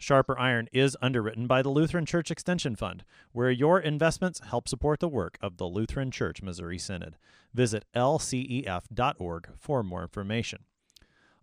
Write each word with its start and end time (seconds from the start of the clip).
Sharper 0.00 0.38
Iron 0.38 0.66
is 0.72 0.96
underwritten 1.02 1.46
by 1.46 1.60
the 1.60 1.68
Lutheran 1.68 2.06
Church 2.06 2.30
Extension 2.30 2.74
Fund, 2.74 3.04
where 3.32 3.50
your 3.50 3.78
investments 3.78 4.40
help 4.40 4.66
support 4.66 4.98
the 4.98 5.08
work 5.08 5.36
of 5.42 5.58
the 5.58 5.66
Lutheran 5.66 6.10
Church 6.10 6.40
Missouri 6.40 6.78
Synod. 6.78 7.18
Visit 7.52 7.84
lcef.org 7.94 9.48
for 9.58 9.82
more 9.82 10.00
information. 10.00 10.60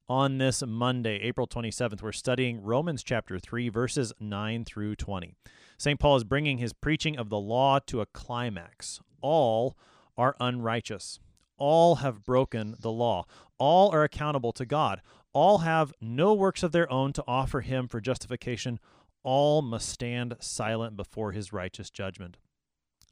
On 0.09 0.39
this 0.39 0.63
Monday, 0.65 1.17
April 1.17 1.45
27th, 1.45 2.01
we're 2.01 2.11
studying 2.11 2.63
Romans 2.63 3.03
chapter 3.03 3.37
3, 3.37 3.69
verses 3.69 4.11
9 4.19 4.65
through 4.65 4.95
20. 4.95 5.35
St. 5.77 5.99
Paul 5.99 6.15
is 6.15 6.23
bringing 6.23 6.57
his 6.57 6.73
preaching 6.73 7.15
of 7.15 7.29
the 7.29 7.39
law 7.39 7.77
to 7.85 8.01
a 8.01 8.07
climax. 8.07 8.99
All 9.21 9.77
are 10.17 10.35
unrighteous. 10.39 11.19
All 11.59 11.97
have 11.97 12.23
broken 12.23 12.75
the 12.79 12.91
law. 12.91 13.25
All 13.59 13.91
are 13.91 14.03
accountable 14.03 14.51
to 14.53 14.65
God. 14.65 15.01
All 15.37 15.59
have 15.59 15.93
no 16.01 16.33
works 16.33 16.63
of 16.63 16.71
their 16.71 16.91
own 16.91 17.13
to 17.13 17.23
offer 17.27 17.61
him 17.61 17.87
for 17.87 18.01
justification. 18.01 18.79
All 19.21 19.61
must 19.61 19.87
stand 19.87 20.35
silent 20.39 20.97
before 20.97 21.31
his 21.31 21.53
righteous 21.53 21.91
judgment. 21.91 22.37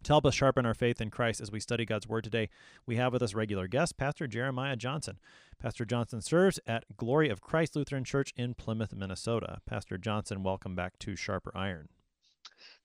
To 0.01 0.11
help 0.11 0.25
us 0.25 0.33
sharpen 0.33 0.65
our 0.65 0.73
faith 0.73 0.99
in 0.99 1.11
Christ 1.11 1.39
as 1.39 1.51
we 1.51 1.59
study 1.59 1.85
God's 1.85 2.07
Word 2.07 2.23
today, 2.23 2.49
we 2.87 2.95
have 2.95 3.13
with 3.13 3.21
us 3.21 3.35
regular 3.35 3.67
guest, 3.67 3.97
Pastor 3.97 4.25
Jeremiah 4.25 4.75
Johnson. 4.75 5.19
Pastor 5.59 5.85
Johnson 5.85 6.19
serves 6.19 6.59
at 6.65 6.97
Glory 6.97 7.29
of 7.29 7.41
Christ 7.41 7.75
Lutheran 7.75 8.03
Church 8.03 8.33
in 8.35 8.55
Plymouth, 8.55 8.95
Minnesota. 8.95 9.59
Pastor 9.67 9.99
Johnson, 9.99 10.41
welcome 10.41 10.75
back 10.75 10.97
to 10.97 11.15
Sharper 11.15 11.51
Iron. 11.53 11.89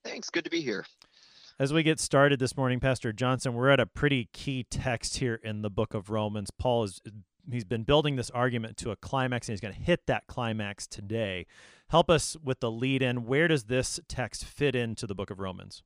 Thanks. 0.04 0.28
Good 0.28 0.44
to 0.44 0.50
be 0.50 0.60
here. 0.60 0.84
As 1.58 1.72
we 1.72 1.82
get 1.82 1.98
started 1.98 2.40
this 2.40 2.58
morning, 2.58 2.78
Pastor 2.78 3.10
Johnson, 3.10 3.54
we're 3.54 3.70
at 3.70 3.80
a 3.80 3.86
pretty 3.86 4.28
key 4.34 4.66
text 4.68 5.16
here 5.16 5.40
in 5.42 5.62
the 5.62 5.70
book 5.70 5.94
of 5.94 6.10
Romans. 6.10 6.50
Paul 6.50 6.84
is 6.84 7.00
he's 7.52 7.64
been 7.64 7.84
building 7.84 8.16
this 8.16 8.30
argument 8.30 8.76
to 8.78 8.90
a 8.90 8.96
climax 8.96 9.48
and 9.48 9.52
he's 9.52 9.60
going 9.60 9.74
to 9.74 9.80
hit 9.80 10.06
that 10.06 10.26
climax 10.26 10.86
today. 10.86 11.46
Help 11.88 12.10
us 12.10 12.36
with 12.42 12.60
the 12.60 12.70
lead 12.70 13.02
in. 13.02 13.26
Where 13.26 13.48
does 13.48 13.64
this 13.64 14.00
text 14.08 14.44
fit 14.44 14.74
into 14.74 15.06
the 15.06 15.14
book 15.14 15.30
of 15.30 15.40
Romans? 15.40 15.82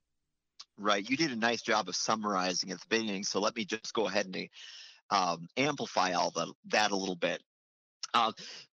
Right. 0.79 1.09
You 1.09 1.17
did 1.17 1.31
a 1.31 1.37
nice 1.37 1.63
job 1.63 1.89
of 1.89 1.97
summarizing 1.97 2.71
at 2.71 2.81
the 2.81 2.87
beginning. 2.89 3.25
So 3.25 3.41
let 3.41 3.57
me 3.57 3.65
just 3.65 3.95
go 3.95 4.07
ahead 4.07 4.27
and 4.27 4.49
um, 5.11 5.49
amplify 5.57 6.13
all 6.13 6.31
the, 6.31 6.53
that 6.71 6.91
a 6.91 6.97
little 6.97 7.17
bit. 7.17 7.41
Uh, 8.13 8.33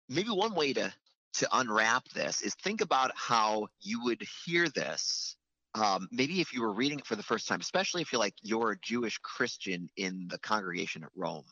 maybe 0.09 0.29
one 0.29 0.53
way 0.53 0.73
to 0.73 0.93
to 1.33 1.47
unwrap 1.53 2.07
this 2.09 2.41
is 2.41 2.53
think 2.55 2.81
about 2.81 3.11
how 3.15 3.67
you 3.79 4.03
would 4.03 4.21
hear 4.45 4.67
this 4.69 5.37
um, 5.75 6.09
maybe 6.11 6.41
if 6.41 6.53
you 6.53 6.61
were 6.61 6.73
reading 6.73 6.99
it 6.99 7.05
for 7.05 7.15
the 7.15 7.23
first 7.23 7.47
time 7.47 7.61
especially 7.61 8.01
if 8.01 8.11
you're 8.11 8.19
like 8.19 8.35
you're 8.41 8.71
a 8.71 8.79
jewish 8.79 9.17
christian 9.19 9.89
in 9.97 10.27
the 10.29 10.37
congregation 10.39 11.03
at 11.03 11.09
rome 11.15 11.45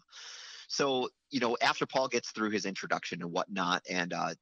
so, 0.69 1.09
you 1.31 1.39
know, 1.39 1.57
after 1.61 1.87
Paul 1.87 2.07
gets 2.07 2.29
through 2.29 2.51
his 2.51 2.65
introduction 2.65 3.21
and 3.23 3.31
whatnot, 3.31 3.81
and 3.89 4.13
uh, 4.13 4.35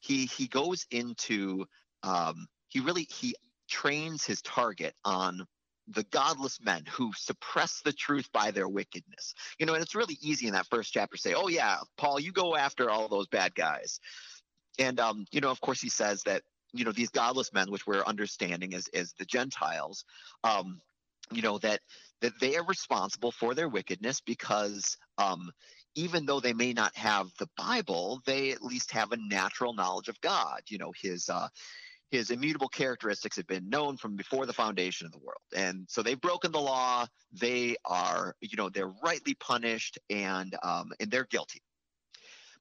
he 0.00 0.26
he 0.26 0.46
goes 0.46 0.86
into 0.92 1.66
um, 2.04 2.46
he 2.68 2.78
really 2.78 3.08
he 3.10 3.34
trains 3.68 4.24
his 4.24 4.40
target 4.42 4.94
on 5.04 5.44
the 5.88 6.04
godless 6.04 6.60
men 6.62 6.84
who 6.88 7.10
suppress 7.16 7.80
the 7.84 7.92
truth 7.92 8.28
by 8.32 8.52
their 8.52 8.68
wickedness. 8.68 9.34
You 9.58 9.66
know, 9.66 9.74
and 9.74 9.82
it's 9.82 9.96
really 9.96 10.16
easy 10.20 10.46
in 10.46 10.52
that 10.52 10.68
first 10.68 10.92
chapter 10.92 11.16
say, 11.16 11.34
"Oh 11.34 11.48
yeah, 11.48 11.78
Paul, 11.96 12.20
you 12.20 12.30
go 12.30 12.54
after 12.54 12.88
all 12.88 13.08
those 13.08 13.26
bad 13.26 13.52
guys." 13.56 13.98
And 14.78 15.00
um, 15.00 15.26
you 15.32 15.40
know, 15.40 15.50
of 15.50 15.60
course, 15.60 15.80
he 15.80 15.88
says 15.88 16.22
that 16.22 16.42
you 16.72 16.84
know 16.84 16.92
these 16.92 17.10
godless 17.10 17.52
men, 17.52 17.72
which 17.72 17.84
we're 17.84 18.04
understanding 18.04 18.74
as 18.74 18.86
as 18.94 19.12
the 19.18 19.24
Gentiles, 19.24 20.04
um, 20.44 20.80
you 21.32 21.42
know 21.42 21.58
that 21.58 21.80
that 22.20 22.38
they 22.40 22.56
are 22.56 22.64
responsible 22.64 23.30
for 23.30 23.54
their 23.54 23.68
wickedness 23.68 24.20
because 24.20 24.96
um, 25.18 25.50
even 25.94 26.26
though 26.26 26.40
they 26.40 26.52
may 26.52 26.72
not 26.72 26.96
have 26.96 27.28
the 27.38 27.48
Bible, 27.56 28.20
they 28.26 28.50
at 28.50 28.62
least 28.62 28.92
have 28.92 29.12
a 29.12 29.16
natural 29.16 29.74
knowledge 29.74 30.08
of 30.08 30.20
God. 30.20 30.60
You 30.68 30.78
know, 30.78 30.92
his 31.00 31.28
uh, 31.28 31.48
his 32.10 32.30
immutable 32.30 32.68
characteristics 32.68 33.36
have 33.36 33.46
been 33.46 33.68
known 33.68 33.96
from 33.96 34.16
before 34.16 34.46
the 34.46 34.52
foundation 34.52 35.06
of 35.06 35.12
the 35.12 35.18
world, 35.18 35.40
and 35.54 35.86
so 35.88 36.02
they've 36.02 36.20
broken 36.20 36.52
the 36.52 36.60
law. 36.60 37.06
They 37.32 37.76
are, 37.84 38.34
you 38.40 38.56
know, 38.56 38.68
they're 38.68 38.92
rightly 39.02 39.34
punished, 39.34 39.98
and 40.10 40.56
um, 40.62 40.92
and 41.00 41.10
they're 41.10 41.26
guilty. 41.26 41.62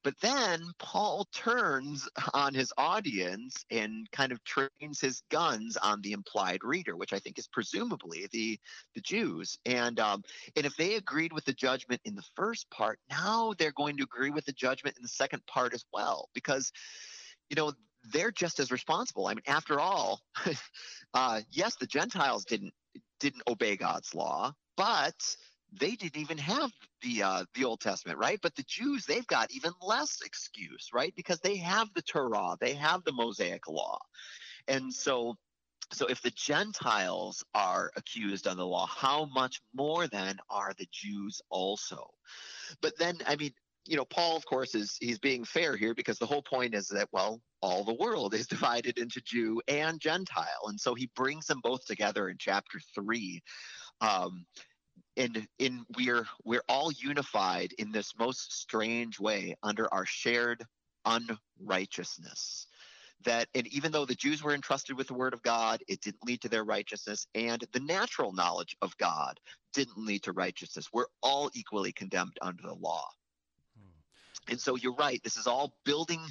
But 0.04 0.20
then 0.22 0.64
Paul 0.80 1.28
turns 1.34 2.08
on 2.34 2.54
his 2.54 2.72
audience 2.78 3.66
and 3.72 4.10
kind 4.12 4.32
of 4.32 4.44
trains 4.44 5.00
his 5.00 5.22
guns 5.30 5.78
on 5.78 6.02
the 6.02 6.12
implied 6.12 6.64
reader, 6.64 6.96
which 6.96 7.14
I 7.14 7.20
think 7.20 7.38
is 7.40 7.48
presumably 7.48 8.28
the 8.32 8.60
the 8.96 9.02
Jews. 9.02 9.58
And 9.66 10.00
um, 10.00 10.24
and 10.56 10.66
if 10.66 10.76
they 10.78 10.96
agreed 10.96 11.34
with 11.34 11.46
the 11.46 11.54
judgment 11.54 12.02
in 12.06 12.16
the 12.16 12.26
first 12.36 12.70
part, 12.70 13.00
now 13.10 13.54
they're 13.58 13.72
going 13.72 13.98
to 13.98 14.04
agree 14.04 14.32
with 14.32 14.46
the 14.46 14.54
judgment 14.54 14.98
in 14.98 15.04
the 15.04 15.10
second 15.10 15.46
part 15.48 15.74
as 15.74 15.86
well, 15.94 16.30
because 16.34 16.72
you 17.50 17.56
know 17.56 17.74
they're 18.12 18.32
just 18.32 18.60
as 18.60 18.72
responsible. 18.72 19.28
I 19.28 19.34
mean, 19.34 19.44
after 19.48 19.80
all, 19.80 20.22
uh, 21.14 21.42
yes, 21.52 21.76
the 21.76 21.88
Gentiles 21.88 22.46
didn't 22.46 22.74
didn't 23.20 23.44
obey 23.48 23.76
God's 23.76 24.14
law, 24.14 24.54
but 24.76 25.16
they 25.74 25.92
didn't 25.92 26.18
even 26.18 26.38
have 26.38 26.72
the 27.02 27.24
uh, 27.24 27.46
the 27.56 27.66
Old 27.66 27.82
Testament, 27.82 28.20
right? 28.20 28.40
But 28.42 28.56
the 28.56 28.64
Jews, 28.64 29.06
they've 29.06 29.28
got 29.28 29.52
even 29.52 29.72
less 29.82 30.20
excuse, 30.26 30.90
right? 30.94 31.14
Because 31.16 31.40
they 31.40 31.58
have 31.58 31.90
the 31.94 32.02
Torah, 32.02 32.58
they 32.60 32.74
have 32.74 33.04
the 33.04 33.12
Mosaic 33.12 33.68
law, 33.68 34.00
and 34.68 34.94
so 34.94 35.36
so 35.94 36.06
if 36.08 36.22
the 36.22 36.32
Gentiles 36.32 37.44
are 37.54 37.92
accused 37.96 38.48
on 38.48 38.58
the 38.58 38.66
law, 38.66 38.88
how 38.88 39.26
much 39.26 39.62
more 39.74 40.08
then 40.08 40.38
are 40.50 40.74
the 40.78 40.88
Jews 40.92 41.42
also? 41.50 42.10
But 42.82 42.98
then, 42.98 43.20
I 43.26 43.38
mean, 43.38 43.54
you 43.86 43.96
know, 43.96 44.06
Paul, 44.06 44.36
of 44.36 44.46
course, 44.46 44.76
is 44.76 44.98
he's 45.00 45.20
being 45.20 45.46
fair 45.46 45.78
here 45.78 45.94
because 45.94 46.20
the 46.20 46.26
whole 46.26 46.42
point 46.42 46.76
is 46.76 46.88
that 46.90 47.08
well, 47.14 47.42
all 47.62 47.84
the 47.84 47.94
world 47.94 48.34
is 48.34 48.48
divided 48.48 48.98
into 48.98 49.22
Jew 49.22 49.62
and 49.68 50.00
Gentile, 50.00 50.68
and 50.68 50.80
so 50.80 50.94
he 50.94 51.10
brings 51.16 51.48
them 51.48 51.62
both 51.64 51.86
together 51.86 52.30
in 52.30 52.38
chapter 52.38 52.80
three. 52.94 53.42
Um, 54.02 54.46
and 55.18 55.48
in 55.60 55.86
we're 55.98 56.26
we're 56.46 56.64
all 56.70 56.92
unified 56.92 57.74
in 57.78 57.92
this 57.92 58.14
most 58.18 58.54
strange 58.54 59.20
way 59.20 59.56
under 59.64 59.92
our 59.94 60.06
shared 60.06 60.66
unrighteousness 61.06 62.68
that 63.24 63.48
and 63.56 63.68
even 63.68 63.92
though 63.92 64.06
the 64.06 64.16
Jews 64.16 64.44
were 64.44 64.54
entrusted 64.54 64.96
with 64.96 65.08
the 65.08 65.14
word 65.14 65.34
of 65.34 65.42
God, 65.42 65.82
it 65.88 66.02
didn't 66.02 66.26
lead 66.26 66.42
to 66.42 66.50
their 66.50 66.64
righteousness, 66.64 67.28
and 67.34 67.64
the 67.74 67.80
natural 67.80 68.32
knowledge 68.32 68.78
of 68.82 68.96
God 68.98 69.40
didn't 69.74 69.98
lead 69.98 70.24
to 70.24 70.32
righteousness. 70.32 70.90
We're 70.94 71.08
all 71.22 71.50
equally 71.54 71.92
condemned 71.92 72.38
under 72.42 72.62
the 72.64 72.76
law. 72.76 73.06
Hmm. 73.78 74.52
And 74.52 74.60
so 74.60 74.76
you're 74.76 74.96
right, 74.96 75.22
this 75.24 75.38
is 75.38 75.48
all 75.48 75.74
building 75.84 76.22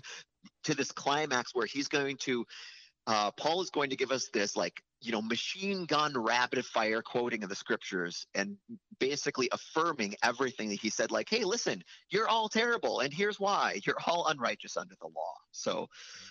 to 0.65 0.75
this 0.75 0.93
climax 0.93 1.55
where 1.55 1.67
he's 1.67 1.89
going 1.89 2.17
to 2.19 2.47
uh, 3.07 3.31
Paul 3.33 3.63
is 3.63 3.71
going 3.71 3.91
to 3.91 3.97
give 3.97 4.11
us 4.11 4.29
this 4.33 4.57
like 4.57 4.83
you 5.06 5.12
know 5.12 5.22
machine 5.22 5.84
gun 5.84 6.12
rapid 6.17 6.65
fire 6.65 7.00
quoting 7.00 7.43
of 7.43 7.49
the 7.49 7.55
scriptures 7.55 8.27
and 8.34 8.56
basically 8.99 9.49
affirming 9.53 10.15
everything 10.22 10.69
that 10.69 10.81
he 10.81 10.91
said 10.91 11.11
like 11.11 11.28
hey 11.28 11.44
listen 11.44 11.83
you're 12.10 12.28
all 12.28 12.48
terrible 12.48 13.01
and 13.01 13.13
here's 13.13 13.41
why. 13.41 13.81
You're 13.86 13.97
all 14.07 14.27
unrighteous 14.27 14.77
under 14.77 14.95
the 15.01 15.07
law. 15.07 15.34
So 15.53 15.89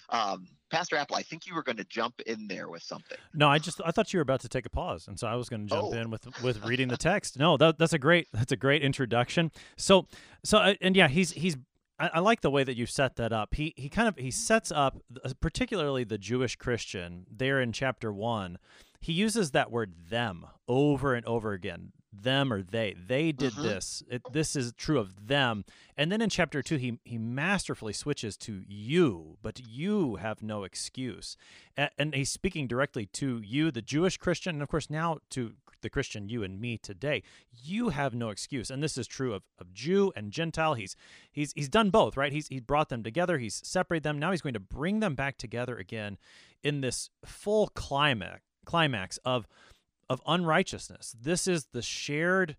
um, 0.09 0.47
pastor 0.69 0.97
Appel 0.97 1.15
i 1.15 1.21
think 1.21 1.45
you 1.45 1.55
were 1.55 1.63
going 1.63 1.77
to 1.77 1.85
jump 1.85 2.19
in 2.25 2.47
there 2.47 2.69
with 2.69 2.83
something. 2.83 3.17
No 3.33 3.47
i 3.47 3.59
just 3.59 3.79
i 3.85 3.91
thought 3.91 4.11
you 4.13 4.17
were 4.17 4.23
about 4.23 4.41
to 4.41 4.49
take 4.49 4.65
a 4.65 4.69
pause 4.69 5.07
and 5.07 5.17
so 5.19 5.27
i 5.27 5.35
was 5.35 5.47
going 5.47 5.67
to 5.67 5.73
jump 5.73 5.87
oh. 5.87 5.93
in 5.93 6.09
with 6.09 6.25
with 6.43 6.63
reading 6.65 6.87
the 6.87 6.97
text. 6.97 7.39
No 7.39 7.57
that, 7.57 7.77
that's 7.77 7.93
a 7.93 7.99
great 7.99 8.27
that's 8.33 8.51
a 8.51 8.57
great 8.57 8.81
introduction. 8.81 9.51
So 9.77 10.07
so 10.43 10.57
uh, 10.57 10.73
and 10.81 10.95
yeah 10.95 11.07
he's 11.07 11.31
he's 11.31 11.55
I, 11.99 12.09
I, 12.15 12.19
like 12.19 12.41
the 12.41 12.51
way 12.51 12.63
that 12.63 12.75
you 12.75 12.85
set 12.85 13.15
that 13.15 13.31
up. 13.31 13.55
He 13.55 13.73
he 13.77 13.89
kind 13.89 14.07
of 14.07 14.17
he 14.17 14.31
sets 14.31 14.71
up 14.71 15.01
uh, 15.23 15.31
particularly 15.39 16.03
the 16.03 16.17
Jewish 16.17 16.55
Christian 16.55 17.25
there 17.31 17.61
in 17.61 17.71
chapter 17.71 18.11
1. 18.11 18.57
He 18.99 19.13
uses 19.13 19.51
that 19.51 19.71
word 19.71 19.93
them 20.09 20.45
over 20.67 21.13
and 21.13 21.25
over 21.25 21.53
again. 21.53 21.91
Them 22.21 22.51
or 22.51 22.61
they. 22.61 22.95
They 23.07 23.31
did 23.31 23.53
mm-hmm. 23.53 23.63
this. 23.63 24.03
It, 24.09 24.21
this 24.31 24.55
is 24.55 24.73
true 24.73 24.99
of 24.99 25.27
them. 25.27 25.65
And 25.97 26.11
then 26.11 26.21
in 26.21 26.29
chapter 26.29 26.61
2 26.61 26.77
he 26.77 26.99
he 27.03 27.17
masterfully 27.17 27.93
switches 27.93 28.37
to 28.37 28.61
you, 28.67 29.37
but 29.41 29.59
you 29.65 30.15
have 30.15 30.41
no 30.41 30.63
excuse. 30.63 31.37
And, 31.77 31.89
and 31.97 32.15
he's 32.15 32.31
speaking 32.31 32.67
directly 32.67 33.05
to 33.13 33.41
you 33.43 33.71
the 33.71 33.81
Jewish 33.81 34.17
Christian 34.17 34.55
and 34.55 34.63
of 34.63 34.69
course 34.69 34.89
now 34.89 35.19
to 35.31 35.53
the 35.85 35.89
Christian, 35.89 36.29
you 36.29 36.43
and 36.43 36.59
me 36.59 36.77
today, 36.77 37.21
you 37.63 37.89
have 37.89 38.15
no 38.15 38.29
excuse. 38.29 38.71
And 38.71 38.81
this 38.81 38.97
is 38.97 39.05
true 39.07 39.33
of, 39.33 39.43
of 39.59 39.71
Jew 39.71 40.11
and 40.15 40.31
Gentile. 40.31 40.73
He's 40.73 40.95
he's 41.31 41.53
he's 41.53 41.69
done 41.69 41.91
both, 41.91 42.17
right? 42.17 42.33
He's 42.33 42.47
he's 42.47 42.61
brought 42.61 42.89
them 42.89 43.03
together, 43.03 43.37
he's 43.37 43.61
separated 43.63 44.03
them. 44.03 44.19
Now 44.19 44.31
he's 44.31 44.41
going 44.41 44.53
to 44.53 44.59
bring 44.59 44.99
them 44.99 45.15
back 45.15 45.37
together 45.37 45.77
again 45.77 46.17
in 46.63 46.81
this 46.81 47.09
full 47.23 47.67
climax 47.67 48.41
climax 48.65 49.17
of 49.23 49.47
of 50.09 50.21
unrighteousness. 50.27 51.15
This 51.19 51.47
is 51.47 51.67
the 51.71 51.81
shared 51.81 52.55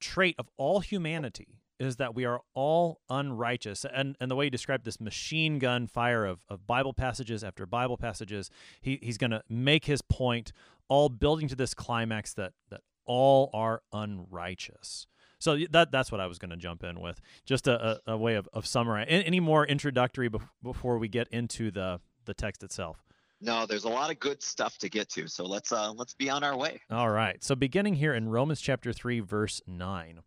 trait 0.00 0.34
of 0.38 0.48
all 0.56 0.80
humanity 0.80 1.60
is 1.80 1.96
that 1.96 2.14
we 2.14 2.24
are 2.24 2.40
all 2.54 3.00
unrighteous. 3.10 3.84
And 3.84 4.16
and 4.20 4.30
the 4.30 4.36
way 4.36 4.46
he 4.46 4.50
described 4.50 4.84
this 4.84 5.00
machine 5.00 5.58
gun 5.58 5.86
fire 5.86 6.24
of, 6.24 6.40
of 6.48 6.66
Bible 6.66 6.94
passages 6.94 7.42
after 7.42 7.66
Bible 7.66 7.96
passages, 7.96 8.50
he, 8.80 8.98
he's 9.02 9.18
gonna 9.18 9.42
make 9.48 9.86
his 9.86 10.02
point, 10.02 10.52
all 10.88 11.08
building 11.08 11.48
to 11.48 11.56
this 11.56 11.74
climax 11.74 12.34
that 12.34 12.52
that 12.70 12.82
all 13.06 13.50
are 13.52 13.82
unrighteous. 13.92 15.06
So 15.38 15.58
that 15.72 15.90
that's 15.90 16.10
what 16.10 16.20
I 16.20 16.26
was 16.26 16.38
going 16.38 16.52
to 16.52 16.56
jump 16.56 16.84
in 16.84 17.00
with. 17.00 17.20
Just 17.44 17.68
a, 17.68 18.00
a, 18.06 18.12
a 18.12 18.16
way 18.16 18.36
of, 18.36 18.48
of 18.54 18.66
summarizing. 18.66 19.10
Any 19.10 19.40
more 19.40 19.66
introductory 19.66 20.30
bef- 20.30 20.48
before 20.62 20.96
we 20.98 21.08
get 21.08 21.28
into 21.28 21.70
the 21.70 22.00
the 22.24 22.32
text 22.32 22.62
itself? 22.62 23.04
No, 23.44 23.66
there's 23.66 23.84
a 23.84 23.88
lot 23.90 24.10
of 24.10 24.18
good 24.18 24.42
stuff 24.42 24.78
to 24.78 24.88
get 24.88 25.10
to. 25.10 25.28
So 25.28 25.44
let's 25.44 25.70
uh 25.70 25.92
let's 25.92 26.14
be 26.14 26.30
on 26.30 26.42
our 26.42 26.56
way. 26.56 26.80
All 26.90 27.10
right. 27.10 27.44
So 27.44 27.54
beginning 27.54 27.94
here 27.94 28.14
in 28.14 28.30
Romans 28.30 28.60
chapter 28.60 28.92
3 28.92 29.20
verse 29.20 29.60
9. 29.66 30.20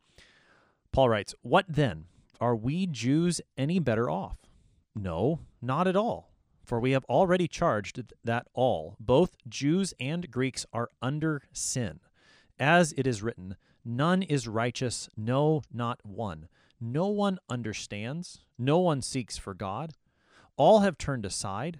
Paul 0.92 1.10
writes, 1.10 1.34
"What 1.42 1.66
then? 1.68 2.06
Are 2.40 2.56
we 2.56 2.86
Jews 2.86 3.42
any 3.58 3.80
better 3.80 4.10
off? 4.10 4.38
No, 4.96 5.40
not 5.62 5.88
at 5.88 5.96
all. 5.96 6.32
For 6.64 6.80
we 6.80 6.92
have 6.92 7.06
already 7.06 7.48
charged 7.48 8.14
that 8.24 8.48
all, 8.54 8.98
both 9.00 9.38
Jews 9.48 9.94
and 10.00 10.30
Greeks 10.30 10.66
are 10.74 10.90
under 11.02 11.42
sin. 11.52 12.02
As 12.60 12.94
it 12.98 13.08
is 13.08 13.24
written, 13.24 13.56
none 13.86 14.22
is 14.22 14.48
righteous, 14.48 15.08
no, 15.16 15.62
not 15.72 16.00
one. 16.04 16.50
No 16.80 17.08
one 17.08 17.40
understands, 17.50 18.42
no 18.58 18.80
one 18.80 19.02
seeks 19.02 19.38
for 19.38 19.54
God. 19.54 19.94
All 20.58 20.80
have 20.80 20.98
turned 20.98 21.26
aside, 21.26 21.80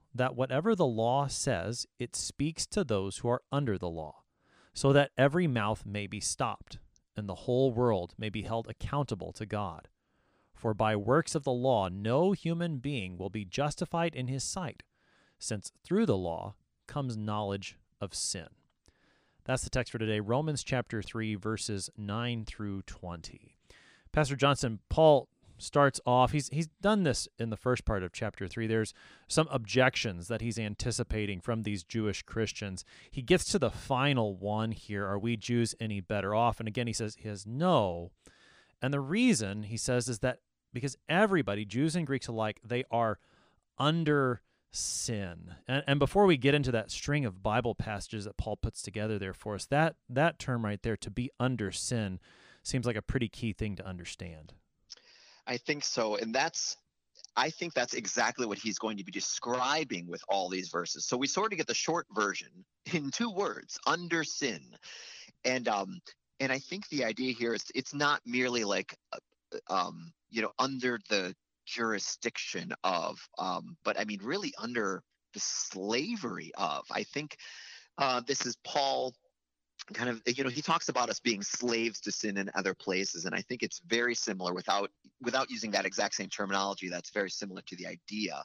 that 0.13 0.35
whatever 0.35 0.75
the 0.75 0.85
law 0.85 1.27
says, 1.27 1.85
it 1.99 2.15
speaks 2.15 2.65
to 2.67 2.83
those 2.83 3.17
who 3.17 3.29
are 3.29 3.43
under 3.51 3.77
the 3.77 3.89
law, 3.89 4.23
so 4.73 4.91
that 4.93 5.11
every 5.17 5.47
mouth 5.47 5.85
may 5.85 6.07
be 6.07 6.19
stopped, 6.19 6.79
and 7.15 7.27
the 7.27 7.35
whole 7.35 7.71
world 7.71 8.13
may 8.17 8.29
be 8.29 8.43
held 8.43 8.67
accountable 8.67 9.31
to 9.33 9.45
God. 9.45 9.87
For 10.53 10.73
by 10.73 10.95
works 10.95 11.33
of 11.33 11.43
the 11.43 11.51
law 11.51 11.89
no 11.89 12.33
human 12.33 12.77
being 12.77 13.17
will 13.17 13.29
be 13.29 13.45
justified 13.45 14.15
in 14.15 14.27
his 14.27 14.43
sight, 14.43 14.83
since 15.39 15.71
through 15.83 16.05
the 16.05 16.17
law 16.17 16.55
comes 16.87 17.17
knowledge 17.17 17.77
of 17.99 18.13
sin. 18.13 18.47
That's 19.45 19.63
the 19.63 19.71
text 19.71 19.91
for 19.91 19.97
today, 19.97 20.19
Romans 20.19 20.63
chapter 20.63 21.01
3, 21.01 21.35
verses 21.35 21.89
9 21.97 22.45
through 22.45 22.83
20. 22.83 23.55
Pastor 24.11 24.35
Johnson, 24.35 24.79
Paul 24.87 25.29
starts 25.61 25.99
off 26.05 26.31
he's 26.31 26.49
he's 26.49 26.67
done 26.81 27.03
this 27.03 27.27
in 27.37 27.49
the 27.49 27.57
first 27.57 27.85
part 27.85 28.03
of 28.03 28.11
chapter 28.11 28.47
3 28.47 28.67
there's 28.67 28.93
some 29.27 29.47
objections 29.51 30.27
that 30.27 30.41
he's 30.41 30.59
anticipating 30.59 31.39
from 31.39 31.63
these 31.63 31.83
Jewish 31.83 32.23
Christians. 32.23 32.83
He 33.09 33.21
gets 33.21 33.45
to 33.45 33.59
the 33.59 33.71
final 33.71 34.35
one 34.35 34.71
here 34.71 35.05
are 35.05 35.19
we 35.19 35.37
Jews 35.37 35.75
any 35.79 36.01
better 36.01 36.33
off? 36.35 36.59
And 36.59 36.67
again 36.67 36.87
he 36.87 36.93
says 36.93 37.15
he 37.15 37.23
says 37.23 37.45
no. 37.45 38.11
And 38.81 38.93
the 38.93 38.99
reason 38.99 39.63
he 39.63 39.77
says 39.77 40.09
is 40.09 40.19
that 40.19 40.39
because 40.73 40.97
everybody 41.07 41.65
Jews 41.65 41.95
and 41.95 42.07
Greeks 42.07 42.27
alike 42.27 42.59
they 42.63 42.83
are 42.91 43.19
under 43.77 44.41
sin. 44.71 45.55
And, 45.67 45.83
and 45.85 45.99
before 45.99 46.25
we 46.25 46.37
get 46.37 46.55
into 46.55 46.71
that 46.71 46.91
string 46.91 47.25
of 47.25 47.43
bible 47.43 47.75
passages 47.75 48.23
that 48.23 48.37
paul 48.37 48.55
puts 48.55 48.81
together 48.81 49.19
there 49.19 49.33
for 49.33 49.55
us 49.55 49.65
that 49.65 49.95
that 50.09 50.39
term 50.39 50.63
right 50.63 50.81
there 50.81 50.95
to 50.95 51.11
be 51.11 51.29
under 51.41 51.73
sin 51.73 52.19
seems 52.63 52.85
like 52.85 52.95
a 52.95 53.01
pretty 53.01 53.27
key 53.27 53.51
thing 53.51 53.75
to 53.75 53.85
understand 53.85 54.53
I 55.47 55.57
think 55.57 55.83
so. 55.83 56.15
And 56.15 56.33
that's 56.33 56.77
I 57.35 57.49
think 57.49 57.73
that's 57.73 57.93
exactly 57.93 58.45
what 58.45 58.57
he's 58.57 58.77
going 58.77 58.97
to 58.97 59.05
be 59.05 59.11
describing 59.11 60.07
with 60.07 60.21
all 60.27 60.49
these 60.49 60.69
verses. 60.69 61.05
So 61.05 61.15
we 61.15 61.27
sort 61.27 61.53
of 61.53 61.57
get 61.57 61.67
the 61.67 61.73
short 61.73 62.05
version 62.13 62.49
in 62.93 63.11
two 63.11 63.29
words, 63.31 63.79
under 63.87 64.23
sin. 64.23 64.61
And 65.45 65.67
um 65.67 65.99
and 66.39 66.51
I 66.51 66.59
think 66.59 66.87
the 66.89 67.03
idea 67.05 67.33
here 67.33 67.53
is 67.53 67.63
it's 67.75 67.93
not 67.93 68.21
merely 68.25 68.63
like 68.63 68.95
uh, 69.13 69.57
um 69.69 70.11
you 70.29 70.41
know 70.41 70.51
under 70.59 70.99
the 71.09 71.35
jurisdiction 71.65 72.73
of 72.83 73.19
um 73.37 73.77
but 73.83 73.99
I 73.99 74.05
mean 74.05 74.19
really 74.23 74.53
under 74.57 75.03
the 75.33 75.39
slavery 75.39 76.51
of. 76.57 76.85
I 76.91 77.03
think 77.03 77.37
uh, 77.97 78.21
this 78.25 78.45
is 78.45 78.57
Paul 78.63 79.13
kind 79.93 80.09
of 80.09 80.21
you 80.25 80.43
know 80.43 80.49
he 80.49 80.61
talks 80.61 80.89
about 80.89 81.09
us 81.09 81.19
being 81.19 81.41
slaves 81.41 81.99
to 81.99 82.11
sin 82.11 82.37
in 82.37 82.49
other 82.55 82.73
places 82.73 83.25
and 83.25 83.35
i 83.35 83.41
think 83.41 83.63
it's 83.63 83.81
very 83.87 84.15
similar 84.15 84.53
without 84.53 84.89
without 85.21 85.49
using 85.49 85.71
that 85.71 85.85
exact 85.85 86.15
same 86.15 86.29
terminology 86.29 86.87
that's 86.87 87.09
very 87.09 87.29
similar 87.29 87.61
to 87.67 87.75
the 87.75 87.87
idea 87.87 88.43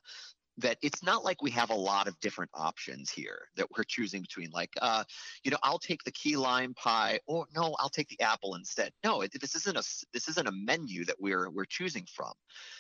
that 0.59 0.79
it's 0.83 1.03
not 1.03 1.25
like 1.25 1.43
we 1.43 1.51
have 1.51 1.71
a 1.71 1.75
lot 1.75 2.09
of 2.09 2.19
different 2.21 2.51
options 2.55 3.11
here 3.11 3.49
that 3.57 3.67
we're 3.77 3.85
choosing 3.85 4.23
between 4.23 4.51
like 4.51 4.71
uh 4.81 5.05
you 5.45 5.51
know 5.51 5.59
i'll 5.63 5.79
take 5.79 6.03
the 6.05 6.13
key 6.13 6.37
lime 6.37 6.75
pie 6.75 7.21
or 7.27 7.47
no 7.55 7.75
i'll 7.79 7.91
take 7.91 8.09
the 8.09 8.21
apple 8.21 8.55
instead. 8.55 8.93
No 9.05 9.21
it, 9.21 9.33
this 9.41 9.55
isn't 9.55 9.77
a 9.77 9.83
this 10.13 10.29
isn't 10.29 10.49
a 10.49 10.53
menu 10.53 11.05
that 11.05 11.17
we're 11.21 11.51
we're 11.51 11.67
choosing 11.67 12.07
from 12.15 12.33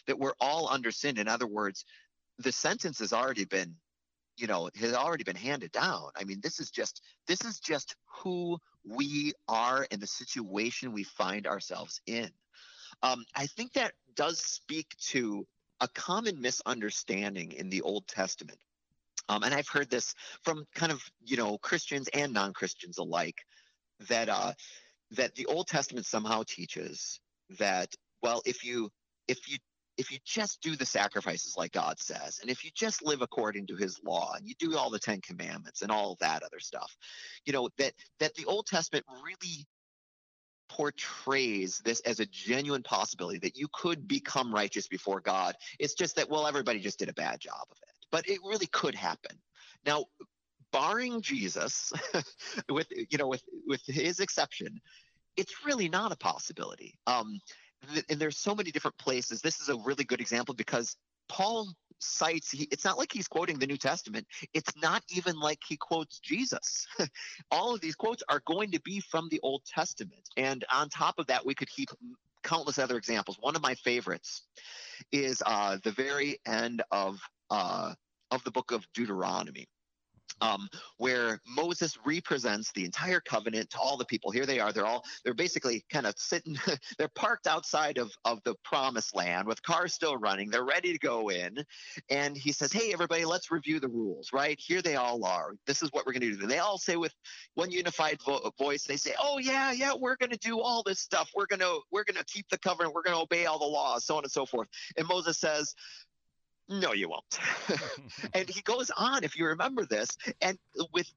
that 0.06 0.18
we're 0.18 0.34
all 0.40 0.68
under 0.68 0.90
sin. 0.90 1.18
In 1.18 1.28
other 1.28 1.46
words 1.46 1.84
the 2.38 2.52
sentence 2.52 2.98
has 2.98 3.12
already 3.12 3.44
been 3.44 3.74
you 4.36 4.46
know 4.46 4.68
has 4.78 4.94
already 4.94 5.24
been 5.24 5.36
handed 5.36 5.72
down. 5.72 6.10
I 6.16 6.24
mean 6.24 6.40
this 6.42 6.60
is 6.60 6.70
just 6.70 7.02
this 7.26 7.44
is 7.44 7.58
just 7.58 7.96
who 8.06 8.58
we 8.84 9.32
are 9.48 9.86
and 9.90 10.00
the 10.00 10.06
situation 10.06 10.92
we 10.92 11.04
find 11.04 11.46
ourselves 11.46 12.00
in. 12.06 12.30
Um, 13.02 13.24
i 13.34 13.46
think 13.46 13.72
that 13.74 13.92
does 14.14 14.38
speak 14.38 14.96
to 14.98 15.46
a 15.80 15.88
common 15.88 16.40
misunderstanding 16.40 17.52
in 17.52 17.68
the 17.68 17.82
old 17.82 18.06
testament. 18.08 18.58
Um, 19.28 19.42
and 19.42 19.52
i've 19.52 19.68
heard 19.68 19.90
this 19.90 20.14
from 20.42 20.64
kind 20.74 20.92
of 20.92 21.02
you 21.24 21.36
know 21.36 21.58
christians 21.58 22.08
and 22.14 22.32
non-christians 22.32 22.98
alike 22.98 23.44
that 24.08 24.28
uh, 24.28 24.52
that 25.12 25.34
the 25.34 25.46
old 25.46 25.66
testament 25.66 26.06
somehow 26.06 26.42
teaches 26.46 27.20
that 27.58 27.94
well 28.22 28.42
if 28.44 28.64
you 28.64 28.90
if 29.28 29.48
you 29.48 29.58
if 29.98 30.12
you 30.12 30.18
just 30.24 30.60
do 30.60 30.76
the 30.76 30.86
sacrifices 30.86 31.56
like 31.56 31.72
God 31.72 31.98
says, 31.98 32.38
and 32.40 32.50
if 32.50 32.64
you 32.64 32.70
just 32.74 33.04
live 33.04 33.22
according 33.22 33.66
to 33.68 33.76
his 33.76 34.00
law 34.04 34.34
and 34.36 34.46
you 34.46 34.54
do 34.58 34.76
all 34.76 34.90
the 34.90 34.98
10 34.98 35.20
commandments 35.20 35.82
and 35.82 35.90
all 35.90 36.16
that 36.20 36.42
other 36.42 36.60
stuff, 36.60 36.96
you 37.44 37.52
know, 37.52 37.68
that 37.78 37.92
that 38.20 38.34
the 38.34 38.44
Old 38.44 38.66
Testament 38.66 39.04
really 39.24 39.66
portrays 40.68 41.80
this 41.84 42.00
as 42.00 42.20
a 42.20 42.26
genuine 42.26 42.82
possibility 42.82 43.38
that 43.38 43.56
you 43.56 43.68
could 43.72 44.06
become 44.06 44.52
righteous 44.52 44.88
before 44.88 45.20
God. 45.20 45.54
It's 45.78 45.94
just 45.94 46.16
that 46.16 46.28
well 46.28 46.46
everybody 46.46 46.80
just 46.80 46.98
did 46.98 47.08
a 47.08 47.14
bad 47.14 47.40
job 47.40 47.66
of 47.70 47.78
it. 47.82 47.94
But 48.10 48.28
it 48.28 48.40
really 48.44 48.66
could 48.66 48.94
happen. 48.94 49.38
Now, 49.84 50.06
barring 50.72 51.22
Jesus 51.22 51.92
with 52.68 52.88
you 52.90 53.18
know 53.18 53.28
with 53.28 53.42
with 53.66 53.82
his 53.86 54.20
exception, 54.20 54.80
it's 55.36 55.64
really 55.64 55.88
not 55.88 56.12
a 56.12 56.16
possibility. 56.16 56.98
Um, 57.06 57.40
and 58.08 58.20
there's 58.20 58.38
so 58.38 58.54
many 58.54 58.70
different 58.70 58.96
places. 58.98 59.40
This 59.40 59.60
is 59.60 59.68
a 59.68 59.76
really 59.76 60.04
good 60.04 60.20
example 60.20 60.54
because 60.54 60.96
Paul 61.28 61.72
cites 61.98 62.50
he, 62.50 62.68
it's 62.70 62.84
not 62.84 62.98
like 62.98 63.12
he's 63.12 63.28
quoting 63.28 63.58
the 63.58 63.66
New 63.66 63.76
Testament. 63.76 64.26
It's 64.52 64.72
not 64.76 65.02
even 65.08 65.38
like 65.38 65.60
he 65.66 65.76
quotes 65.76 66.18
Jesus. 66.18 66.86
All 67.50 67.74
of 67.74 67.80
these 67.80 67.94
quotes 67.94 68.22
are 68.28 68.42
going 68.46 68.70
to 68.72 68.80
be 68.80 69.00
from 69.00 69.28
the 69.30 69.40
Old 69.42 69.62
Testament. 69.66 70.28
And 70.36 70.64
on 70.72 70.88
top 70.88 71.18
of 71.18 71.26
that, 71.26 71.44
we 71.44 71.54
could 71.54 71.68
heap 71.68 71.88
countless 72.42 72.78
other 72.78 72.96
examples. 72.96 73.38
One 73.40 73.56
of 73.56 73.62
my 73.62 73.74
favorites 73.74 74.42
is 75.10 75.42
uh, 75.44 75.78
the 75.82 75.92
very 75.92 76.38
end 76.46 76.82
of 76.90 77.18
uh, 77.50 77.94
of 78.30 78.42
the 78.44 78.50
book 78.50 78.72
of 78.72 78.84
Deuteronomy 78.92 79.68
um, 80.40 80.68
where 80.98 81.40
Moses 81.46 81.96
represents 82.04 82.72
the 82.72 82.84
entire 82.84 83.20
covenant 83.20 83.70
to 83.70 83.78
all 83.78 83.96
the 83.96 84.04
people. 84.04 84.30
Here 84.30 84.46
they 84.46 84.60
are. 84.60 84.72
They're 84.72 84.86
all 84.86 85.04
they're 85.24 85.34
basically 85.34 85.84
kind 85.90 86.06
of 86.06 86.14
sitting. 86.16 86.58
they're 86.98 87.08
parked 87.08 87.46
outside 87.46 87.98
of 87.98 88.12
of 88.24 88.42
the 88.44 88.54
promised 88.64 89.14
land 89.14 89.46
with 89.46 89.62
cars 89.62 89.94
still 89.94 90.16
running. 90.16 90.50
They're 90.50 90.64
ready 90.64 90.92
to 90.92 90.98
go 90.98 91.30
in, 91.30 91.64
and 92.10 92.36
he 92.36 92.52
says, 92.52 92.72
"Hey, 92.72 92.92
everybody, 92.92 93.24
let's 93.24 93.50
review 93.50 93.80
the 93.80 93.88
rules. 93.88 94.30
Right 94.32 94.58
here, 94.60 94.82
they 94.82 94.96
all 94.96 95.24
are. 95.24 95.52
This 95.66 95.82
is 95.82 95.90
what 95.92 96.06
we're 96.06 96.12
going 96.12 96.22
to 96.22 96.36
do." 96.36 96.42
And 96.42 96.50
they 96.50 96.58
all 96.58 96.78
say 96.78 96.96
with 96.96 97.14
one 97.54 97.70
unified 97.70 98.18
vo- 98.24 98.50
voice. 98.58 98.84
They 98.84 98.96
say, 98.96 99.14
"Oh 99.18 99.38
yeah, 99.38 99.72
yeah, 99.72 99.92
we're 99.98 100.16
going 100.16 100.30
to 100.30 100.38
do 100.38 100.60
all 100.60 100.82
this 100.82 101.00
stuff. 101.00 101.30
We're 101.34 101.46
going 101.46 101.60
to 101.60 101.80
we're 101.90 102.04
going 102.04 102.18
to 102.18 102.24
keep 102.24 102.48
the 102.50 102.58
covenant. 102.58 102.94
We're 102.94 103.02
going 103.02 103.16
to 103.16 103.22
obey 103.22 103.46
all 103.46 103.58
the 103.58 103.64
laws, 103.64 104.04
so 104.04 104.16
on 104.16 104.24
and 104.24 104.32
so 104.32 104.44
forth." 104.44 104.68
And 104.96 105.06
Moses 105.08 105.38
says, 105.38 105.74
no, 106.68 106.92
you 106.92 107.08
won't. 107.08 107.38
and 108.34 108.48
he 108.48 108.62
goes 108.62 108.90
on, 108.96 109.24
if 109.24 109.36
you 109.36 109.46
remember 109.46 109.84
this, 109.84 110.08
and 110.40 110.58
with 110.92 111.10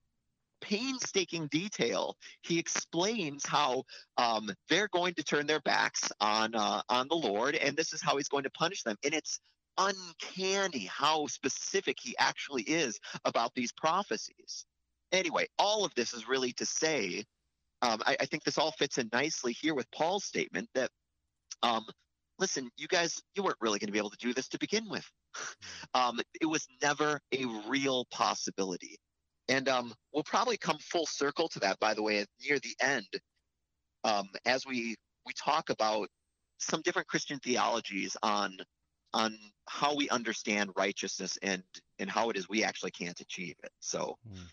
painstaking 0.61 1.47
detail, 1.47 2.17
he 2.41 2.59
explains 2.59 3.45
how 3.45 3.83
um, 4.17 4.49
they're 4.67 4.89
going 4.89 5.13
to 5.15 5.23
turn 5.23 5.47
their 5.47 5.61
backs 5.61 6.11
on 6.19 6.53
uh, 6.55 6.81
on 6.89 7.07
the 7.07 7.15
Lord, 7.15 7.55
and 7.55 7.75
this 7.75 7.93
is 7.93 8.01
how 8.01 8.17
he's 8.17 8.27
going 8.27 8.43
to 8.43 8.51
punish 8.51 8.83
them. 8.83 8.97
And 9.03 9.13
it's 9.13 9.39
uncanny 9.77 10.85
how 10.85 11.27
specific 11.27 11.97
he 12.01 12.15
actually 12.19 12.63
is 12.63 12.99
about 13.25 13.53
these 13.55 13.71
prophecies. 13.71 14.65
Anyway, 15.11 15.47
all 15.57 15.85
of 15.85 15.93
this 15.95 16.13
is 16.13 16.27
really 16.27 16.51
to 16.53 16.65
say, 16.65 17.23
um, 17.81 18.01
I, 18.05 18.17
I, 18.19 18.25
think 18.25 18.43
this 18.43 18.57
all 18.57 18.71
fits 18.73 18.97
in 18.97 19.09
nicely 19.13 19.53
here 19.53 19.73
with 19.73 19.89
Paul's 19.91 20.25
statement 20.25 20.69
that, 20.75 20.91
um, 21.63 21.85
listen, 22.37 22.69
you 22.77 22.87
guys, 22.87 23.21
you 23.35 23.41
weren't 23.41 23.57
really 23.61 23.79
going 23.79 23.87
to 23.87 23.93
be 23.93 23.97
able 23.97 24.09
to 24.09 24.17
do 24.17 24.33
this 24.33 24.49
to 24.49 24.59
begin 24.59 24.87
with. 24.89 25.09
Um, 25.93 26.19
it 26.39 26.45
was 26.45 26.67
never 26.81 27.19
a 27.33 27.45
real 27.67 28.05
possibility. 28.11 28.97
And 29.47 29.67
um, 29.67 29.93
we'll 30.13 30.23
probably 30.23 30.57
come 30.57 30.77
full 30.79 31.07
circle 31.07 31.49
to 31.49 31.59
that, 31.59 31.79
by 31.79 31.93
the 31.93 32.03
way, 32.03 32.25
near 32.45 32.59
the 32.59 32.75
end, 32.81 33.07
um, 34.03 34.29
as 34.45 34.65
we 34.65 34.95
we 35.25 35.33
talk 35.33 35.69
about 35.69 36.07
some 36.59 36.81
different 36.81 37.07
Christian 37.07 37.39
theologies 37.39 38.15
on 38.21 38.57
on 39.13 39.35
how 39.67 39.95
we 39.95 40.07
understand 40.09 40.69
righteousness 40.75 41.37
and 41.41 41.63
and 41.97 42.09
how 42.09 42.29
it 42.29 42.37
is 42.37 42.47
we 42.47 42.63
actually 42.63 42.91
can't 42.91 43.19
achieve 43.19 43.55
it. 43.63 43.71
So 43.79 44.17
hmm. 44.27 44.43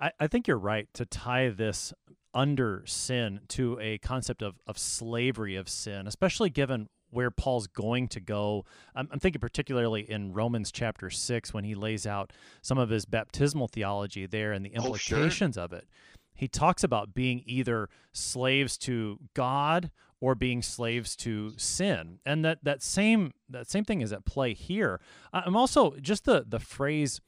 I, 0.00 0.12
I 0.18 0.26
think 0.26 0.48
you're 0.48 0.58
right 0.58 0.88
to 0.94 1.04
tie 1.04 1.50
this 1.50 1.92
under 2.34 2.82
sin 2.86 3.40
to 3.48 3.78
a 3.80 3.98
concept 3.98 4.42
of, 4.42 4.54
of 4.66 4.78
slavery 4.78 5.56
of 5.56 5.68
sin, 5.68 6.06
especially 6.06 6.48
given 6.50 6.88
where 7.12 7.30
Paul's 7.30 7.66
going 7.66 8.08
to 8.08 8.20
go. 8.20 8.64
I'm, 8.94 9.08
I'm, 9.12 9.20
thinking 9.20 9.40
particularly 9.40 10.10
in 10.10 10.32
Romans 10.32 10.72
chapter 10.72 11.10
6 11.10 11.52
when 11.52 11.64
he 11.64 11.74
lays 11.74 12.06
out 12.06 12.32
some 12.62 12.78
of 12.78 12.88
his 12.88 13.04
baptismal 13.04 13.68
theology 13.68 14.26
there 14.26 14.52
and 14.52 14.64
the 14.64 14.70
implications 14.70 15.56
oh, 15.56 15.60
sure. 15.60 15.64
of 15.64 15.72
it. 15.72 15.88
He 16.34 16.48
talks 16.48 16.82
about 16.82 17.14
being 17.14 17.42
either 17.46 17.88
slaves 18.12 18.78
to 18.78 19.18
God 19.34 19.90
or 20.20 20.34
being 20.34 20.62
slaves 20.62 21.14
to 21.16 21.52
sin. 21.56 22.20
And 22.24 22.44
that, 22.44 22.60
that 22.62 22.82
same 22.82 23.32
that 23.50 23.68
same 23.68 23.84
thing 23.84 24.00
is 24.00 24.12
at 24.12 24.24
play 24.24 24.54
here. 24.54 25.00
I'm 25.32 25.56
also 25.56 25.96
just 26.00 26.24
the 26.24 26.44
the 26.48 26.60
phrase 26.60 27.20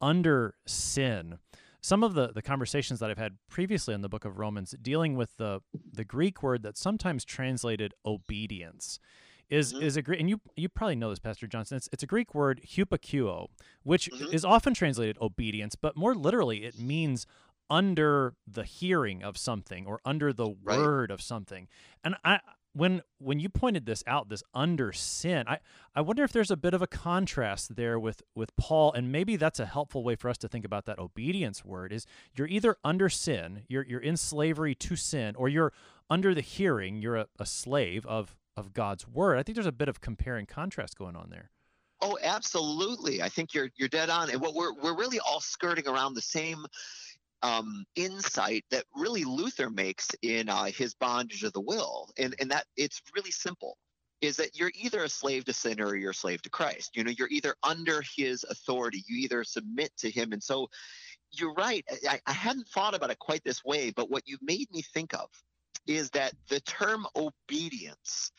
under 0.00 0.54
sin. 0.66 1.38
Some 1.80 2.04
of 2.04 2.14
the, 2.14 2.28
the 2.28 2.42
conversations 2.42 3.00
that 3.00 3.10
I've 3.10 3.18
had 3.18 3.38
previously 3.50 3.92
in 3.92 4.02
the 4.02 4.08
book 4.08 4.24
of 4.24 4.38
Romans 4.38 4.74
dealing 4.80 5.16
with 5.16 5.36
the 5.38 5.60
the 5.92 6.04
Greek 6.04 6.42
word 6.42 6.62
that's 6.62 6.80
sometimes 6.80 7.24
translated 7.24 7.94
obedience 8.06 9.00
is 9.52 9.72
mm-hmm. 9.72 9.82
is 9.82 9.96
a 9.96 10.02
Greek, 10.02 10.18
and 10.18 10.30
you 10.30 10.40
you 10.56 10.68
probably 10.68 10.96
know 10.96 11.10
this, 11.10 11.18
Pastor 11.18 11.46
Johnson. 11.46 11.76
It's 11.76 11.88
it's 11.92 12.02
a 12.02 12.06
Greek 12.06 12.34
word 12.34 12.62
hupakuo, 12.66 13.48
which 13.82 14.10
mm-hmm. 14.10 14.34
is 14.34 14.44
often 14.44 14.72
translated 14.72 15.18
obedience, 15.20 15.76
but 15.76 15.96
more 15.96 16.14
literally 16.14 16.64
it 16.64 16.78
means 16.78 17.26
under 17.68 18.34
the 18.46 18.64
hearing 18.64 19.22
of 19.22 19.36
something 19.36 19.86
or 19.86 20.00
under 20.04 20.32
the 20.32 20.54
right. 20.64 20.78
word 20.78 21.10
of 21.10 21.20
something. 21.20 21.68
And 22.02 22.16
I 22.24 22.40
when 22.72 23.02
when 23.18 23.40
you 23.40 23.50
pointed 23.50 23.84
this 23.84 24.02
out, 24.06 24.30
this 24.30 24.42
under 24.54 24.90
sin, 24.90 25.44
I, 25.46 25.58
I 25.94 26.00
wonder 26.00 26.24
if 26.24 26.32
there's 26.32 26.50
a 26.50 26.56
bit 26.56 26.72
of 26.72 26.80
a 26.80 26.86
contrast 26.86 27.76
there 27.76 27.98
with 27.98 28.22
with 28.34 28.56
Paul, 28.56 28.92
and 28.94 29.12
maybe 29.12 29.36
that's 29.36 29.60
a 29.60 29.66
helpful 29.66 30.02
way 30.02 30.16
for 30.16 30.30
us 30.30 30.38
to 30.38 30.48
think 30.48 30.64
about 30.64 30.86
that 30.86 30.98
obedience 30.98 31.62
word 31.62 31.92
is 31.92 32.06
you're 32.34 32.48
either 32.48 32.76
under 32.82 33.10
sin, 33.10 33.64
you're 33.68 33.84
you're 33.84 34.00
in 34.00 34.16
slavery 34.16 34.74
to 34.76 34.96
sin, 34.96 35.34
or 35.36 35.50
you're 35.50 35.74
under 36.08 36.34
the 36.34 36.40
hearing, 36.40 37.02
you're 37.02 37.16
a, 37.16 37.26
a 37.38 37.46
slave 37.46 38.06
of 38.06 38.34
of 38.56 38.72
God's 38.72 39.06
word. 39.06 39.38
I 39.38 39.42
think 39.42 39.56
there's 39.56 39.66
a 39.66 39.72
bit 39.72 39.88
of 39.88 40.00
compare 40.00 40.36
and 40.36 40.48
contrast 40.48 40.96
going 40.96 41.16
on 41.16 41.28
there. 41.30 41.50
Oh, 42.00 42.18
absolutely. 42.22 43.22
I 43.22 43.28
think 43.28 43.54
you're 43.54 43.70
you're 43.76 43.88
dead 43.88 44.10
on. 44.10 44.30
And 44.30 44.40
what 44.40 44.54
we're 44.54 44.74
we're 44.74 44.96
really 44.96 45.20
all 45.20 45.40
skirting 45.40 45.86
around 45.86 46.14
the 46.14 46.20
same 46.20 46.66
um, 47.42 47.84
insight 47.96 48.64
that 48.70 48.84
really 48.94 49.24
Luther 49.24 49.70
makes 49.70 50.08
in 50.22 50.48
uh, 50.48 50.64
his 50.64 50.94
bondage 50.94 51.44
of 51.44 51.52
the 51.52 51.60
will, 51.60 52.10
and 52.18 52.34
and 52.40 52.50
that 52.50 52.66
it's 52.76 53.00
really 53.14 53.30
simple. 53.30 53.76
Is 54.20 54.36
that 54.36 54.56
you're 54.56 54.70
either 54.74 55.02
a 55.02 55.08
slave 55.08 55.44
to 55.46 55.52
sin 55.52 55.80
or 55.80 55.96
you're 55.96 56.12
a 56.12 56.14
slave 56.14 56.42
to 56.42 56.50
Christ. 56.50 56.96
You 56.96 57.02
know, 57.02 57.10
you're 57.10 57.28
either 57.28 57.56
under 57.64 58.02
His 58.16 58.44
authority. 58.44 59.02
You 59.08 59.16
either 59.18 59.42
submit 59.42 59.90
to 59.98 60.10
Him, 60.10 60.32
and 60.32 60.42
so 60.42 60.68
you're 61.32 61.54
right. 61.54 61.84
I, 62.08 62.20
I 62.26 62.32
hadn't 62.32 62.68
thought 62.68 62.94
about 62.94 63.10
it 63.10 63.18
quite 63.18 63.42
this 63.44 63.64
way, 63.64 63.90
but 63.90 64.10
what 64.10 64.22
you 64.26 64.38
made 64.40 64.70
me 64.70 64.82
think 64.82 65.14
of 65.14 65.28
is 65.86 66.10
that 66.10 66.32
the 66.48 66.60
term 66.60 67.06
obedience 67.16 68.32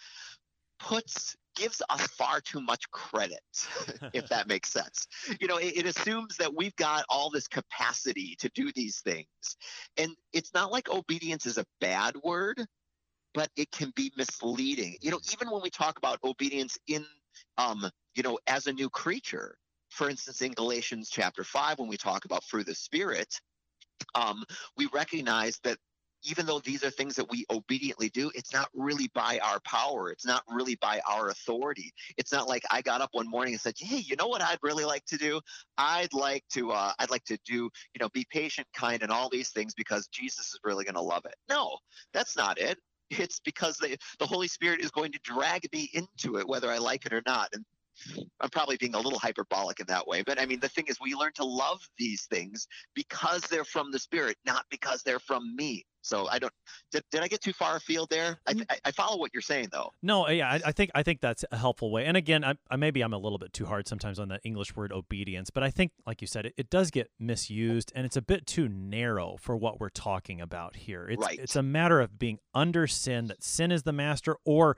puts 0.79 1.35
gives 1.55 1.81
us 1.89 2.01
far 2.07 2.41
too 2.41 2.61
much 2.61 2.89
credit, 2.91 3.39
if 4.13 4.27
that 4.29 4.47
makes 4.47 4.71
sense. 4.71 5.07
You 5.39 5.47
know, 5.47 5.57
it, 5.57 5.77
it, 5.77 5.85
assumes 5.85 6.37
that 6.37 6.53
we've 6.55 6.75
got 6.75 7.05
all 7.09 7.29
this 7.29 7.47
capacity 7.47 8.35
to 8.39 8.49
do 8.55 8.71
these 8.73 9.01
things. 9.01 9.27
And 9.97 10.15
it's 10.31 10.53
not 10.53 10.71
like 10.71 10.89
obedience 10.89 11.45
is 11.45 11.57
a 11.57 11.65
bad 11.79 12.15
word, 12.23 12.65
but 13.33 13.49
it 13.55 13.71
can 13.71 13.91
be 13.95 14.11
misleading. 14.17 14.97
You 15.01 15.11
know, 15.11 15.19
even 15.31 15.51
when 15.51 15.61
we 15.61 15.69
talk 15.69 15.97
about 15.97 16.19
obedience 16.23 16.77
in, 16.87 17.05
um, 17.57 17.89
you 18.15 18.23
know, 18.23 18.39
as 18.47 18.67
a 18.67 18.73
new 18.73 18.89
creature, 18.89 19.55
for 19.89 20.09
instance, 20.09 20.41
in 20.41 20.53
Galatians 20.53 21.09
chapter 21.11 21.43
5, 21.43 21.79
when 21.79 21.87
we 21.87 21.97
talk 21.97 22.25
about 22.25 22.43
through 22.43 22.63
the 22.63 22.75
Spirit, 22.75 23.39
um, 24.15 24.43
we 24.75 24.87
recognize 24.93 25.59
that 25.63 25.77
even 26.23 26.45
though 26.45 26.59
these 26.59 26.83
are 26.83 26.89
things 26.89 27.15
that 27.15 27.29
we 27.29 27.45
obediently 27.49 28.09
do, 28.09 28.31
it's 28.35 28.53
not 28.53 28.69
really 28.73 29.09
by 29.13 29.39
our 29.39 29.59
power. 29.61 30.11
It's 30.11 30.25
not 30.25 30.43
really 30.47 30.75
by 30.75 31.01
our 31.07 31.29
authority. 31.29 31.93
It's 32.17 32.31
not 32.31 32.47
like 32.47 32.63
I 32.71 32.81
got 32.81 33.01
up 33.01 33.09
one 33.13 33.29
morning 33.29 33.53
and 33.53 33.61
said, 33.61 33.75
"Hey, 33.77 33.97
you 33.97 34.15
know 34.15 34.27
what 34.27 34.41
I'd 34.41 34.59
really 34.61 34.85
like 34.85 35.05
to 35.05 35.17
do? 35.17 35.41
I'd 35.77 36.13
like 36.13 36.43
to, 36.53 36.71
uh, 36.71 36.93
I'd 36.99 37.09
like 37.11 37.25
to 37.25 37.37
do, 37.45 37.55
you 37.55 37.99
know, 37.99 38.09
be 38.09 38.25
patient, 38.29 38.67
kind, 38.73 39.01
and 39.03 39.11
all 39.11 39.29
these 39.29 39.49
things 39.49 39.73
because 39.73 40.07
Jesus 40.07 40.53
is 40.53 40.59
really 40.63 40.85
going 40.85 40.95
to 40.95 41.01
love 41.01 41.25
it." 41.25 41.35
No, 41.49 41.77
that's 42.13 42.35
not 42.37 42.57
it. 42.59 42.79
It's 43.09 43.39
because 43.41 43.77
the 43.77 43.97
the 44.19 44.25
Holy 44.25 44.47
Spirit 44.47 44.81
is 44.81 44.91
going 44.91 45.11
to 45.11 45.19
drag 45.23 45.71
me 45.73 45.89
into 45.93 46.37
it, 46.37 46.47
whether 46.47 46.71
I 46.71 46.77
like 46.77 47.05
it 47.05 47.13
or 47.13 47.21
not. 47.25 47.49
And 47.53 47.65
I'm 48.41 48.49
probably 48.49 48.77
being 48.77 48.95
a 48.95 48.99
little 48.99 49.19
hyperbolic 49.19 49.79
in 49.79 49.85
that 49.87 50.07
way, 50.07 50.23
but 50.23 50.39
I 50.39 50.45
mean, 50.45 50.59
the 50.59 50.69
thing 50.69 50.85
is, 50.87 50.99
we 50.99 51.13
learn 51.13 51.31
to 51.35 51.45
love 51.45 51.87
these 51.97 52.25
things 52.25 52.67
because 52.95 53.41
they're 53.43 53.65
from 53.65 53.91
the 53.91 53.99
Spirit, 53.99 54.37
not 54.45 54.65
because 54.69 55.03
they're 55.03 55.19
from 55.19 55.55
me. 55.55 55.85
So 56.03 56.27
I 56.29 56.37
don't. 56.37 56.53
Did, 56.91 57.03
did 57.11 57.21
I 57.21 57.27
get 57.27 57.41
too 57.41 57.53
far 57.53 57.77
afield 57.77 58.09
there? 58.09 58.37
I, 58.45 58.53
mm. 58.53 58.65
I, 58.69 58.77
I 58.85 58.91
follow 58.91 59.17
what 59.17 59.31
you're 59.33 59.41
saying 59.41 59.69
though. 59.71 59.91
No, 60.03 60.27
yeah, 60.29 60.49
I, 60.49 60.61
I, 60.65 60.71
think 60.73 60.91
I 60.93 61.01
think 61.01 61.21
that's 61.21 61.45
a 61.49 61.57
helpful 61.57 61.91
way. 61.91 62.05
And 62.05 62.17
again, 62.17 62.43
I, 62.43 62.55
I, 62.69 62.75
maybe 62.75 63.01
I'm 63.01 63.13
a 63.13 63.17
little 63.17 63.37
bit 63.37 63.53
too 63.53 63.65
hard 63.65 63.87
sometimes 63.87 64.19
on 64.19 64.27
the 64.27 64.39
English 64.43 64.75
word 64.75 64.91
obedience, 64.91 65.49
but 65.49 65.63
I 65.63 65.71
think, 65.71 65.93
like 66.05 66.21
you 66.21 66.27
said, 66.27 66.45
it, 66.47 66.53
it 66.57 66.69
does 66.69 66.91
get 66.91 67.09
misused, 67.19 67.93
and 67.95 68.05
it's 68.05 68.17
a 68.17 68.21
bit 68.21 68.45
too 68.45 68.67
narrow 68.67 69.37
for 69.39 69.55
what 69.55 69.79
we're 69.79 69.89
talking 69.89 70.41
about 70.41 70.75
here. 70.75 71.07
It's 71.09 71.25
right. 71.25 71.39
it's 71.39 71.55
a 71.55 71.63
matter 71.63 72.01
of 72.01 72.19
being 72.19 72.39
under 72.53 72.85
sin, 72.85 73.27
that 73.27 73.41
sin 73.41 73.71
is 73.71 73.83
the 73.83 73.93
master, 73.93 74.35
or 74.43 74.75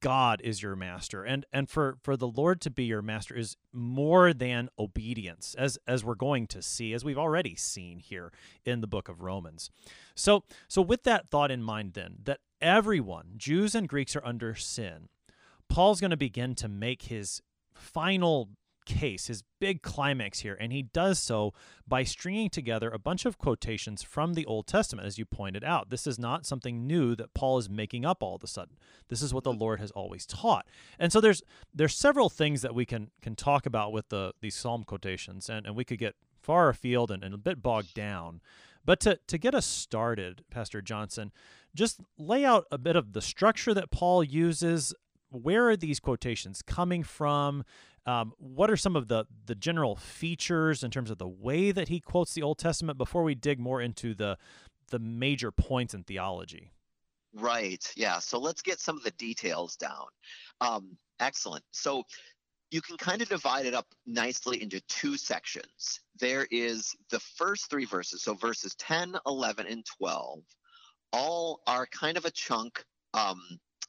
God 0.00 0.40
is 0.42 0.62
your 0.62 0.76
master. 0.76 1.24
And 1.24 1.44
and 1.52 1.68
for 1.68 1.98
for 2.02 2.16
the 2.16 2.28
Lord 2.28 2.60
to 2.62 2.70
be 2.70 2.84
your 2.84 3.02
master 3.02 3.34
is 3.34 3.56
more 3.72 4.32
than 4.32 4.68
obedience 4.78 5.54
as 5.58 5.78
as 5.86 6.04
we're 6.04 6.14
going 6.14 6.46
to 6.48 6.62
see 6.62 6.92
as 6.94 7.04
we've 7.04 7.18
already 7.18 7.54
seen 7.54 7.98
here 7.98 8.32
in 8.64 8.80
the 8.80 8.86
book 8.86 9.08
of 9.08 9.20
Romans. 9.20 9.70
So 10.14 10.44
so 10.68 10.80
with 10.80 11.02
that 11.04 11.28
thought 11.30 11.50
in 11.50 11.62
mind 11.62 11.92
then 11.94 12.16
that 12.24 12.40
everyone 12.60 13.34
Jews 13.36 13.74
and 13.74 13.88
Greeks 13.88 14.16
are 14.16 14.24
under 14.24 14.54
sin. 14.54 15.08
Paul's 15.68 16.00
going 16.00 16.10
to 16.10 16.16
begin 16.16 16.54
to 16.56 16.68
make 16.68 17.02
his 17.02 17.42
final 17.74 18.50
case, 18.84 19.26
his 19.26 19.42
big 19.60 19.82
climax 19.82 20.40
here, 20.40 20.56
and 20.60 20.72
he 20.72 20.82
does 20.82 21.18
so 21.18 21.52
by 21.86 22.04
stringing 22.04 22.50
together 22.50 22.90
a 22.90 22.98
bunch 22.98 23.24
of 23.24 23.38
quotations 23.38 24.02
from 24.02 24.34
the 24.34 24.46
Old 24.46 24.66
Testament, 24.66 25.06
as 25.06 25.18
you 25.18 25.24
pointed 25.24 25.64
out. 25.64 25.90
This 25.90 26.06
is 26.06 26.18
not 26.18 26.46
something 26.46 26.86
new 26.86 27.14
that 27.16 27.34
Paul 27.34 27.58
is 27.58 27.68
making 27.68 28.04
up 28.04 28.22
all 28.22 28.36
of 28.36 28.42
a 28.42 28.46
sudden. 28.46 28.76
This 29.08 29.22
is 29.22 29.34
what 29.34 29.44
the 29.44 29.52
Lord 29.52 29.80
has 29.80 29.90
always 29.90 30.26
taught. 30.26 30.66
And 30.98 31.12
so 31.12 31.20
there's 31.20 31.42
there's 31.74 31.96
several 31.96 32.28
things 32.28 32.62
that 32.62 32.74
we 32.74 32.86
can 32.86 33.10
can 33.22 33.34
talk 33.36 33.66
about 33.66 33.92
with 33.92 34.08
the 34.08 34.32
these 34.40 34.54
psalm 34.54 34.84
quotations, 34.84 35.48
and, 35.48 35.66
and 35.66 35.76
we 35.76 35.84
could 35.84 35.98
get 35.98 36.14
far 36.40 36.68
afield 36.68 37.10
and, 37.10 37.24
and 37.24 37.34
a 37.34 37.38
bit 37.38 37.62
bogged 37.62 37.94
down. 37.94 38.40
But 38.84 39.00
to, 39.00 39.18
to 39.28 39.38
get 39.38 39.54
us 39.54 39.66
started, 39.66 40.44
Pastor 40.50 40.82
Johnson, 40.82 41.32
just 41.74 42.00
lay 42.18 42.44
out 42.44 42.66
a 42.70 42.78
bit 42.78 42.96
of 42.96 43.14
the 43.14 43.22
structure 43.22 43.72
that 43.74 43.90
Paul 43.90 44.22
uses. 44.22 44.94
Where 45.30 45.68
are 45.70 45.76
these 45.76 46.00
quotations 46.00 46.62
coming 46.62 47.02
from? 47.02 47.64
Um, 48.06 48.34
what 48.38 48.70
are 48.70 48.76
some 48.76 48.96
of 48.96 49.08
the 49.08 49.24
the 49.46 49.54
general 49.54 49.96
features 49.96 50.84
in 50.84 50.90
terms 50.90 51.10
of 51.10 51.18
the 51.18 51.28
way 51.28 51.72
that 51.72 51.88
he 51.88 52.00
quotes 52.00 52.34
the 52.34 52.42
Old 52.42 52.58
Testament 52.58 52.98
before 52.98 53.22
we 53.22 53.34
dig 53.34 53.58
more 53.58 53.80
into 53.80 54.14
the 54.14 54.36
the 54.90 54.98
major 54.98 55.50
points 55.50 55.94
in 55.94 56.04
theology? 56.04 56.70
Right. 57.34 57.90
Yeah. 57.96 58.18
So 58.18 58.38
let's 58.38 58.62
get 58.62 58.78
some 58.78 58.96
of 58.96 59.02
the 59.02 59.10
details 59.12 59.76
down. 59.76 60.06
Um, 60.60 60.96
excellent. 61.18 61.64
So 61.72 62.04
you 62.70 62.80
can 62.80 62.96
kind 62.96 63.22
of 63.22 63.28
divide 63.28 63.66
it 63.66 63.74
up 63.74 63.86
nicely 64.06 64.62
into 64.62 64.80
two 64.88 65.16
sections. 65.16 66.00
There 66.18 66.46
is 66.50 66.94
the 67.10 67.20
first 67.20 67.70
three 67.70 67.84
verses, 67.84 68.22
so 68.22 68.34
verses 68.34 68.74
10, 68.76 69.16
11, 69.26 69.66
and 69.68 69.84
12, 69.84 70.40
all 71.12 71.60
are 71.66 71.86
kind 71.86 72.16
of 72.16 72.24
a 72.24 72.30
chunk 72.30 72.84
um, 73.14 73.40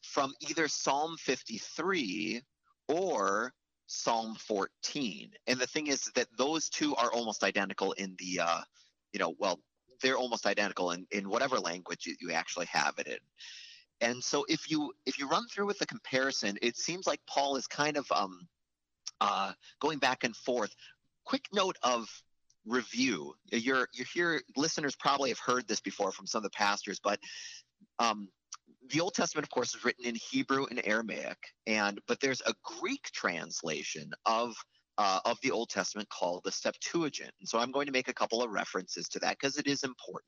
from 0.04 0.34
either 0.48 0.68
Psalm 0.68 1.16
53 1.18 2.42
or 2.88 3.52
Psalm 3.88 4.36
14. 4.36 5.32
And 5.48 5.60
the 5.60 5.68
thing 5.68 5.88
is 5.88 6.12
that 6.16 6.28
those 6.38 6.70
two 6.70 6.96
are 6.96 7.12
almost 7.12 7.44
identical 7.44 7.92
in 7.94 8.16
the, 8.20 8.42
uh, 8.44 8.62
you 9.14 9.20
know, 9.20 9.36
well, 9.40 9.60
they're 10.02 10.18
almost 10.18 10.46
identical 10.46 10.92
in, 10.92 11.06
in 11.12 11.30
whatever 11.30 11.60
language 11.60 12.06
you, 12.06 12.16
you 12.20 12.32
actually 12.32 12.66
have 12.68 12.96
it 12.98 13.08
in. 13.08 13.18
And 14.02 14.24
so 14.24 14.46
if 14.50 14.70
you 14.70 14.92
if 15.06 15.18
you 15.18 15.28
run 15.28 15.48
through 15.48 15.68
with 15.68 15.80
the 15.80 15.86
comparison, 15.86 16.58
it 16.62 16.76
seems 16.76 17.08
like 17.08 17.22
Paul 17.28 17.56
is 17.56 17.66
kind 17.66 17.96
of 17.96 18.06
um, 18.12 18.48
uh, 19.22 19.54
going 19.80 20.00
back 20.00 20.24
and 20.24 20.36
forth. 20.36 20.76
Quick 21.24 21.46
note 21.54 21.78
of 21.82 22.08
review. 22.66 23.34
Your 23.52 23.88
your 23.94 24.08
here 24.14 24.42
listeners 24.58 24.96
probably 24.96 25.30
have 25.30 25.40
heard 25.40 25.68
this 25.68 25.80
before 25.80 26.12
from 26.12 26.28
some 26.28 26.40
of 26.40 26.44
the 26.44 26.50
pastors, 26.50 27.00
but 27.02 27.20
um, 28.00 28.28
the 28.90 29.02
Old 29.02 29.14
Testament, 29.14 29.46
of 29.46 29.50
course, 29.50 29.76
is 29.76 29.84
written 29.84 30.06
in 30.06 30.16
Hebrew 30.16 30.66
and 30.70 30.82
Aramaic, 30.86 31.38
and 31.68 32.00
but 32.08 32.20
there's 32.20 32.42
a 32.42 32.54
Greek 32.80 33.04
translation 33.14 34.12
of 34.26 34.56
uh, 34.98 35.20
of 35.26 35.38
the 35.42 35.52
Old 35.52 35.70
Testament 35.70 36.08
called 36.10 36.42
the 36.46 36.52
Septuagint. 36.52 37.32
And 37.40 37.50
so 37.50 37.60
I'm 37.60 37.72
going 37.72 37.86
to 37.88 37.92
make 37.92 38.08
a 38.08 38.14
couple 38.14 38.42
of 38.42 38.52
references 38.52 39.10
to 39.10 39.20
that 39.20 39.38
because 39.40 39.58
it 39.58 39.68
is 39.68 39.84
important. 39.84 40.26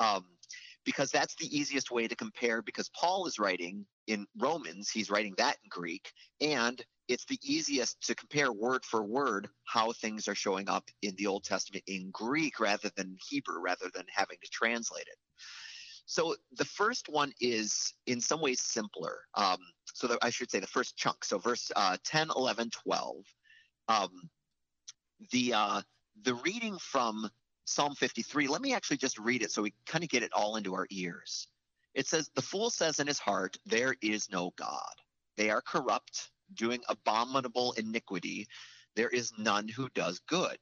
Um, 0.00 0.24
because 0.84 1.10
that's 1.10 1.36
the 1.36 1.56
easiest 1.56 1.92
way 1.92 2.08
to 2.08 2.16
compare 2.16 2.60
because 2.60 2.90
Paul 2.98 3.26
is 3.26 3.38
writing 3.38 3.86
in 4.08 4.26
Romans, 4.36 4.90
he's 4.90 5.10
writing 5.10 5.34
that 5.38 5.56
in 5.62 5.68
Greek, 5.70 6.10
and 6.40 6.82
it's 7.08 7.24
the 7.26 7.38
easiest 7.44 8.00
to 8.06 8.14
compare 8.14 8.52
word 8.52 8.84
for 8.84 9.04
word 9.04 9.48
how 9.64 9.92
things 9.92 10.26
are 10.28 10.34
showing 10.34 10.68
up 10.68 10.84
in 11.02 11.14
the 11.16 11.26
Old 11.26 11.44
Testament 11.44 11.84
in 11.86 12.10
Greek 12.12 12.58
rather 12.58 12.90
than 12.96 13.16
Hebrew, 13.28 13.60
rather 13.60 13.90
than 13.94 14.06
having 14.12 14.38
to 14.42 14.50
translate 14.50 15.06
it. 15.06 15.16
So 16.12 16.36
the 16.58 16.66
first 16.66 17.08
one 17.08 17.32
is 17.40 17.94
in 18.06 18.20
some 18.20 18.42
ways 18.42 18.60
simpler. 18.60 19.20
Um, 19.34 19.56
so 19.94 20.06
the, 20.06 20.18
I 20.20 20.28
should 20.28 20.50
say 20.50 20.60
the 20.60 20.66
first 20.66 20.94
chunk. 20.94 21.24
So 21.24 21.38
verse 21.38 21.72
uh, 21.74 21.96
10, 22.04 22.28
11, 22.36 22.68
12. 22.68 23.16
Um, 23.88 24.10
the 25.30 25.54
uh, 25.54 25.80
the 26.22 26.34
reading 26.34 26.76
from 26.76 27.30
Psalm 27.64 27.94
53, 27.94 28.46
let 28.46 28.60
me 28.60 28.74
actually 28.74 28.98
just 28.98 29.18
read 29.18 29.40
it 29.40 29.52
so 29.52 29.62
we 29.62 29.72
kind 29.86 30.04
of 30.04 30.10
get 30.10 30.22
it 30.22 30.34
all 30.34 30.56
into 30.56 30.74
our 30.74 30.86
ears. 30.90 31.48
It 31.94 32.06
says, 32.06 32.30
The 32.34 32.42
fool 32.42 32.68
says 32.68 33.00
in 33.00 33.06
his 33.06 33.18
heart, 33.18 33.56
There 33.64 33.96
is 34.02 34.28
no 34.30 34.52
God. 34.58 34.94
They 35.38 35.48
are 35.48 35.62
corrupt, 35.62 36.30
doing 36.52 36.82
abominable 36.90 37.72
iniquity. 37.78 38.46
There 38.96 39.08
is 39.08 39.32
none 39.38 39.66
who 39.66 39.88
does 39.94 40.18
good. 40.28 40.58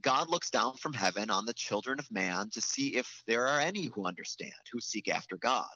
God 0.00 0.28
looks 0.28 0.50
down 0.50 0.76
from 0.76 0.92
heaven 0.92 1.30
on 1.30 1.46
the 1.46 1.54
children 1.54 1.98
of 1.98 2.10
man 2.10 2.50
to 2.50 2.60
see 2.60 2.96
if 2.96 3.22
there 3.26 3.46
are 3.46 3.60
any 3.60 3.86
who 3.86 4.06
understand, 4.06 4.52
who 4.72 4.80
seek 4.80 5.08
after 5.08 5.36
God. 5.36 5.66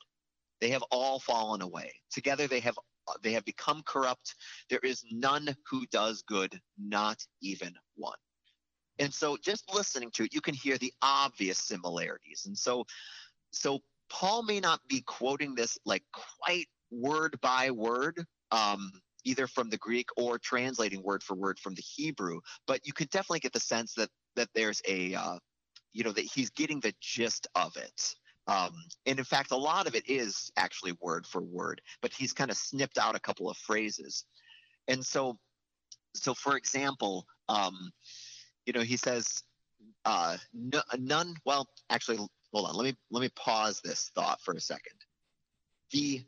They 0.61 0.71
have 0.71 0.83
all 0.91 1.21
fallen 1.21 1.63
away. 1.63 1.93
Together 2.13 2.47
they 2.47 2.61
have 2.61 2.77
they 3.23 3.33
have 3.33 3.45
become 3.45 3.83
corrupt. 3.87 4.35
There 4.69 4.81
is 4.83 5.05
none 5.11 5.55
who 5.69 5.87
does 5.87 6.23
good, 6.23 6.59
not 6.79 7.19
even 7.43 7.75
one. 7.97 8.19
And 8.99 9.13
so 9.13 9.37
just 9.43 9.75
listening 9.75 10.11
to 10.15 10.25
it, 10.25 10.35
you 10.35 10.41
can 10.41 10.55
hear 10.55 10.77
the 10.79 10.93
obvious 11.03 11.59
similarities. 11.59 12.45
And 12.47 12.57
so 12.57 12.85
so 13.53 13.81
Paul 14.11 14.43
may 14.43 14.61
not 14.61 14.81
be 14.89 15.03
quoting 15.03 15.55
this 15.55 15.79
like 15.85 16.05
quite 16.13 16.67
word 16.91 17.41
by 17.41 17.71
word, 17.71 18.25
um, 18.51 18.93
either 19.25 19.47
from 19.47 19.71
the 19.71 19.79
Greek 19.79 20.09
or 20.17 20.39
translating 20.39 21.03
word 21.03 21.23
for 21.23 21.35
word 21.35 21.59
from 21.59 21.75
the 21.75 21.83
Hebrew, 21.83 22.41
but 22.67 22.87
you 22.87 22.93
could 22.93 23.11
definitely 23.11 23.41
get 23.41 23.53
the 23.53 23.61
sense 23.61 23.95
that 23.95 24.11
that 24.37 24.49
there's 24.55 24.83
a 24.89 25.15
uh, 25.15 25.39
you 25.93 26.05
know 26.05 26.13
that 26.13 26.25
he's 26.25 26.51
getting 26.51 26.81
the 26.81 26.95
gist 27.01 27.47
of 27.55 27.77
it. 27.77 28.15
Um, 28.47 28.75
and 29.07 29.19
in 29.19 29.25
fact, 29.25 29.53
a 29.53 29.57
lot 29.57 29.87
of 29.87 29.95
it 29.95 30.09
is 30.09 30.51
actually 30.57 30.97
word 31.01 31.27
for 31.27 31.41
word, 31.41 31.81
but 32.03 32.13
he's 32.13 32.33
kind 32.33 32.51
of 32.51 32.57
snipped 32.57 32.99
out 32.99 33.15
a 33.15 33.21
couple 33.21 33.49
of 33.49 33.57
phrases. 33.57 34.25
And 34.89 35.05
so, 35.05 35.39
so 36.15 36.35
for 36.35 36.57
example, 36.57 37.27
um, 37.49 37.93
you 38.67 38.73
know, 38.73 38.81
he 38.81 38.97
says, 38.97 39.45
uh, 40.05 40.37
none. 40.99 41.35
Well, 41.45 41.69
actually, 41.91 42.17
hold 42.53 42.69
on. 42.69 42.75
Let 42.75 42.85
me 42.85 42.97
let 43.11 43.21
me 43.21 43.31
pause 43.37 43.81
this 43.85 44.11
thought 44.15 44.41
for 44.43 44.55
a 44.55 44.61
second. 44.61 44.95
The, 45.93 46.25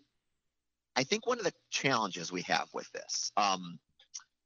I 0.97 1.05
think 1.05 1.27
one 1.27 1.39
of 1.39 1.45
the 1.45 1.53
challenges 1.71 2.31
we 2.31 2.43
have 2.43 2.69
with 2.73 2.91
this, 2.93 3.33
um, 3.37 3.79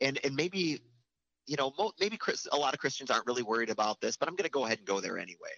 and 0.00 0.18
and 0.24 0.34
maybe, 0.34 0.80
you 1.46 1.56
know, 1.56 1.72
mo- 1.78 1.92
maybe 2.00 2.16
Chris, 2.16 2.46
a 2.50 2.56
lot 2.56 2.74
of 2.74 2.80
Christians 2.80 3.10
aren't 3.10 3.26
really 3.26 3.42
worried 3.42 3.70
about 3.70 4.00
this, 4.00 4.16
but 4.16 4.28
I'm 4.28 4.36
going 4.36 4.44
to 4.44 4.50
go 4.50 4.64
ahead 4.64 4.78
and 4.78 4.86
go 4.86 5.00
there 5.00 5.18
anyway. 5.18 5.54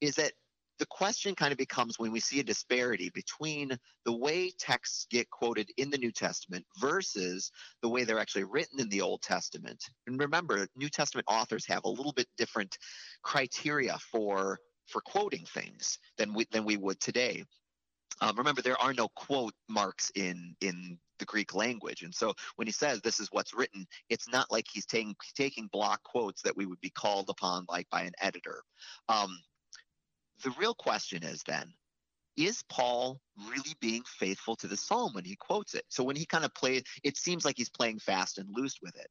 Is 0.00 0.16
that 0.16 0.32
the 0.78 0.86
question 0.86 1.34
kind 1.34 1.52
of 1.52 1.58
becomes 1.58 1.98
when 1.98 2.10
we 2.10 2.20
see 2.20 2.40
a 2.40 2.44
disparity 2.44 3.10
between 3.14 3.78
the 4.04 4.12
way 4.12 4.50
texts 4.58 5.06
get 5.10 5.30
quoted 5.30 5.70
in 5.76 5.90
the 5.90 5.98
New 5.98 6.10
Testament 6.10 6.64
versus 6.78 7.52
the 7.80 7.88
way 7.88 8.04
they're 8.04 8.18
actually 8.18 8.44
written 8.44 8.80
in 8.80 8.88
the 8.88 9.00
Old 9.00 9.22
Testament. 9.22 9.82
And 10.06 10.18
remember, 10.18 10.66
New 10.76 10.88
Testament 10.88 11.26
authors 11.28 11.66
have 11.66 11.84
a 11.84 11.88
little 11.88 12.12
bit 12.12 12.26
different 12.36 12.76
criteria 13.22 13.98
for 14.10 14.58
for 14.88 15.00
quoting 15.00 15.46
things 15.46 15.98
than 16.18 16.34
we 16.34 16.46
than 16.50 16.64
we 16.64 16.76
would 16.76 17.00
today. 17.00 17.44
Um, 18.20 18.36
remember, 18.36 18.62
there 18.62 18.80
are 18.80 18.94
no 18.94 19.08
quote 19.08 19.54
marks 19.68 20.10
in 20.14 20.56
in 20.60 20.98
the 21.18 21.24
Greek 21.24 21.54
language, 21.54 22.02
and 22.02 22.14
so 22.14 22.34
when 22.56 22.66
he 22.66 22.72
says 22.72 23.00
this 23.00 23.20
is 23.20 23.28
what's 23.30 23.54
written, 23.54 23.86
it's 24.08 24.28
not 24.28 24.50
like 24.50 24.66
he's 24.72 24.86
taking 24.86 25.14
taking 25.36 25.68
block 25.68 26.02
quotes 26.02 26.42
that 26.42 26.56
we 26.56 26.66
would 26.66 26.80
be 26.80 26.90
called 26.90 27.28
upon 27.28 27.66
like 27.68 27.88
by 27.90 28.02
an 28.02 28.12
editor. 28.20 28.62
Um, 29.08 29.38
the 30.42 30.54
real 30.58 30.74
question 30.74 31.22
is 31.22 31.42
then, 31.44 31.72
is 32.36 32.62
Paul 32.68 33.20
really 33.48 33.74
being 33.80 34.02
faithful 34.06 34.56
to 34.56 34.66
the 34.66 34.76
psalm 34.76 35.12
when 35.14 35.24
he 35.24 35.36
quotes 35.36 35.74
it? 35.74 35.84
So 35.88 36.02
when 36.02 36.16
he 36.16 36.26
kind 36.26 36.44
of 36.44 36.54
plays, 36.54 36.82
it 37.02 37.16
seems 37.16 37.44
like 37.44 37.56
he's 37.56 37.70
playing 37.70 38.00
fast 38.00 38.38
and 38.38 38.48
loose 38.52 38.78
with 38.82 38.96
it. 38.96 39.08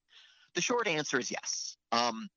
The 0.56 0.62
short 0.62 0.88
answer 0.88 1.20
is 1.20 1.32
yes. 1.32 1.78
Um, 1.92 2.28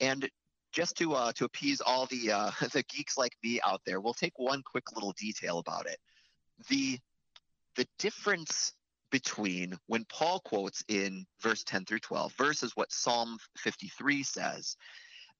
and 0.00 0.28
just 0.74 0.96
to 0.96 1.14
uh, 1.14 1.32
to 1.32 1.44
appease 1.44 1.80
all 1.80 2.06
the 2.06 2.32
uh, 2.32 2.50
the 2.72 2.82
geeks 2.88 3.16
like 3.16 3.32
me 3.42 3.60
out 3.64 3.80
there, 3.86 4.00
we'll 4.00 4.12
take 4.12 4.38
one 4.38 4.62
quick 4.62 4.92
little 4.92 5.12
detail 5.12 5.58
about 5.58 5.86
it. 5.86 5.98
The 6.68 6.98
the 7.76 7.86
difference 7.98 8.72
between 9.10 9.78
when 9.86 10.04
Paul 10.06 10.40
quotes 10.40 10.82
in 10.88 11.24
verse 11.40 11.62
10 11.64 11.84
through 11.84 12.00
12 12.00 12.32
versus 12.32 12.72
what 12.74 12.92
Psalm 12.92 13.38
53 13.58 14.24
says 14.24 14.76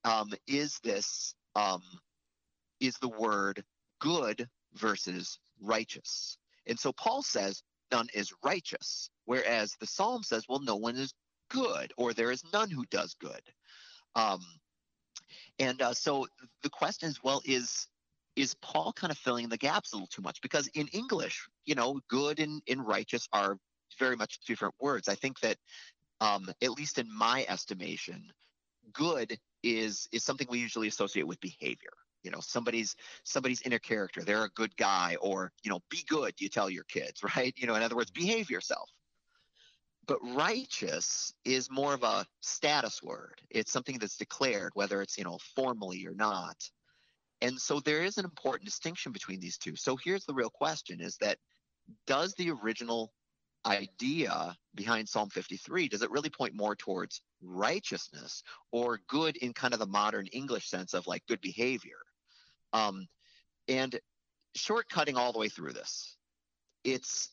um, 0.05 0.33
is 0.47 0.79
this 0.85 1.35
um, 1.57 1.83
is 2.81 2.97
the 2.99 3.09
word 3.09 3.65
good 4.01 4.49
versus 4.75 5.39
righteous. 5.61 6.39
And 6.67 6.79
so 6.79 6.93
Paul 6.93 7.23
says 7.23 7.63
none 7.91 8.09
is 8.15 8.33
righteous, 8.45 9.11
whereas 9.25 9.77
the 9.81 9.87
psalm 9.87 10.23
says, 10.23 10.45
well, 10.49 10.61
no 10.61 10.77
one 10.77 10.97
is 10.97 11.15
good, 11.49 11.93
or 11.97 12.13
there 12.13 12.31
is 12.31 12.43
none 12.53 12.71
who 12.71 12.85
does 12.91 13.15
good. 13.21 13.43
Um, 14.15 14.41
and 15.59 15.81
uh, 15.83 15.95
so 15.95 16.27
the 16.63 16.71
question 16.71 17.09
is, 17.09 17.23
well, 17.23 17.43
is 17.45 17.89
is 18.37 18.55
Paul 18.63 18.93
kind 18.93 19.11
of 19.11 19.19
filling 19.19 19.49
the 19.49 19.57
gaps 19.57 19.93
a 19.93 19.97
little 19.97 20.09
too 20.09 20.23
much? 20.23 20.41
Because 20.43 20.67
in 20.75 20.89
English, 20.89 21.47
you 21.67 21.77
know, 21.77 22.01
good 22.09 22.41
and, 22.41 22.61
and 22.69 22.85
righteous 22.85 23.29
are 23.33 23.57
very 23.99 24.17
much 24.17 24.41
different 24.45 24.75
words. 24.81 25.09
I 25.09 25.15
think 25.15 25.39
that, 25.41 25.57
um, 26.21 26.51
at 26.61 26.73
least 26.73 26.99
in 26.99 27.09
my 27.17 27.47
estimation, 27.49 28.33
good 28.93 29.39
is 29.63 30.09
is 30.13 30.25
something 30.25 30.47
we 30.51 30.59
usually 30.59 30.89
associate 30.89 31.27
with 31.27 31.41
behavior 31.41 31.91
you 32.23 32.31
know 32.31 32.41
somebody's 32.41 32.97
somebody's 33.23 33.63
inner 33.63 33.79
character 33.79 34.23
they're 34.23 34.45
a 34.45 34.51
good 34.51 34.77
guy 34.77 35.17
or 35.21 35.53
you 35.63 35.71
know 35.71 35.81
be 35.91 36.05
good 36.09 36.35
you 36.39 36.49
tell 36.49 36.69
your 36.69 36.85
kids 36.85 37.23
right 37.37 37.55
you 37.57 37.67
know 37.67 37.75
in 37.75 37.83
other 37.83 37.97
words 37.97 38.11
behave 38.11 38.51
yourself 38.51 38.91
but 40.07 40.19
righteous 40.35 41.33
is 41.45 41.71
more 41.71 41.95
of 41.95 42.03
a 42.03 42.27
status 42.41 43.03
word. 43.03 43.41
It's 43.51 43.73
something 43.73 43.99
that's 43.99 44.17
declared 44.17 44.73
whether 44.75 45.03
it's 45.03 45.17
you 45.19 45.25
know 45.25 45.39
formally 45.55 46.07
or 46.07 46.15
not. 46.15 46.57
And 47.41 47.59
so 47.61 47.81
there 47.81 48.03
is 48.05 48.17
an 48.17 48.25
important 48.25 48.65
distinction 48.65 49.13
between 49.13 49.41
these 49.41 49.59
two. 49.59 49.77
So 49.77 49.97
here's 50.03 50.25
the 50.25 50.35
real 50.35 50.51
question 50.51 51.01
is 51.01 51.17
that 51.19 51.39
does 52.07 52.35
the 52.35 52.51
original 52.51 53.13
idea 53.67 54.57
behind 54.75 55.09
psalm 55.09 55.31
53 55.31 55.89
does 55.89 56.03
it 56.03 56.11
really 56.11 56.29
point 56.29 56.55
more 56.55 56.77
towards 56.77 57.23
righteousness 57.43 58.43
or 58.73 59.01
good 59.09 59.37
in 59.39 59.55
kind 59.55 59.73
of 59.73 59.81
the 59.81 59.87
modern 59.87 60.27
english 60.29 60.69
sense 60.69 60.95
of 60.95 61.07
like 61.07 61.27
good 61.27 61.41
behavior? 61.41 61.99
Um, 62.73 63.07
and 63.69 63.99
shortcutting 64.57 65.17
all 65.17 65.33
the 65.33 65.39
way 65.39 65.49
through 65.49 65.73
this, 65.73 66.17
it's 66.85 67.31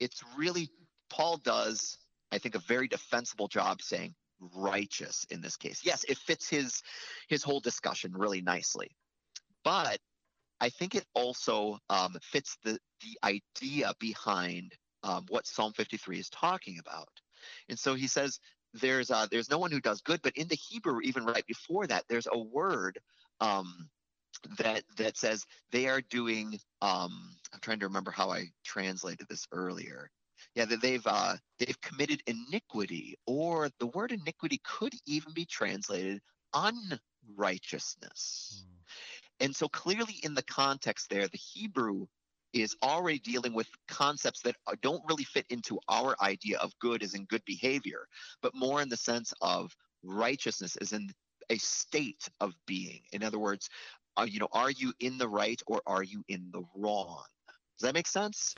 it's 0.00 0.22
really 0.36 0.70
Paul 1.10 1.36
does, 1.38 1.96
I 2.34 2.38
think, 2.38 2.54
a 2.54 2.60
very 2.60 2.88
defensible 2.88 3.48
job 3.48 3.82
saying 3.82 4.14
righteous 4.54 5.24
in 5.30 5.40
this 5.40 5.56
case. 5.56 5.82
Yes, 5.84 6.04
it 6.04 6.18
fits 6.18 6.48
his 6.48 6.82
his 7.28 7.42
whole 7.42 7.60
discussion 7.60 8.12
really 8.12 8.40
nicely, 8.40 8.90
but 9.62 9.98
I 10.60 10.70
think 10.70 10.94
it 10.94 11.06
also 11.14 11.78
um, 11.90 12.16
fits 12.22 12.56
the 12.64 12.78
the 13.00 13.18
idea 13.22 13.92
behind 14.00 14.72
um, 15.02 15.26
what 15.28 15.46
Psalm 15.46 15.72
53 15.74 16.18
is 16.18 16.30
talking 16.30 16.78
about. 16.78 17.08
And 17.68 17.78
so 17.78 17.94
he 17.94 18.06
says, 18.06 18.40
"There's 18.72 19.10
uh, 19.10 19.26
there's 19.30 19.50
no 19.50 19.58
one 19.58 19.70
who 19.70 19.80
does 19.80 20.00
good," 20.00 20.20
but 20.22 20.36
in 20.36 20.48
the 20.48 20.56
Hebrew, 20.56 21.00
even 21.02 21.24
right 21.24 21.46
before 21.46 21.86
that, 21.86 22.04
there's 22.08 22.28
a 22.30 22.38
word 22.38 22.98
um, 23.40 23.88
that 24.58 24.82
that 24.96 25.16
says 25.16 25.44
they 25.72 25.86
are 25.88 26.00
doing 26.10 26.58
um 26.82 27.30
i'm 27.52 27.60
trying 27.60 27.78
to 27.78 27.86
remember 27.86 28.10
how 28.10 28.30
i 28.30 28.44
translated 28.64 29.26
this 29.28 29.46
earlier 29.52 30.10
yeah 30.54 30.64
that 30.64 30.80
they've 30.80 31.06
uh 31.06 31.34
they've 31.58 31.80
committed 31.80 32.22
iniquity 32.26 33.16
or 33.26 33.68
the 33.78 33.86
word 33.88 34.12
iniquity 34.12 34.60
could 34.64 34.94
even 35.06 35.32
be 35.32 35.44
translated 35.44 36.20
unrighteousness 36.54 38.64
mm. 38.66 38.74
And 39.40 39.54
so 39.54 39.68
clearly 39.68 40.14
in 40.22 40.34
the 40.34 40.42
context 40.42 41.10
there, 41.10 41.28
the 41.28 41.38
Hebrew 41.38 42.06
is 42.52 42.76
already 42.82 43.18
dealing 43.18 43.52
with 43.52 43.66
concepts 43.88 44.40
that 44.42 44.56
don't 44.80 45.02
really 45.08 45.24
fit 45.24 45.44
into 45.50 45.78
our 45.88 46.14
idea 46.22 46.58
of 46.58 46.72
good 46.78 47.02
as 47.02 47.14
in 47.14 47.24
good 47.24 47.44
behavior, 47.44 48.06
but 48.42 48.54
more 48.54 48.80
in 48.80 48.88
the 48.88 48.96
sense 48.96 49.32
of 49.40 49.74
righteousness 50.04 50.76
as 50.76 50.92
in 50.92 51.10
a 51.50 51.58
state 51.58 52.28
of 52.40 52.54
being. 52.66 53.00
In 53.12 53.24
other 53.24 53.38
words, 53.38 53.68
are, 54.16 54.26
you 54.26 54.38
know, 54.38 54.48
are 54.52 54.70
you 54.70 54.92
in 55.00 55.18
the 55.18 55.28
right 55.28 55.60
or 55.66 55.82
are 55.86 56.04
you 56.04 56.22
in 56.28 56.50
the 56.52 56.62
wrong? 56.76 57.24
Does 57.78 57.88
that 57.88 57.94
make 57.94 58.06
sense? 58.06 58.54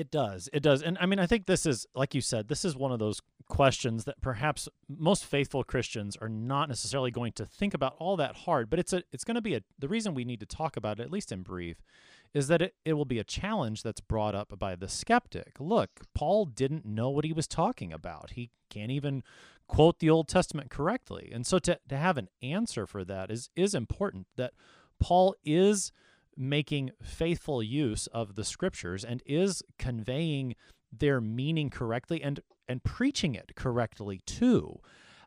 It 0.00 0.10
does. 0.10 0.48
It 0.54 0.62
does. 0.62 0.82
And 0.82 0.96
I 0.98 1.04
mean, 1.04 1.18
I 1.18 1.26
think 1.26 1.44
this 1.44 1.66
is, 1.66 1.86
like 1.94 2.14
you 2.14 2.22
said, 2.22 2.48
this 2.48 2.64
is 2.64 2.74
one 2.74 2.90
of 2.90 2.98
those 2.98 3.20
questions 3.50 4.04
that 4.04 4.18
perhaps 4.22 4.66
most 4.88 5.26
faithful 5.26 5.62
Christians 5.62 6.16
are 6.22 6.28
not 6.28 6.70
necessarily 6.70 7.10
going 7.10 7.32
to 7.32 7.44
think 7.44 7.74
about 7.74 7.96
all 7.98 8.16
that 8.16 8.34
hard, 8.34 8.70
but 8.70 8.78
it's 8.78 8.94
a 8.94 9.02
it's 9.12 9.24
going 9.24 9.34
to 9.34 9.42
be 9.42 9.56
a 9.56 9.60
the 9.78 9.88
reason 9.88 10.14
we 10.14 10.24
need 10.24 10.40
to 10.40 10.46
talk 10.46 10.78
about 10.78 11.00
it 11.00 11.02
at 11.02 11.10
least 11.10 11.30
in 11.30 11.42
brief 11.42 11.82
is 12.32 12.48
that 12.48 12.62
it, 12.62 12.76
it 12.82 12.94
will 12.94 13.04
be 13.04 13.18
a 13.18 13.24
challenge 13.24 13.82
that's 13.82 14.00
brought 14.00 14.34
up 14.34 14.58
by 14.58 14.74
the 14.74 14.88
skeptic. 14.88 15.56
Look, 15.60 15.90
Paul 16.14 16.46
didn't 16.46 16.86
know 16.86 17.10
what 17.10 17.26
he 17.26 17.34
was 17.34 17.46
talking 17.46 17.92
about. 17.92 18.30
He 18.30 18.48
can't 18.70 18.90
even 18.90 19.22
quote 19.68 19.98
the 19.98 20.08
Old 20.08 20.28
Testament 20.28 20.70
correctly. 20.70 21.30
And 21.30 21.46
so 21.46 21.58
to, 21.58 21.78
to 21.90 21.96
have 21.98 22.16
an 22.16 22.30
answer 22.40 22.86
for 22.86 23.04
that 23.04 23.30
is 23.30 23.50
is 23.54 23.74
important 23.74 24.28
that 24.36 24.54
Paul 24.98 25.34
is 25.44 25.92
making 26.40 26.90
faithful 27.02 27.62
use 27.62 28.06
of 28.08 28.34
the 28.34 28.44
scriptures 28.44 29.04
and 29.04 29.22
is 29.26 29.62
conveying 29.78 30.56
their 30.90 31.20
meaning 31.20 31.68
correctly 31.68 32.22
and 32.22 32.40
and 32.66 32.82
preaching 32.82 33.34
it 33.34 33.52
correctly 33.54 34.22
too. 34.24 34.80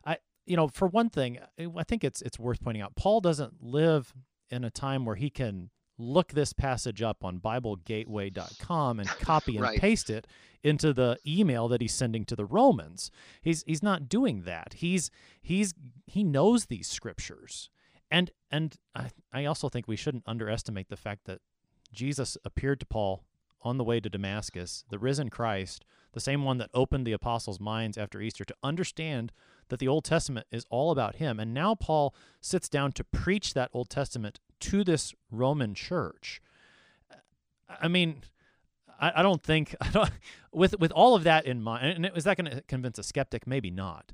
I 0.04 0.18
you 0.44 0.56
know, 0.56 0.68
for 0.68 0.88
one 0.88 1.08
thing, 1.08 1.38
I 1.58 1.84
think 1.84 2.02
it's 2.02 2.20
it's 2.20 2.38
worth 2.38 2.60
pointing 2.60 2.82
out 2.82 2.96
Paul 2.96 3.20
doesn't 3.20 3.62
live 3.62 4.12
in 4.50 4.64
a 4.64 4.70
time 4.70 5.04
where 5.04 5.16
he 5.16 5.30
can 5.30 5.70
look 5.96 6.32
this 6.32 6.52
passage 6.52 7.00
up 7.00 7.24
on 7.24 7.38
biblegateway.com 7.38 8.98
and 8.98 9.08
copy 9.20 9.54
and 9.54 9.62
right. 9.62 9.78
paste 9.78 10.10
it 10.10 10.26
into 10.64 10.92
the 10.92 11.16
email 11.24 11.68
that 11.68 11.80
he's 11.80 11.94
sending 11.94 12.24
to 12.24 12.34
the 12.34 12.44
Romans. 12.44 13.12
He's 13.40 13.62
he's 13.68 13.82
not 13.82 14.08
doing 14.08 14.42
that. 14.42 14.74
He's 14.78 15.10
he's 15.40 15.74
he 16.06 16.24
knows 16.24 16.66
these 16.66 16.88
scriptures. 16.88 17.70
And 18.14 18.30
and 18.48 18.76
I, 18.94 19.10
I 19.32 19.44
also 19.44 19.68
think 19.68 19.88
we 19.88 19.96
shouldn't 19.96 20.22
underestimate 20.24 20.88
the 20.88 20.96
fact 20.96 21.24
that 21.24 21.40
Jesus 21.92 22.38
appeared 22.44 22.78
to 22.78 22.86
Paul 22.86 23.24
on 23.62 23.76
the 23.76 23.82
way 23.82 23.98
to 23.98 24.08
Damascus, 24.08 24.84
the 24.88 25.00
risen 25.00 25.30
Christ, 25.30 25.84
the 26.12 26.20
same 26.20 26.44
one 26.44 26.58
that 26.58 26.70
opened 26.72 27.08
the 27.08 27.12
apostles' 27.12 27.58
minds 27.58 27.98
after 27.98 28.20
Easter 28.20 28.44
to 28.44 28.54
understand 28.62 29.32
that 29.68 29.80
the 29.80 29.88
Old 29.88 30.04
Testament 30.04 30.46
is 30.52 30.64
all 30.70 30.92
about 30.92 31.16
him. 31.16 31.40
And 31.40 31.52
now 31.52 31.74
Paul 31.74 32.14
sits 32.40 32.68
down 32.68 32.92
to 32.92 33.02
preach 33.02 33.52
that 33.54 33.70
Old 33.72 33.90
Testament 33.90 34.38
to 34.60 34.84
this 34.84 35.12
Roman 35.32 35.74
church. 35.74 36.40
I 37.68 37.88
mean, 37.88 38.22
I, 39.00 39.12
I 39.16 39.22
don't 39.22 39.42
think 39.42 39.74
I 39.80 39.90
don't, 39.90 40.10
with 40.52 40.78
with 40.78 40.92
all 40.92 41.16
of 41.16 41.24
that 41.24 41.46
in 41.46 41.60
mind, 41.60 42.04
and 42.04 42.16
is 42.16 42.22
that 42.22 42.36
going 42.36 42.52
to 42.52 42.62
convince 42.68 42.96
a 42.96 43.02
skeptic? 43.02 43.44
Maybe 43.44 43.72
not. 43.72 44.12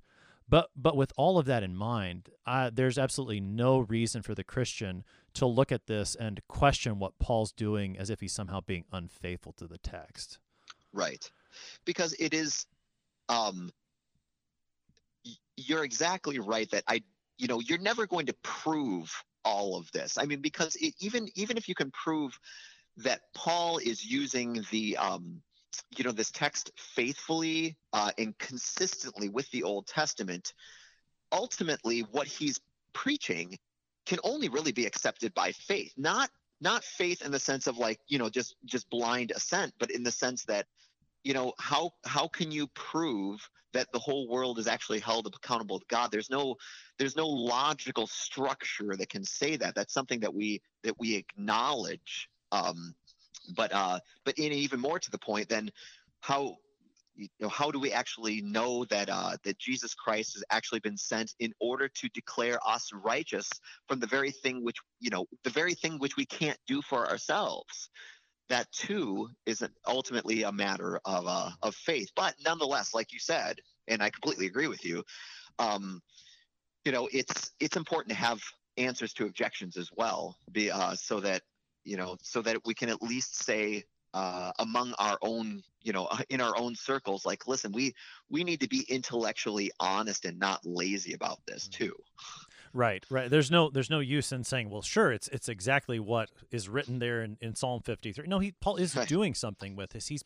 But 0.51 0.71
but 0.77 0.97
with 0.97 1.13
all 1.17 1.39
of 1.39 1.47
that 1.47 1.63
in 1.63 1.77
mind, 1.77 2.29
uh, 2.45 2.71
there's 2.75 2.99
absolutely 2.99 3.41
no 3.41 3.79
reason 3.79 4.21
for 4.21 4.35
the 4.35 4.43
Christian 4.43 5.05
to 5.35 5.47
look 5.47 5.71
at 5.71 5.87
this 5.87 6.17
and 6.17 6.41
question 6.49 6.99
what 6.99 7.19
Paul's 7.21 7.53
doing 7.53 7.97
as 7.97 8.11
if 8.11 8.19
he's 8.21 8.33
somehow 8.33 8.61
being 8.61 8.85
unfaithful 8.93 9.53
to 9.53 9.69
the 9.69 9.79
text. 9.79 10.39
Right, 10.93 11.31
because 11.85 12.15
it 12.19 12.35
is. 12.35 12.67
Um, 13.29 13.71
you're 15.57 15.85
exactly 15.85 16.41
right 16.41 16.69
that 16.71 16.83
I, 16.89 17.03
you 17.39 17.47
know, 17.47 17.61
you're 17.61 17.79
never 17.79 18.07
going 18.07 18.27
to 18.27 18.35
prove 18.43 19.13
all 19.45 19.77
of 19.77 19.93
this. 19.93 20.19
I 20.19 20.25
mean, 20.25 20.41
because 20.41 20.75
it, 20.77 20.95
even 20.99 21.29
even 21.37 21.57
if 21.57 21.69
you 21.69 21.77
can 21.77 21.93
prove 21.93 22.37
that 22.97 23.21
Paul 23.37 23.79
is 23.79 24.05
using 24.05 24.65
the 24.73 24.97
um, 24.97 25.43
you 25.97 26.05
know 26.05 26.13
this 26.13 26.31
text 26.31 26.71
faithfully 26.77 27.77
uh, 27.93 28.11
and 28.19 28.37
consistently 28.39 29.29
with 29.29 29.51
the 29.51 29.63
Old 29.63 29.87
Testament, 29.87 30.53
ultimately 31.33 32.01
what 32.01 32.27
he's 32.27 32.61
preaching 32.93 33.57
can 34.07 34.19
only 34.25 34.49
really 34.49 34.73
be 34.73 34.87
accepted 34.87 35.33
by 35.35 35.53
faith, 35.53 35.93
not 35.97 36.31
not 36.61 36.85
faith 36.85 37.23
in 37.23 37.33
the 37.33 37.39
sense 37.39 37.67
of 37.67 37.79
like 37.79 38.01
you 38.09 38.19
know 38.19 38.29
just 38.29 38.57
just 38.65 38.89
blind 38.91 39.33
assent, 39.35 39.73
but 39.79 39.91
in 39.91 40.03
the 40.03 40.11
sense 40.11 40.45
that 40.45 40.67
you 41.25 41.35
know 41.35 41.53
how 41.59 41.91
how 42.05 42.29
can 42.29 42.51
you 42.51 42.67
prove 42.69 43.49
that 43.73 43.87
the 43.93 43.99
whole 43.99 44.29
world 44.29 44.59
is 44.59 44.67
actually 44.67 44.99
held 44.99 45.27
accountable 45.27 45.79
to 45.79 45.87
God? 45.89 46.11
There's 46.11 46.31
no 46.31 46.57
there's 46.99 47.17
no 47.17 47.27
logical 47.27 48.07
structure 48.07 48.97
that 48.97 49.09
can 49.09 49.25
say 49.25 49.57
that. 49.57 49.75
That's 49.75 49.95
something 49.95 50.21
that 50.21 50.35
we 50.35 50.61
that 50.83 50.99
we 50.99 51.17
acknowledge. 51.17 52.29
Um, 52.53 52.95
but 53.55 53.73
uh, 53.73 53.99
but 54.25 54.39
in 54.39 54.53
even 54.53 54.81
more 54.81 54.99
to 54.99 55.11
the 55.11 55.19
point, 55.19 55.49
then 55.49 55.71
how 56.21 56.57
you 57.15 57.29
know 57.41 57.49
how 57.49 57.71
do 57.71 57.79
we 57.79 57.93
actually 57.93 58.41
know 58.41 58.85
that 58.87 59.09
uh, 59.09 59.37
that 59.45 59.59
Jesus 59.59 59.95
Christ 59.95 60.35
has 60.35 60.45
actually 60.51 60.81
been 60.81 60.97
sent 60.97 61.35
in 61.39 61.53
order 61.61 61.89
to 61.89 62.09
declare 62.11 62.59
us 62.67 62.91
righteous 62.93 63.49
from 63.89 64.01
the 64.01 64.07
very 64.07 64.31
thing 64.31 64.65
which 64.65 64.77
you 65.01 65.11
know 65.11 65.27
the 65.45 65.51
very 65.51 65.75
thing 65.75 65.99
which 65.99 66.17
we 66.17 66.27
can't 66.27 66.59
do 66.67 66.83
for 66.83 67.09
ourselves 67.09 67.91
that 68.51 68.71
too 68.73 69.29
is 69.47 69.63
ultimately 69.87 70.43
a 70.43 70.53
matter 70.53 71.01
of 71.05 71.25
uh, 71.27 71.51
of 71.63 71.75
faith. 71.75 72.11
But 72.15 72.35
nonetheless, 72.45 72.93
like 72.93 73.13
you 73.13 73.19
said, 73.19 73.61
and 73.89 74.03
I 74.03 74.11
completely 74.11 74.47
agree 74.47 74.67
with 74.67 74.85
you, 74.85 75.03
um, 75.59 76.01
you 76.85 76.93
know, 76.93 77.09
it's 77.13 77.53
it's 77.61 77.77
important 77.77 78.11
to 78.11 78.17
have 78.17 78.41
answers 78.77 79.13
to 79.15 79.27
objections 79.27 79.77
as 79.77 79.89
well, 79.97 80.37
be 80.53 80.71
uh, 80.71 80.95
so 80.95 81.21
that 81.21 81.43
you 81.85 81.97
know, 81.97 82.17
so 82.23 82.43
that 82.43 82.59
we 82.65 82.75
can 82.75 82.89
at 82.89 83.03
least 83.03 83.45
say 83.45 83.85
uh, 84.15 84.53
among 84.59 84.95
our 84.99 85.19
own, 85.23 85.63
you 85.83 85.93
know, 85.93 86.09
in 86.29 86.41
our 86.41 86.57
own 86.59 86.75
circles, 86.75 87.25
like, 87.25 87.47
listen, 87.47 87.73
we 87.73 87.95
we 88.29 88.45
need 88.45 88.61
to 88.61 88.69
be 88.69 88.85
intellectually 88.89 89.71
honest 89.81 90.25
and 90.25 90.39
not 90.39 90.65
lazy 90.65 91.13
about 91.13 91.39
this 91.47 91.69
too. 91.69 91.95
Right, 92.73 93.05
right. 93.11 93.29
There's 93.29 93.51
no 93.51 93.69
there's 93.71 93.91
no 93.91 93.99
use 93.99 94.31
in 94.31 94.45
saying, 94.45 94.71
well, 94.71 94.83
sure, 94.83 95.13
it's 95.13 95.29
it's 95.29 95.49
exactly 95.49 95.99
what 95.99 96.31
is 96.51 96.69
written 96.69 97.01
there 97.01 97.23
in, 97.23 97.37
in 97.41 97.57
Psalm 97.57 97.83
53. 97.83 98.27
No, 98.29 98.39
he 98.39 98.53
Paul 98.61 98.77
is 98.77 98.95
right. 98.97 99.09
doing 99.09 99.35
something 99.35 99.75
with 99.75 99.91
this. 99.91 100.09
He's 100.09 100.23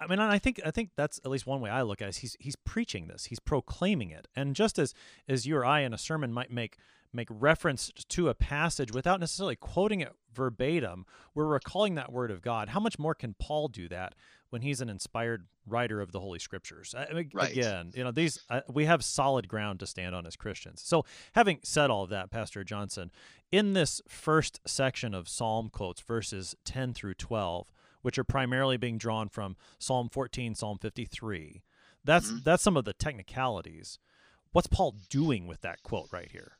I 0.00 0.06
mean, 0.06 0.18
I 0.18 0.38
think 0.38 0.60
I 0.64 0.70
think 0.70 0.90
that's 0.96 1.18
at 1.24 1.30
least 1.30 1.46
one 1.46 1.60
way 1.60 1.70
I 1.70 1.82
look 1.82 2.02
at 2.02 2.06
it. 2.06 2.10
Is 2.10 2.16
he's 2.18 2.36
he's 2.40 2.56
preaching 2.56 3.06
this. 3.06 3.26
He's 3.26 3.38
proclaiming 3.38 4.10
it. 4.10 4.28
And 4.34 4.56
just 4.56 4.78
as 4.78 4.94
as 5.28 5.46
you 5.46 5.56
or 5.56 5.64
I 5.64 5.80
in 5.80 5.94
a 5.94 5.98
sermon 5.98 6.32
might 6.32 6.50
make 6.50 6.78
make 7.12 7.28
reference 7.30 7.90
to 8.08 8.28
a 8.28 8.34
passage 8.34 8.92
without 8.92 9.20
necessarily 9.20 9.56
quoting 9.56 10.00
it 10.00 10.12
verbatim, 10.32 11.04
we're 11.34 11.46
recalling 11.46 11.94
that 11.96 12.10
word 12.10 12.30
of 12.30 12.42
God. 12.42 12.70
How 12.70 12.80
much 12.80 12.98
more 12.98 13.14
can 13.14 13.34
Paul 13.38 13.68
do 13.68 13.88
that 13.88 14.14
when 14.50 14.62
he's 14.62 14.80
an 14.80 14.88
inspired 14.88 15.46
writer 15.66 16.00
of 16.00 16.12
the 16.12 16.20
Holy 16.20 16.38
Scriptures? 16.38 16.94
I 16.96 17.12
mean, 17.12 17.30
right. 17.34 17.52
Again, 17.52 17.92
you 17.94 18.02
know, 18.02 18.12
these 18.12 18.40
uh, 18.50 18.62
we 18.68 18.86
have 18.86 19.04
solid 19.04 19.46
ground 19.48 19.80
to 19.80 19.86
stand 19.86 20.14
on 20.14 20.26
as 20.26 20.36
Christians. 20.36 20.82
So, 20.84 21.04
having 21.32 21.58
said 21.62 21.90
all 21.90 22.04
of 22.04 22.10
that, 22.10 22.30
Pastor 22.30 22.64
Johnson, 22.64 23.10
in 23.50 23.74
this 23.74 24.00
first 24.08 24.60
section 24.66 25.14
of 25.14 25.28
Psalm 25.28 25.68
quotes, 25.68 26.00
verses 26.00 26.56
10 26.64 26.94
through 26.94 27.14
12, 27.14 27.70
which 28.02 28.18
are 28.18 28.24
primarily 28.24 28.76
being 28.76 28.98
drawn 28.98 29.28
from 29.28 29.56
Psalm 29.78 30.08
14, 30.08 30.54
Psalm 30.54 30.78
53, 30.78 31.62
that's 32.04 32.28
mm-hmm. 32.28 32.38
that's 32.44 32.62
some 32.62 32.76
of 32.76 32.84
the 32.84 32.92
technicalities. 32.92 33.98
What's 34.52 34.66
Paul 34.66 34.96
doing 35.08 35.46
with 35.46 35.62
that 35.62 35.82
quote 35.82 36.08
right 36.12 36.30
here? 36.30 36.58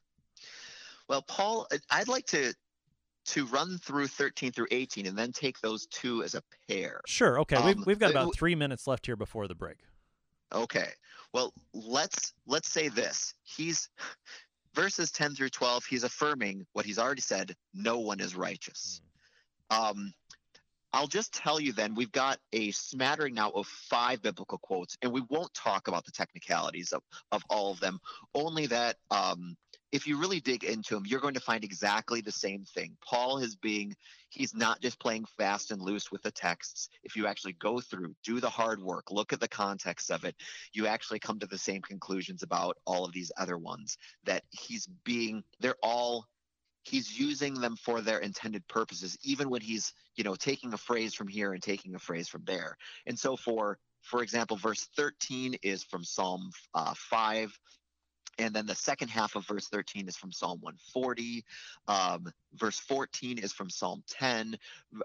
Well, 1.08 1.22
Paul, 1.22 1.68
I'd 1.90 2.08
like 2.08 2.26
to 2.26 2.54
to 3.24 3.46
run 3.46 3.78
through 3.78 4.08
13 4.08 4.52
through 4.52 4.66
18 4.70 5.06
and 5.06 5.16
then 5.16 5.30
take 5.32 5.60
those 5.60 5.86
two 5.86 6.22
as 6.24 6.34
a 6.34 6.42
pair. 6.68 7.00
Sure. 7.06 7.38
Okay. 7.40 7.56
Um, 7.56 7.66
we've, 7.66 7.86
we've 7.86 7.98
got 7.98 8.10
about 8.10 8.34
three 8.34 8.54
minutes 8.54 8.86
left 8.86 9.06
here 9.06 9.16
before 9.16 9.46
the 9.46 9.54
break. 9.54 9.78
Okay. 10.52 10.88
Well, 11.32 11.52
let's 11.72 12.34
let's 12.46 12.68
say 12.68 12.88
this. 12.88 13.34
He's 13.42 13.88
verses 14.74 15.10
10 15.10 15.34
through 15.34 15.50
12. 15.50 15.84
He's 15.84 16.04
affirming 16.04 16.66
what 16.72 16.84
he's 16.84 16.98
already 16.98 17.22
said. 17.22 17.54
No 17.74 17.98
one 17.98 18.20
is 18.20 18.34
righteous. 18.34 19.00
Hmm. 19.70 19.82
Um, 19.82 20.14
I'll 20.92 21.06
just 21.06 21.32
tell 21.32 21.58
you 21.58 21.72
then, 21.72 21.94
we've 21.94 22.12
got 22.12 22.38
a 22.52 22.70
smattering 22.72 23.34
now 23.34 23.50
of 23.50 23.66
five 23.66 24.20
biblical 24.20 24.58
quotes, 24.58 24.96
and 25.02 25.12
we 25.12 25.22
won't 25.30 25.52
talk 25.54 25.88
about 25.88 26.04
the 26.04 26.12
technicalities 26.12 26.92
of, 26.92 27.02
of 27.30 27.42
all 27.48 27.70
of 27.70 27.80
them, 27.80 27.98
only 28.34 28.66
that 28.66 28.96
um, 29.10 29.56
if 29.90 30.06
you 30.06 30.18
really 30.18 30.40
dig 30.40 30.64
into 30.64 30.94
them, 30.94 31.04
you're 31.06 31.20
going 31.20 31.34
to 31.34 31.40
find 31.40 31.64
exactly 31.64 32.20
the 32.20 32.32
same 32.32 32.64
thing. 32.64 32.96
Paul 33.04 33.38
is 33.38 33.56
being, 33.56 33.94
he's 34.30 34.54
not 34.54 34.80
just 34.80 34.98
playing 34.98 35.26
fast 35.36 35.70
and 35.70 35.82
loose 35.82 36.10
with 36.10 36.22
the 36.22 36.30
texts. 36.30 36.88
If 37.04 37.14
you 37.14 37.26
actually 37.26 37.54
go 37.54 37.80
through, 37.80 38.14
do 38.24 38.40
the 38.40 38.50
hard 38.50 38.82
work, 38.82 39.10
look 39.10 39.32
at 39.32 39.40
the 39.40 39.48
context 39.48 40.10
of 40.10 40.24
it, 40.24 40.34
you 40.72 40.86
actually 40.86 41.18
come 41.18 41.38
to 41.40 41.46
the 41.46 41.58
same 41.58 41.82
conclusions 41.82 42.42
about 42.42 42.78
all 42.86 43.04
of 43.04 43.12
these 43.12 43.32
other 43.36 43.58
ones 43.58 43.98
that 44.24 44.44
he's 44.50 44.86
being, 45.04 45.44
they're 45.60 45.76
all, 45.82 46.26
he's 46.82 47.18
using 47.18 47.54
them 47.54 47.76
for 47.76 48.00
their 48.00 48.18
intended 48.18 48.66
purposes, 48.68 49.16
even 49.22 49.50
when 49.50 49.60
he's, 49.60 49.92
you 50.16 50.24
know, 50.24 50.34
taking 50.34 50.72
a 50.72 50.78
phrase 50.78 51.14
from 51.14 51.28
here 51.28 51.52
and 51.52 51.62
taking 51.62 51.94
a 51.94 51.98
phrase 51.98 52.28
from 52.28 52.42
there. 52.44 52.76
And 53.06 53.18
so 53.18 53.36
for, 53.36 53.78
for 54.02 54.22
example, 54.22 54.56
verse 54.56 54.88
13 54.96 55.56
is 55.62 55.84
from 55.84 56.04
Psalm 56.04 56.50
uh, 56.74 56.94
5 56.94 57.58
and 58.38 58.54
then 58.54 58.66
the 58.66 58.74
second 58.74 59.08
half 59.08 59.36
of 59.36 59.46
verse 59.46 59.68
13 59.68 60.08
is 60.08 60.16
from 60.16 60.32
Psalm 60.32 60.58
140. 60.60 61.44
Um, 61.86 62.32
verse 62.54 62.78
14 62.78 63.38
is 63.38 63.52
from 63.52 63.68
Psalm 63.68 64.02
10. 64.08 64.56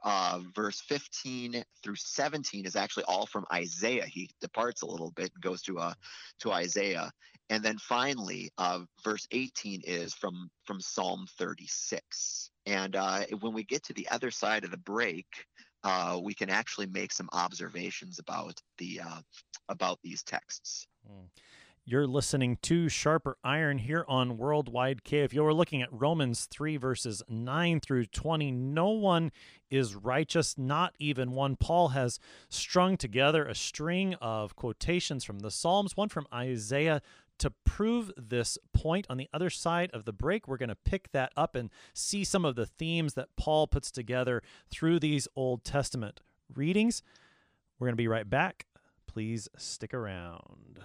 Uh, 0.04 0.40
verse 0.56 0.82
15 0.82 1.64
through 1.84 1.96
17 1.96 2.66
is 2.66 2.76
actually 2.76 3.04
all 3.04 3.26
from 3.26 3.46
Isaiah. 3.54 4.06
He 4.06 4.30
departs 4.42 4.82
a 4.82 4.88
little 4.88 5.12
bit 5.12 5.32
and 5.34 5.44
goes 5.44 5.62
to 5.64 5.80
uh, 5.80 5.94
to 6.40 6.52
Isaiah. 6.52 7.12
And 7.50 7.64
then 7.64 7.78
finally, 7.78 8.52
uh, 8.58 8.80
verse 9.04 9.28
18 9.32 9.82
is 9.86 10.14
from 10.14 10.50
from 10.66 10.80
Psalm 10.80 11.28
36. 11.38 12.52
And 12.66 12.96
uh, 12.96 13.26
when 13.40 13.54
we 13.54 13.64
get 13.64 13.84
to 13.86 13.94
the 13.94 14.08
other 14.10 14.32
side 14.32 14.64
of 14.64 14.72
the 14.72 14.78
break, 14.78 15.28
uh, 15.84 16.20
we 16.22 16.34
can 16.34 16.50
actually 16.50 16.88
make 16.88 17.12
some 17.12 17.30
observations 17.34 18.20
about 18.20 18.60
the 18.78 19.02
uh, 19.06 19.22
about 19.70 20.00
these 20.04 20.24
texts. 20.24 20.88
Mm. 21.10 21.28
You're 21.90 22.06
listening 22.06 22.58
to 22.64 22.90
Sharper 22.90 23.38
Iron 23.46 23.78
here 23.78 24.04
on 24.10 24.38
Worldwide 24.38 25.06
KFUO. 25.06 25.42
We're 25.42 25.54
looking 25.54 25.82
at 25.82 25.88
Romans 25.90 26.46
3, 26.52 26.76
verses 26.76 27.24
9 27.30 27.80
through 27.80 28.08
20. 28.08 28.52
No 28.52 28.90
one 28.90 29.32
is 29.72 29.96
righteous, 29.96 30.58
not 30.58 30.96
even 31.00 31.32
one. 31.32 31.56
Paul 31.56 31.88
has 31.88 32.20
strung 32.50 32.98
together 32.98 33.46
a 33.46 33.56
string 33.56 34.16
of 34.16 34.54
quotations 34.58 35.24
from 35.24 35.40
the 35.40 35.50
Psalms, 35.50 35.96
one 35.96 36.10
from 36.10 36.28
Isaiah. 36.34 37.02
To 37.40 37.52
prove 37.64 38.12
this 38.18 38.58
point 38.74 39.08
on 39.10 39.16
the 39.16 39.30
other 39.32 39.50
side 39.50 39.90
of 39.94 40.04
the 40.04 40.12
break, 40.12 40.46
we're 40.46 40.58
going 40.58 40.68
to 40.68 40.76
pick 40.76 41.10
that 41.14 41.32
up 41.38 41.56
and 41.56 41.70
see 41.94 42.26
some 42.26 42.44
of 42.44 42.56
the 42.56 42.66
themes 42.66 43.14
that 43.14 43.30
Paul 43.38 43.66
puts 43.66 43.92
together 43.92 44.44
through 44.70 45.00
these 45.00 45.30
Old 45.38 45.64
Testament 45.64 46.20
readings. 46.54 47.02
We're 47.80 47.88
going 47.88 47.94
to 47.94 47.96
be 47.96 48.10
right 48.10 48.30
back. 48.30 48.66
Please 49.08 49.48
stick 49.56 49.94
around. 49.94 50.82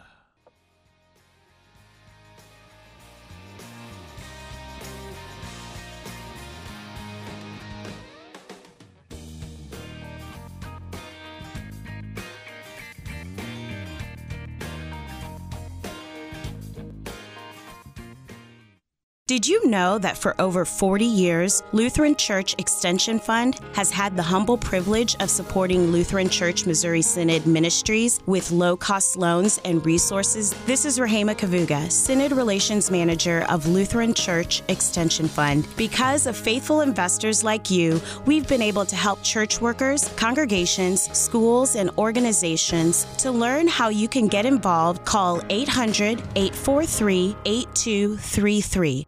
Did 19.33 19.47
you 19.47 19.67
know 19.67 19.97
that 19.97 20.19
for 20.19 20.39
over 20.39 20.67
40 20.67 21.07
years, 21.07 21.63
Lutheran 21.73 22.17
Church 22.17 22.55
Extension 22.59 23.19
Fund 23.19 23.59
has 23.73 23.91
had 23.91 24.15
the 24.15 24.23
humble 24.23 24.59
privilege 24.59 25.17
of 25.21 25.31
supporting 25.31 25.87
Lutheran 25.87 26.29
Church 26.29 26.67
Missouri 26.67 27.01
Synod 27.01 27.47
ministries 27.47 28.21
with 28.27 28.51
low 28.51 28.77
cost 28.77 29.17
loans 29.17 29.59
and 29.65 29.87
resources? 29.87 30.53
This 30.67 30.85
is 30.85 30.99
Rahema 30.99 31.35
Kavuga, 31.35 31.91
Synod 31.91 32.33
Relations 32.33 32.91
Manager 32.91 33.47
of 33.49 33.67
Lutheran 33.67 34.13
Church 34.13 34.63
Extension 34.69 35.29
Fund. 35.29 35.67
Because 35.79 36.27
of 36.27 36.37
faithful 36.37 36.83
investors 36.83 37.43
like 37.43 37.71
you, 37.71 38.03
we've 38.27 38.47
been 38.47 38.61
able 38.61 38.85
to 38.85 38.97
help 38.97 39.23
church 39.23 39.63
workers, 39.63 40.11
congregations, 40.17 41.11
schools, 41.17 41.75
and 41.75 41.89
organizations. 41.97 43.07
To 43.17 43.31
learn 43.31 43.67
how 43.67 43.89
you 43.89 44.09
can 44.09 44.29
get 44.29 44.45
involved, 44.45 45.07
call 45.07 45.41
800 45.49 46.21
843 46.37 47.35
8233. 47.47 49.07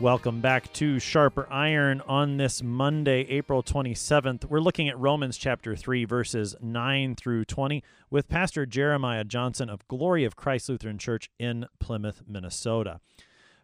Welcome 0.00 0.40
back 0.40 0.72
to 0.74 1.00
Sharper 1.00 1.48
Iron 1.50 2.02
on 2.06 2.36
this 2.36 2.62
Monday, 2.62 3.22
April 3.30 3.64
27th. 3.64 4.44
We're 4.44 4.60
looking 4.60 4.88
at 4.88 4.96
Romans 4.96 5.36
chapter 5.36 5.74
3, 5.74 6.04
verses 6.04 6.54
9 6.62 7.16
through 7.16 7.46
20, 7.46 7.82
with 8.08 8.28
Pastor 8.28 8.64
Jeremiah 8.64 9.24
Johnson 9.24 9.68
of 9.68 9.88
Glory 9.88 10.22
of 10.22 10.36
Christ 10.36 10.68
Lutheran 10.68 10.98
Church 10.98 11.32
in 11.40 11.66
Plymouth, 11.80 12.22
Minnesota. 12.28 13.00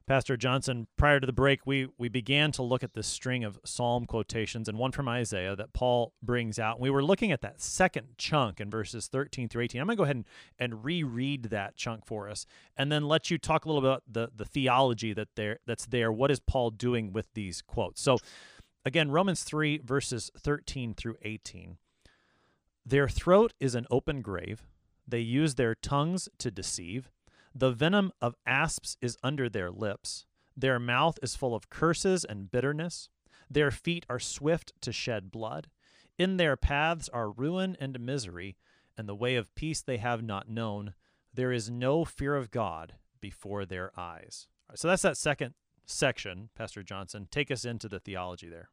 Pastor 0.06 0.36
Johnson, 0.36 0.86
prior 0.98 1.18
to 1.18 1.26
the 1.26 1.32
break, 1.32 1.66
we 1.66 1.88
we 1.96 2.10
began 2.10 2.52
to 2.52 2.62
look 2.62 2.84
at 2.84 2.92
this 2.92 3.06
string 3.06 3.42
of 3.42 3.58
psalm 3.64 4.04
quotations 4.04 4.68
and 4.68 4.76
one 4.76 4.92
from 4.92 5.08
Isaiah 5.08 5.56
that 5.56 5.72
Paul 5.72 6.12
brings 6.22 6.58
out. 6.58 6.78
We 6.78 6.90
were 6.90 7.02
looking 7.02 7.32
at 7.32 7.40
that 7.40 7.62
second 7.62 8.08
chunk 8.18 8.60
in 8.60 8.68
verses 8.68 9.06
13 9.08 9.48
through 9.48 9.62
18. 9.62 9.80
I'm 9.80 9.86
going 9.86 9.96
to 9.96 10.00
go 10.00 10.04
ahead 10.04 10.16
and, 10.16 10.24
and 10.58 10.84
reread 10.84 11.44
that 11.44 11.76
chunk 11.76 12.04
for 12.04 12.28
us 12.28 12.44
and 12.76 12.92
then 12.92 13.08
let 13.08 13.30
you 13.30 13.38
talk 13.38 13.64
a 13.64 13.68
little 13.68 13.82
about 13.82 14.02
the, 14.06 14.28
the 14.36 14.44
theology 14.44 15.14
that 15.14 15.28
there 15.36 15.60
that's 15.66 15.86
there. 15.86 16.12
What 16.12 16.30
is 16.30 16.38
Paul 16.38 16.70
doing 16.70 17.14
with 17.14 17.32
these 17.32 17.62
quotes? 17.62 18.02
So 18.02 18.18
again, 18.84 19.10
Romans 19.10 19.42
3, 19.42 19.78
verses 19.78 20.30
13 20.38 20.92
through 20.92 21.16
18. 21.22 21.78
Their 22.84 23.08
throat 23.08 23.54
is 23.58 23.74
an 23.74 23.86
open 23.90 24.20
grave. 24.20 24.66
They 25.08 25.20
use 25.20 25.54
their 25.54 25.74
tongues 25.74 26.28
to 26.38 26.50
deceive. 26.50 27.10
The 27.54 27.70
venom 27.70 28.12
of 28.20 28.34
asps 28.44 28.96
is 29.00 29.16
under 29.22 29.48
their 29.48 29.70
lips. 29.70 30.26
Their 30.56 30.80
mouth 30.80 31.18
is 31.22 31.36
full 31.36 31.54
of 31.54 31.70
curses 31.70 32.24
and 32.24 32.50
bitterness. 32.50 33.08
Their 33.48 33.70
feet 33.70 34.04
are 34.08 34.18
swift 34.18 34.72
to 34.80 34.92
shed 34.92 35.30
blood. 35.30 35.68
In 36.18 36.36
their 36.36 36.56
paths 36.56 37.08
are 37.08 37.30
ruin 37.30 37.76
and 37.78 37.98
misery, 38.00 38.56
and 38.96 39.08
the 39.08 39.14
way 39.14 39.36
of 39.36 39.54
peace 39.54 39.82
they 39.82 39.98
have 39.98 40.22
not 40.22 40.48
known. 40.48 40.94
There 41.32 41.52
is 41.52 41.70
no 41.70 42.04
fear 42.04 42.36
of 42.36 42.50
God 42.50 42.94
before 43.20 43.64
their 43.64 43.92
eyes. 43.98 44.48
Right, 44.68 44.78
so 44.78 44.88
that's 44.88 45.02
that 45.02 45.16
second 45.16 45.54
section, 45.86 46.50
Pastor 46.54 46.82
Johnson. 46.82 47.28
Take 47.30 47.50
us 47.50 47.64
into 47.64 47.88
the 47.88 48.00
theology 48.00 48.48
there. 48.48 48.70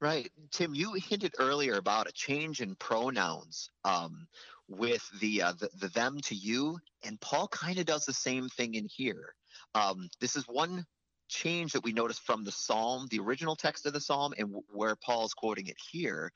Right. 0.00 0.30
Tim, 0.50 0.74
you 0.74 0.92
hinted 0.92 1.34
earlier 1.38 1.74
about 1.74 2.08
a 2.08 2.12
change 2.12 2.60
in 2.60 2.74
pronouns. 2.74 3.70
Um, 3.84 4.26
with 4.68 5.08
the, 5.20 5.42
uh, 5.42 5.52
the, 5.52 5.68
the 5.80 5.88
them 5.88 6.18
to 6.24 6.34
you, 6.34 6.78
and 7.04 7.20
Paul 7.20 7.48
kind 7.48 7.78
of 7.78 7.86
does 7.86 8.04
the 8.04 8.12
same 8.12 8.48
thing 8.48 8.74
in 8.74 8.86
here. 8.90 9.34
Um, 9.74 10.08
this 10.20 10.36
is 10.36 10.44
one 10.48 10.84
change 11.28 11.72
that 11.72 11.84
we 11.84 11.92
notice 11.92 12.18
from 12.18 12.44
the 12.44 12.52
psalm, 12.52 13.06
the 13.10 13.20
original 13.20 13.56
text 13.56 13.86
of 13.86 13.92
the 13.92 14.00
psalm, 14.00 14.32
and 14.38 14.48
w- 14.48 14.64
where 14.72 14.96
Paul's 14.96 15.34
quoting 15.34 15.66
it 15.66 15.76
here. 15.90 16.30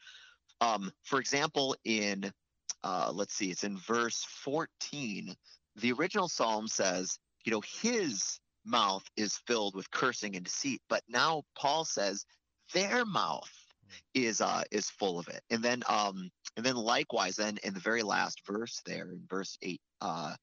Um, 0.61 0.93
for 1.05 1.21
example, 1.21 1.77
in 1.85 2.33
uh, 2.83 3.11
let's 3.15 3.35
see, 3.35 3.51
it's 3.51 3.65
in 3.65 3.77
verse 3.77 4.25
14. 4.43 5.35
The 5.77 5.93
original 5.93 6.29
psalm 6.29 6.67
says, 6.67 7.19
you 7.45 7.53
know, 7.53 7.63
his 7.83 8.41
mouth 8.65 9.05
is 9.17 9.41
filled 9.47 9.75
with 9.75 9.91
cursing 9.91 10.37
and 10.37 10.45
deceit, 10.45 10.81
but 10.89 11.03
now 11.09 11.43
Paul 11.57 11.85
says 11.85 12.25
their 12.73 13.05
mouth 13.05 13.51
is 14.15 14.41
uh 14.41 14.63
is 14.71 14.91
full 14.91 15.19
of 15.19 15.29
it. 15.29 15.43
And 15.51 15.63
then 15.63 15.83
um 15.89 16.31
and 16.57 16.65
then 16.65 16.77
likewise 16.77 17.37
then 17.37 17.59
in 17.65 17.75
the 17.75 17.81
very 17.81 18.03
last 18.03 18.41
verse 18.47 18.81
there 18.87 19.11
in 19.11 19.23
verse 19.29 19.57
8 19.63 19.81
uh 20.01 20.35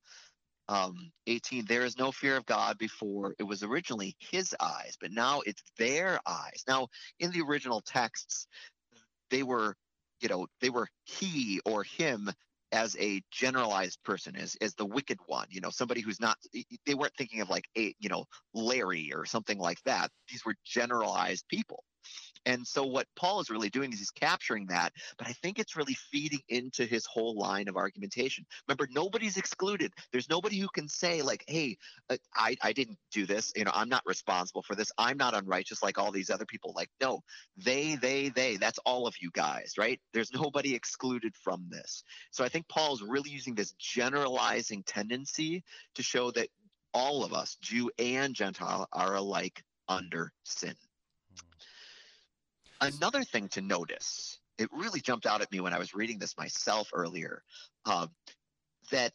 um 0.70 1.12
18 1.28 1.66
there 1.66 1.86
is 1.86 1.98
no 1.98 2.12
fear 2.12 2.36
of 2.36 2.46
god 2.46 2.78
before 2.78 3.34
it 3.40 3.44
was 3.44 3.64
originally 3.64 4.16
his 4.20 4.54
eyes 4.60 4.98
but 5.00 5.12
now 5.12 5.42
it's 5.46 5.64
their 5.78 6.20
eyes. 6.28 6.64
Now 6.68 6.88
in 7.20 7.32
the 7.32 7.42
original 7.42 7.82
texts 7.82 8.48
they 9.32 9.44
were 9.44 9.76
you 10.22 10.30
know 10.30 10.48
they 10.62 10.70
were 10.70 10.88
he 11.06 11.60
or 11.66 11.84
him 11.84 12.30
as 12.74 12.98
a 13.00 13.22
generalized 13.32 13.98
person 14.04 14.36
as 14.36 14.58
as 14.62 14.74
the 14.76 14.86
wicked 14.86 15.18
one 15.28 15.48
you 15.50 15.62
know 15.62 15.70
somebody 15.70 16.02
who's 16.02 16.20
not 16.20 16.38
they 16.86 16.96
weren't 16.96 17.16
thinking 17.18 17.40
of 17.42 17.50
like 17.50 17.66
a 17.78 17.96
you 18.00 18.10
know 18.10 18.26
larry 18.54 19.12
or 19.14 19.26
something 19.26 19.58
like 19.58 19.82
that. 19.84 20.10
These 20.30 20.46
were 20.46 20.56
generalized 20.66 21.48
people 21.48 21.84
and 22.46 22.66
so 22.66 22.84
what 22.84 23.08
Paul 23.16 23.40
is 23.40 23.50
really 23.50 23.70
doing 23.70 23.92
is 23.94 24.00
he's 24.00 24.12
capturing 24.12 24.68
that, 24.68 24.94
but 25.18 25.28
I 25.28 25.34
think 25.34 25.60
it's 25.60 25.76
really 25.76 25.96
feeding 26.12 26.42
into 26.50 26.86
his 26.86 27.06
whole 27.06 27.38
line 27.38 27.68
of 27.68 27.76
argumentation. 27.76 28.46
Remember, 28.68 28.88
nobody's 28.92 29.38
excluded. 29.38 29.94
There's 30.12 30.30
nobody 30.30 30.60
who 30.60 30.68
can 30.70 30.88
say 30.88 31.22
like, 31.22 31.44
"Hey, 31.48 31.78
uh, 32.10 32.18
I 32.36 32.56
I 32.62 32.74
didn't 32.74 32.98
do 33.12 33.26
this. 33.26 33.52
You 33.56 33.66
know, 33.66 33.72
I'm 33.74 33.90
not 33.90 34.04
responsible 34.06 34.64
for 34.64 34.76
this. 34.76 34.92
I'm 34.98 35.18
not 35.18 35.36
unrighteous 35.36 35.84
like 35.84 35.98
all 35.98 36.12
these 36.12 36.30
other 36.30 36.46
people." 36.46 36.74
Like, 36.76 36.90
no, 37.02 37.22
they, 37.58 37.96
they, 37.96 38.30
they. 38.30 38.58
That's 38.58 38.80
all 38.86 39.08
of 39.08 39.16
you 39.20 39.30
guys, 39.34 39.74
right? 39.78 40.00
There's 40.14 40.34
nobody 40.34 40.76
excluded 40.76 41.36
from 41.36 41.68
this. 41.70 42.04
So 42.32 42.44
I 42.44 42.50
think 42.50 42.68
Paul's 42.68 43.02
really 43.02 43.30
using 43.30 43.56
this 43.56 43.74
generalizing 43.80 44.84
tendency 44.84 45.64
to 45.96 46.04
show 46.04 46.32
that 46.32 46.50
all 46.94 47.24
of 47.24 47.34
us, 47.34 47.58
Jew 47.62 47.92
and 48.00 48.34
Gentile, 48.34 48.88
are 48.94 49.16
alike 49.16 49.64
under 49.88 50.32
sin. 50.44 50.76
Another 52.82 53.24
thing 53.24 53.48
to 53.50 53.62
notice, 53.62 54.40
it 54.58 54.70
really 54.72 55.00
jumped 55.00 55.26
out 55.26 55.42
at 55.42 55.52
me 55.52 55.60
when 55.60 55.74
I 55.74 55.80
was 55.80 55.94
reading 55.94 56.20
this 56.20 56.38
myself 56.38 56.90
earlier, 56.94 57.44
uh, 57.86 58.08
that 58.92 59.14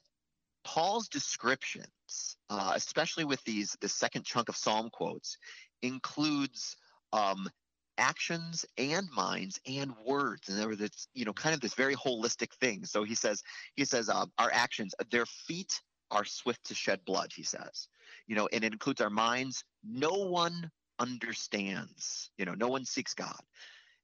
Paul's 0.64 1.08
descriptions, 1.08 2.36
uh, 2.50 2.72
especially 2.74 3.24
with 3.24 3.42
these 3.44 3.76
the 3.80 3.88
second 3.88 4.24
chunk 4.24 4.48
of 4.48 4.56
Psalm 4.56 4.90
quotes, 4.90 5.36
includes 5.82 6.76
um, 7.12 7.48
actions 7.98 8.64
and 8.78 9.08
minds 9.14 9.60
and 9.66 9.92
words, 10.04 10.48
and 10.48 10.58
there 10.58 10.68
was 10.68 10.78
this, 10.78 11.08
you 11.14 11.24
know, 11.24 11.32
kind 11.32 11.54
of 11.54 11.60
this 11.60 11.74
very 11.74 11.94
holistic 11.94 12.52
thing. 12.60 12.84
So 12.84 13.04
he 13.04 13.14
says, 13.14 13.42
he 13.74 13.84
says, 13.84 14.08
uh, 14.08 14.26
our 14.38 14.50
actions, 14.52 14.94
their 15.10 15.26
feet 15.26 15.80
are 16.10 16.24
swift 16.24 16.64
to 16.66 16.74
shed 16.74 17.00
blood. 17.04 17.30
He 17.34 17.42
says, 17.42 17.88
you 18.26 18.36
know, 18.36 18.48
and 18.52 18.64
it 18.64 18.72
includes 18.72 19.00
our 19.00 19.10
minds. 19.10 19.64
No 19.84 20.12
one 20.12 20.70
understands. 20.98 22.30
You 22.36 22.44
know, 22.44 22.54
no 22.54 22.68
one 22.68 22.84
seeks 22.84 23.14
God. 23.14 23.40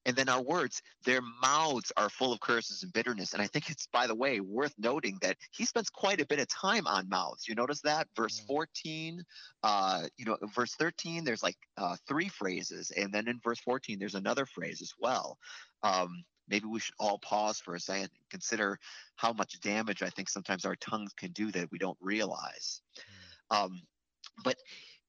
And 0.09 0.17
then 0.17 0.29
our 0.31 0.41
words, 0.41 0.81
their 1.05 1.21
mouths 1.21 1.93
are 1.97 2.09
full 2.09 2.33
of 2.33 2.41
curses 2.41 2.83
and 2.83 2.93
bitterness. 2.93 3.35
And 3.35 3.43
I 3.43 3.47
think 3.47 3.69
it's, 3.69 3.89
by 3.93 4.07
the 4.07 4.15
way, 4.15 4.41
worth 4.41 4.73
noting 4.79 5.19
that 5.21 5.37
he 5.51 5.67
spends 5.67 5.91
quite 5.91 6.21
a 6.21 6.27
bit 6.27 6.39
of 6.39 6.49
time 6.49 6.87
on 6.87 7.11
mouths. 7.11 7.47
You 7.47 7.55
notice 7.55 7.83
that? 7.83 8.09
Verse 8.17 8.41
mm. 8.41 8.47
14, 8.47 9.23
uh, 9.65 10.05
you 10.17 10.25
know, 10.25 10.39
verse 10.55 10.75
13, 10.77 11.25
there's 11.25 11.43
like 11.43 11.59
uh, 11.77 11.97
three 12.07 12.29
phrases. 12.29 12.91
And 12.97 13.13
then 13.13 13.29
in 13.29 13.39
verse 13.45 13.61
14, 13.61 13.99
there's 13.99 14.15
another 14.15 14.47
phrase 14.47 14.81
as 14.81 14.95
well. 14.99 15.37
Um, 15.83 16.25
maybe 16.49 16.67
we 16.67 16.81
should 16.81 16.95
all 16.99 17.19
pause 17.19 17.59
for 17.59 17.75
a 17.75 17.81
second 17.81 18.05
and 18.05 18.31
consider 18.31 18.79
how 19.17 19.35
much 19.35 19.61
damage 19.61 20.03
I 20.03 20.09
think 20.09 20.31
sometimes 20.31 20.65
our 20.65 20.77
tongues 20.77 21.13
can 21.13 21.33
do 21.33 21.51
that 21.53 21.71
we 21.71 21.79
don't 21.79 21.99
realize. 22.01 22.81
Mm. 23.51 23.65
Um, 23.65 23.83
but 24.43 24.57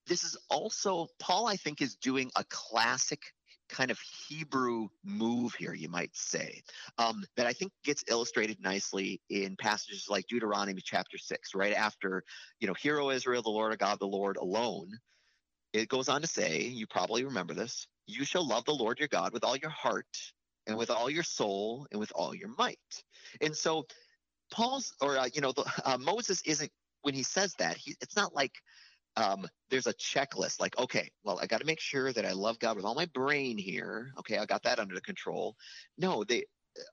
this 0.09 0.25
is 0.25 0.35
also, 0.49 1.07
Paul, 1.19 1.47
I 1.47 1.55
think, 1.55 1.81
is 1.81 1.95
doing 1.95 2.29
a 2.35 2.43
classic 2.49 3.21
kind 3.69 3.91
of 3.91 3.99
Hebrew 4.27 4.87
move 5.05 5.53
here, 5.53 5.75
you 5.75 5.89
might 5.89 6.09
say, 6.15 6.63
um, 6.97 7.23
that 7.37 7.45
I 7.45 7.53
think 7.53 7.71
gets 7.83 8.03
illustrated 8.09 8.57
nicely 8.59 9.21
in 9.29 9.55
passages 9.55 10.07
like 10.09 10.25
Deuteronomy 10.27 10.81
chapter 10.83 11.19
six, 11.19 11.53
right 11.53 11.73
after, 11.73 12.23
you 12.59 12.67
know, 12.67 12.73
hear, 12.73 12.99
O 12.99 13.11
Israel, 13.11 13.43
the 13.43 13.49
Lord 13.51 13.71
our 13.71 13.77
God, 13.77 13.99
the 13.99 14.07
Lord 14.07 14.37
alone. 14.37 14.89
It 15.71 15.87
goes 15.87 16.09
on 16.09 16.21
to 16.21 16.27
say, 16.27 16.63
you 16.63 16.87
probably 16.87 17.23
remember 17.23 17.53
this, 17.53 17.87
you 18.07 18.25
shall 18.25 18.47
love 18.47 18.65
the 18.65 18.73
Lord 18.73 18.97
your 18.97 19.07
God 19.07 19.33
with 19.33 19.43
all 19.43 19.55
your 19.55 19.69
heart 19.69 20.17
and 20.65 20.75
with 20.75 20.89
all 20.89 21.09
your 21.09 21.23
soul 21.23 21.85
and 21.91 21.99
with 21.99 22.11
all 22.15 22.33
your 22.33 22.49
might. 22.57 23.03
And 23.39 23.55
so 23.55 23.85
Paul's, 24.51 24.91
or, 24.99 25.19
uh, 25.19 25.29
you 25.31 25.41
know, 25.41 25.51
the, 25.51 25.71
uh, 25.85 25.99
Moses 25.99 26.41
isn't, 26.41 26.71
when 27.03 27.13
he 27.13 27.21
says 27.21 27.53
that, 27.59 27.77
he, 27.77 27.95
it's 28.01 28.15
not 28.15 28.33
like, 28.33 28.53
um, 29.19 29.45
there's 29.69 29.87
a 29.87 29.93
checklist 29.93 30.61
like, 30.61 30.77
okay, 30.79 31.11
well, 31.23 31.39
I 31.41 31.45
got 31.45 31.59
to 31.59 31.65
make 31.65 31.81
sure 31.81 32.13
that 32.13 32.25
I 32.25 32.31
love 32.31 32.57
God 32.59 32.77
with 32.77 32.85
all 32.85 32.95
my 32.95 33.07
brain 33.07 33.57
here. 33.57 34.11
Okay, 34.19 34.37
I 34.37 34.45
got 34.45 34.63
that 34.63 34.79
under 34.79 34.99
control. 35.01 35.55
No, 35.97 36.23
the 36.23 36.45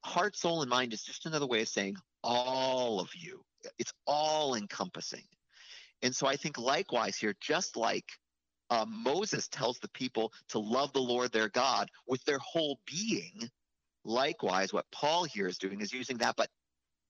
heart, 0.05 0.37
soul, 0.37 0.63
and 0.63 0.71
mind 0.71 0.93
is 0.93 1.05
just 1.05 1.27
another 1.27 1.47
way 1.47 1.63
of 1.63 1.69
saying 1.69 1.97
all 2.25 2.99
of 2.99 3.09
you. 3.15 3.43
It's 3.79 3.93
all 4.07 4.57
encompassing. 4.57 5.23
And 6.03 6.15
so 6.15 6.27
I 6.27 6.37
think 6.37 6.59
likewise 6.59 7.17
here, 7.17 7.35
just 7.41 7.77
like 7.77 8.05
um, 8.71 9.03
Moses 9.05 9.47
tells 9.47 9.79
the 9.79 9.89
people 9.91 10.33
to 10.49 10.59
love 10.59 10.93
the 10.93 11.01
Lord 11.01 11.31
their 11.31 11.49
God 11.49 11.89
with 12.09 12.25
their 12.25 12.39
whole 12.39 12.81
being, 12.87 13.49
likewise, 14.05 14.73
what 14.73 14.91
Paul 14.91 15.25
here 15.25 15.47
is 15.47 15.59
doing 15.59 15.81
is 15.81 15.93
using 15.93 16.19
that, 16.19 16.35
but 16.37 16.49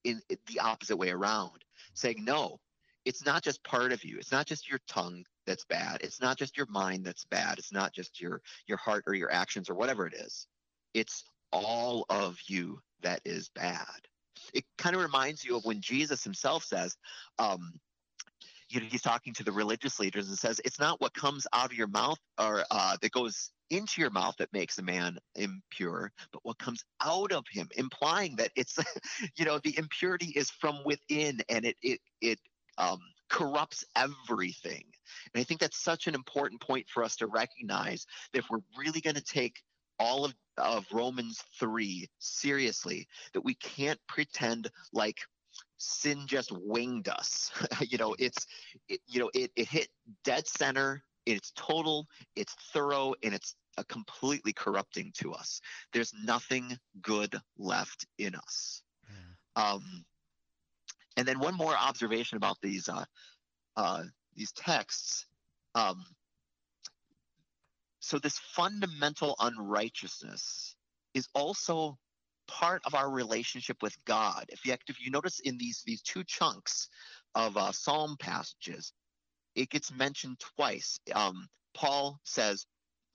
in, 0.05 0.21
in 0.29 0.37
the 0.47 0.61
opposite 0.61 0.99
way 0.99 1.11
around, 1.11 1.65
saying, 1.95 2.23
no, 2.23 2.61
it's 3.07 3.25
not 3.25 3.43
just 3.43 3.63
part 3.63 3.93
of 3.93 4.05
you. 4.05 4.19
It's 4.19 4.33
not 4.33 4.47
just 4.47 4.69
your 4.69 4.81
tongue 4.89 5.25
that's 5.47 5.65
bad. 5.65 5.99
It's 6.03 6.21
not 6.21 6.37
just 6.37 6.57
your 6.57 6.67
mind 6.67 7.07
that's 7.07 7.25
bad. 7.25 7.59
It's 7.59 7.73
not 7.73 7.93
just 7.95 8.21
your 8.21 8.43
your 8.67 8.79
heart 8.79 9.05
or 9.07 9.15
your 9.15 9.33
actions 9.33 9.71
or 9.71 9.75
whatever 9.75 10.07
it 10.07 10.15
is. 10.15 10.47
It's 10.93 11.25
all 11.53 12.05
of 12.11 12.39
you 12.47 12.81
that 13.03 13.21
is 13.25 13.49
bad. 13.55 13.87
It 14.53 14.65
kind 14.77 14.97
of 14.97 15.03
reminds 15.03 15.45
you 15.45 15.57
of 15.57 15.65
when 15.65 15.81
Jesus 15.81 16.25
himself 16.25 16.65
says, 16.65 16.97
um, 17.39 17.73
you 18.69 18.81
know, 18.81 18.87
he's 18.91 19.03
talking 19.03 19.33
to 19.35 19.45
the 19.45 19.53
religious 19.53 20.01
leaders 20.01 20.29
and 20.29 20.37
says, 20.37 20.61
it's 20.65 20.81
not 20.81 21.01
what 21.01 21.15
comes 21.15 21.47
out 21.53 21.71
of 21.71 21.79
your 21.79 21.87
mouth 21.87 22.19
or 22.39 22.65
uh, 22.71 22.97
that 23.01 23.13
goes 23.13 23.53
into 23.71 24.01
your 24.01 24.11
mouth 24.11 24.35
that 24.39 24.53
makes 24.53 24.79
a 24.79 24.83
man 24.83 25.19
impure, 25.37 26.11
but 26.33 26.41
what 26.45 26.59
comes 26.59 26.85
out 27.03 27.33
of 27.33 27.45
him, 27.51 27.69
implying 27.77 28.37
that 28.37 28.51
it's, 28.57 28.77
you 29.37 29.45
know, 29.45 29.61
the 29.63 29.77
impurity 29.79 30.33
is 30.35 30.51
from 30.51 30.81
within 30.85 31.41
and 31.49 31.65
it 31.65 31.77
it 31.83 32.01
it 32.21 32.39
um, 32.79 33.01
corrupts 33.29 33.85
everything. 33.97 34.85
And 35.35 35.41
I 35.41 35.45
think 35.45 35.61
that's 35.61 35.83
such 35.83 36.07
an 36.07 36.15
important 36.15 36.61
point 36.61 36.87
for 36.89 37.03
us 37.03 37.17
to 37.17 37.27
recognize 37.27 38.07
that 38.33 38.41
if 38.41 38.47
we're 38.51 38.61
really 38.79 39.01
going 39.01 39.17
to 39.17 39.25
take 39.25 39.61
all 39.99 40.25
of, 40.25 40.35
of 40.59 40.87
Romans 40.93 41.43
3 41.59 42.09
seriously, 42.19 43.07
that 43.33 43.45
we 43.45 43.55
can't 43.55 44.01
pretend 44.09 44.71
like 44.93 45.21
sin 45.79 46.27
just 46.27 46.53
winged 46.53 47.09
us. 47.09 47.51
you 47.81 47.99
know, 47.99 48.15
it's, 48.19 48.47
it, 48.89 49.01
you 49.07 49.21
know, 49.21 49.31
it, 49.35 49.51
it 49.57 49.69
hit 49.69 49.89
dead 50.25 50.47
center. 50.47 51.03
It's 51.25 51.53
total, 51.57 52.07
it's 52.37 52.55
thorough, 52.73 53.15
and 53.25 53.35
it's 53.35 53.57
a 53.79 53.85
completely 53.85 54.53
corrupting 54.53 55.13
to 55.19 55.33
us. 55.33 55.61
There's 55.93 56.13
nothing 56.23 56.79
good 57.03 57.41
left 57.59 58.07
in 58.19 58.37
us. 58.37 58.83
Um, 59.57 60.05
and 61.17 61.27
then 61.27 61.39
one 61.39 61.55
more 61.55 61.75
observation 61.75 62.37
about 62.37 62.59
these 62.63 62.89
uh, 62.89 63.05
uh, 63.77 64.03
these 64.35 64.53
texts. 64.53 65.27
Um, 65.75 66.05
so 68.01 68.19
this 68.19 68.39
fundamental 68.39 69.35
unrighteousness 69.41 70.77
is 71.15 71.29
also 71.35 71.99
part 72.47 72.83
of 72.85 72.95
our 72.95 73.11
relationship 73.11 73.79
with 73.83 73.97
God. 74.05 74.45
If 74.49 74.65
you 74.65 74.75
if 74.89 75.01
you 75.01 75.11
notice 75.11 75.41
in 75.41 75.59
these 75.59 75.83
these 75.85 76.03
two 76.03 76.25
chunks 76.25 76.89
of 77.35 77.57
uh, 77.57 77.73
Psalm 77.73 78.17
passages, 78.21 78.93
it 79.55 79.71
gets 79.71 79.93
mentioned 79.93 80.39
twice. 80.57 80.99
Um, 81.15 81.49
Paul 81.75 82.21
says, 82.25 82.67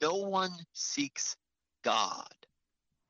"No 0.01 0.15
one 0.15 0.51
seeks 0.73 1.35
God." 1.83 2.27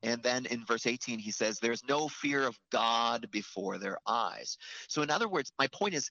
And 0.02 0.22
then 0.22 0.46
in 0.46 0.64
verse 0.64 0.86
18, 0.86 1.18
he 1.18 1.30
says, 1.30 1.58
There's 1.58 1.84
no 1.88 2.08
fear 2.08 2.42
of 2.46 2.58
God 2.70 3.28
before 3.30 3.78
their 3.78 3.98
eyes. 4.06 4.58
So, 4.88 5.02
in 5.02 5.10
other 5.10 5.28
words, 5.28 5.52
my 5.58 5.68
point 5.68 5.94
is, 5.94 6.10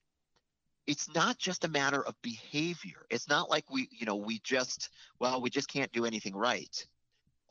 it's 0.87 1.13
not 1.13 1.37
just 1.37 1.65
a 1.65 1.69
matter 1.69 2.03
of 2.03 2.15
behavior. 2.21 3.05
It's 3.09 3.29
not 3.29 3.49
like 3.49 3.69
we, 3.69 3.87
you 3.91 4.05
know, 4.05 4.15
we 4.15 4.39
just, 4.43 4.89
well, 5.19 5.41
we 5.41 5.49
just 5.49 5.69
can't 5.69 5.91
do 5.91 6.05
anything 6.05 6.35
right. 6.35 6.85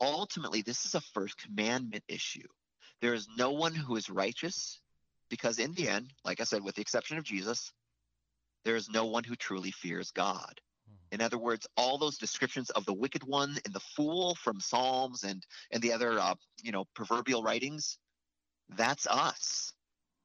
Ultimately, 0.01 0.61
this 0.61 0.85
is 0.85 0.95
a 0.95 1.01
first 1.01 1.37
commandment 1.37 2.03
issue. 2.07 2.47
There 3.01 3.13
is 3.13 3.27
no 3.37 3.51
one 3.51 3.73
who 3.73 3.95
is 3.95 4.09
righteous 4.09 4.79
because, 5.29 5.59
in 5.59 5.73
the 5.73 5.87
end, 5.87 6.11
like 6.25 6.41
I 6.41 6.43
said, 6.43 6.63
with 6.63 6.75
the 6.75 6.81
exception 6.81 7.17
of 7.17 7.23
Jesus, 7.23 7.71
there 8.65 8.75
is 8.75 8.89
no 8.89 9.05
one 9.05 9.23
who 9.23 9.35
truly 9.35 9.71
fears 9.71 10.11
God. 10.11 10.59
In 11.11 11.21
other 11.21 11.37
words, 11.37 11.67
all 11.75 11.97
those 11.97 12.17
descriptions 12.17 12.69
of 12.71 12.85
the 12.85 12.93
wicked 12.93 13.23
one 13.23 13.57
and 13.65 13.73
the 13.73 13.81
fool 13.95 14.35
from 14.35 14.59
Psalms 14.59 15.23
and 15.23 15.45
and 15.71 15.81
the 15.81 15.93
other 15.93 16.19
uh, 16.19 16.35
you 16.61 16.71
know 16.71 16.85
proverbial 16.95 17.43
writings, 17.43 17.97
that's 18.69 19.07
us. 19.07 19.73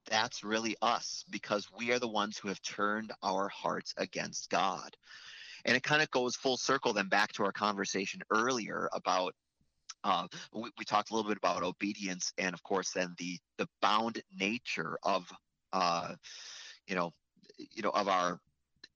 That's 0.09 0.45
really 0.45 0.77
us 0.81 1.25
because 1.31 1.67
we 1.77 1.91
are 1.93 1.99
the 1.99 2.09
ones 2.09 2.39
who 2.39 2.49
have 2.49 2.63
turned 2.63 3.13
our 3.23 3.49
hearts 3.49 3.93
against 3.97 4.51
God. 4.51 4.97
And 5.65 5.77
it 5.77 5.83
kind 5.83 6.01
of 6.01 6.11
goes 6.13 6.37
full 6.37 6.57
circle 6.57 6.93
then 6.93 7.09
back 7.09 7.33
to 7.33 7.45
our 7.45 7.51
conversation 7.51 8.21
earlier 8.31 8.89
about 8.93 9.35
uh, 10.05 10.29
we, 10.55 10.71
we, 10.79 10.85
talked 10.85 11.11
a 11.11 11.15
little 11.15 11.29
bit 11.29 11.39
about 11.39 11.65
obedience 11.65 12.33
and 12.39 12.55
of 12.55 12.63
course 12.63 12.93
then 12.93 13.15
the 13.19 13.39
the 13.59 13.67
bound 13.83 14.23
nature 14.39 14.97
of 15.03 15.29
uh, 15.73 16.15
you 16.87 16.95
know 16.95 17.13
you 17.59 17.83
know 17.83 17.91
of 17.91 18.07
our 18.07 18.39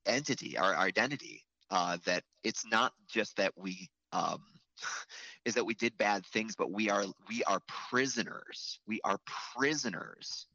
entity 0.07 0.57
our, 0.57 0.73
our 0.75 0.87
identity 0.87 1.43
uh, 1.71 1.99
that 2.05 2.25
it's 2.45 2.67
not 2.67 2.93
just 3.09 3.37
that 3.37 3.53
we 3.57 3.89
um, 4.13 4.43
is 5.45 5.55
that 5.55 5.65
we 5.65 5.75
did 5.75 5.97
bad 5.99 6.25
things, 6.27 6.55
but 6.57 6.71
we 6.71 6.91
are 6.91 7.05
we 7.29 7.43
are 7.45 7.61
prisoners. 7.67 8.81
We 8.87 9.01
are 9.05 9.19
prisoners 9.55 10.47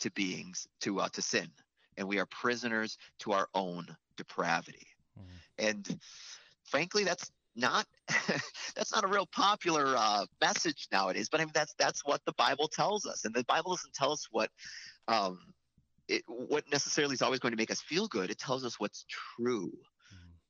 to 0.00 0.10
beings 0.10 0.66
to 0.80 1.00
uh, 1.00 1.08
to 1.10 1.22
sin, 1.22 1.48
and 1.96 2.08
we 2.08 2.18
are 2.18 2.26
prisoners 2.26 2.98
to 3.20 3.32
our 3.32 3.48
own 3.54 3.86
depravity. 4.16 4.86
Mm-hmm. 5.18 5.66
And 5.66 6.00
frankly, 6.64 7.04
that's 7.04 7.30
not 7.54 7.86
that's 8.76 8.92
not 8.92 9.04
a 9.04 9.08
real 9.08 9.26
popular 9.26 9.94
uh, 9.96 10.26
message 10.40 10.88
nowadays. 10.92 11.28
But 11.30 11.40
I 11.40 11.44
mean, 11.44 11.52
that's 11.54 11.74
that's 11.78 12.04
what 12.04 12.20
the 12.26 12.34
Bible 12.34 12.68
tells 12.68 13.06
us, 13.06 13.24
and 13.24 13.34
the 13.34 13.44
Bible 13.44 13.72
doesn't 13.72 13.94
tell 13.94 14.12
us 14.12 14.26
what 14.30 14.50
um, 15.08 15.38
it, 16.08 16.22
what 16.26 16.64
necessarily 16.70 17.14
is 17.14 17.22
always 17.22 17.40
going 17.40 17.52
to 17.52 17.58
make 17.58 17.70
us 17.70 17.80
feel 17.80 18.08
good. 18.08 18.30
It 18.30 18.38
tells 18.38 18.64
us 18.64 18.78
what's 18.78 19.04
true 19.08 19.72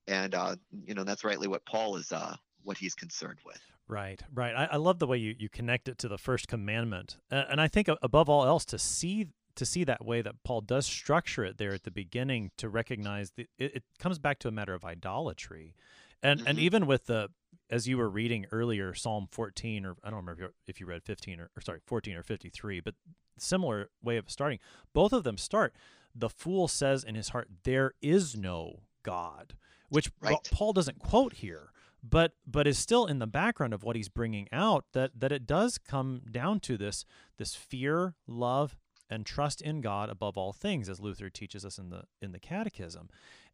and 0.09 0.35
uh, 0.35 0.57
you 0.85 0.95
know 0.95 1.05
that's 1.05 1.25
rightly 1.25 1.49
what 1.49 1.65
Paul 1.67 1.97
is 1.97 2.13
uh, 2.13 2.37
what 2.63 2.79
he's 2.79 2.95
concerned 2.95 3.39
with. 3.45 3.61
Right, 3.89 4.21
right. 4.35 4.55
I, 4.55 4.69
I, 4.73 4.77
love 4.79 4.99
the 4.99 5.07
way 5.07 5.17
you, 5.17 5.37
you 5.39 5.49
connect 5.49 5.89
it 5.89 5.97
to 5.99 6.09
the 6.09 6.19
first 6.19 6.49
commandment, 6.49 7.19
uh, 7.31 7.45
and 7.49 7.61
I 7.61 7.69
think 7.69 7.89
above 8.03 8.29
all 8.29 8.45
else 8.45 8.65
to 8.67 8.79
see 8.79 9.29
to 9.55 9.65
see 9.65 9.85
that 9.85 10.05
way 10.05 10.23
that 10.23 10.43
Paul 10.45 10.61
does 10.61 10.87
structure 10.87 11.45
it 11.45 11.57
there 11.57 11.73
at 11.73 11.85
the 11.85 11.91
beginning 11.91 12.51
to 12.59 12.69
recognize 12.69 13.31
that 13.37 13.49
it, 13.59 13.77
it 13.77 13.85
comes 13.99 14.19
back 14.19 14.39
to 14.41 14.49
a 14.49 14.51
matter 14.51 14.75
of 14.75 14.85
idolatry, 14.85 15.75
and 16.23 16.41
mm-hmm. 16.41 16.49
and 16.49 16.59
even 16.59 16.87
with 16.87 17.07
the 17.07 17.31
as 17.71 17.89
you 17.89 17.97
were 17.97 18.09
reading 18.09 18.47
earlier 18.53 18.95
Psalm 18.95 19.29
14 19.31 19.87
or 19.87 19.97
I 20.05 20.11
don't 20.11 20.21
remember 20.21 20.53
if 20.67 20.81
you 20.81 20.87
read 20.87 21.03
15 21.03 21.41
or, 21.41 21.51
or 21.57 21.61
sorry 21.61 21.81
14 21.87 22.17
or 22.17 22.23
53, 22.23 22.81
but 22.81 22.95
similar 23.39 23.91
way 24.03 24.17
of 24.17 24.31
starting. 24.31 24.59
Both 24.93 25.13
of 25.13 25.25
them 25.25 25.37
start. 25.37 25.75
The 26.15 26.31
fool 26.31 26.69
says 26.69 27.05
in 27.05 27.15
his 27.15 27.31
heart, 27.31 27.49
"There 27.65 27.93
is 28.01 28.37
no 28.37 28.83
God." 29.03 29.55
Which 29.89 30.11
right. 30.21 30.37
Paul 30.51 30.73
doesn't 30.73 30.99
quote 30.99 31.35
here, 31.35 31.71
but 32.03 32.33
but 32.47 32.67
is 32.67 32.79
still 32.79 33.07
in 33.07 33.19
the 33.19 33.27
background 33.27 33.75
of 33.75 33.83
what 33.83 33.97
he's 33.97 34.09
bringing 34.09 34.49
out 34.53 34.85
that 34.93 35.13
that 35.19 35.33
it 35.33 35.47
does 35.47 35.79
come 35.79 36.23
down 36.31 36.61
to 36.61 36.77
this 36.77 37.05
this 37.39 37.55
fear, 37.55 38.15
love, 38.27 38.77
and 39.09 39.25
trust 39.25 39.63
in 39.63 39.81
God 39.81 40.11
above 40.11 40.37
all 40.37 40.53
things, 40.53 40.89
as 40.89 41.01
Luther 41.01 41.31
teaches 41.31 41.65
us 41.65 41.79
in 41.79 41.91
the 41.91 42.05
in 42.21 42.33
the 42.33 42.39
Catechism. 42.39 43.09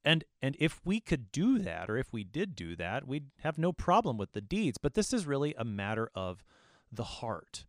And 0.04 0.24
and 0.40 0.56
if 0.58 0.80
we 0.84 1.00
could 1.00 1.30
do 1.30 1.58
that, 1.58 1.88
or 1.88 1.96
if 1.96 2.12
we 2.12 2.24
did 2.24 2.56
do 2.56 2.74
that, 2.76 3.06
we'd 3.06 3.30
have 3.40 3.58
no 3.58 3.72
problem 3.72 4.18
with 4.18 4.32
the 4.32 4.40
deeds. 4.40 4.78
But 4.78 4.94
this 4.94 5.12
is 5.12 5.26
really 5.26 5.54
a 5.56 5.64
matter 5.64 6.10
of 6.14 6.44
the 6.90 7.04
heart. 7.04 7.66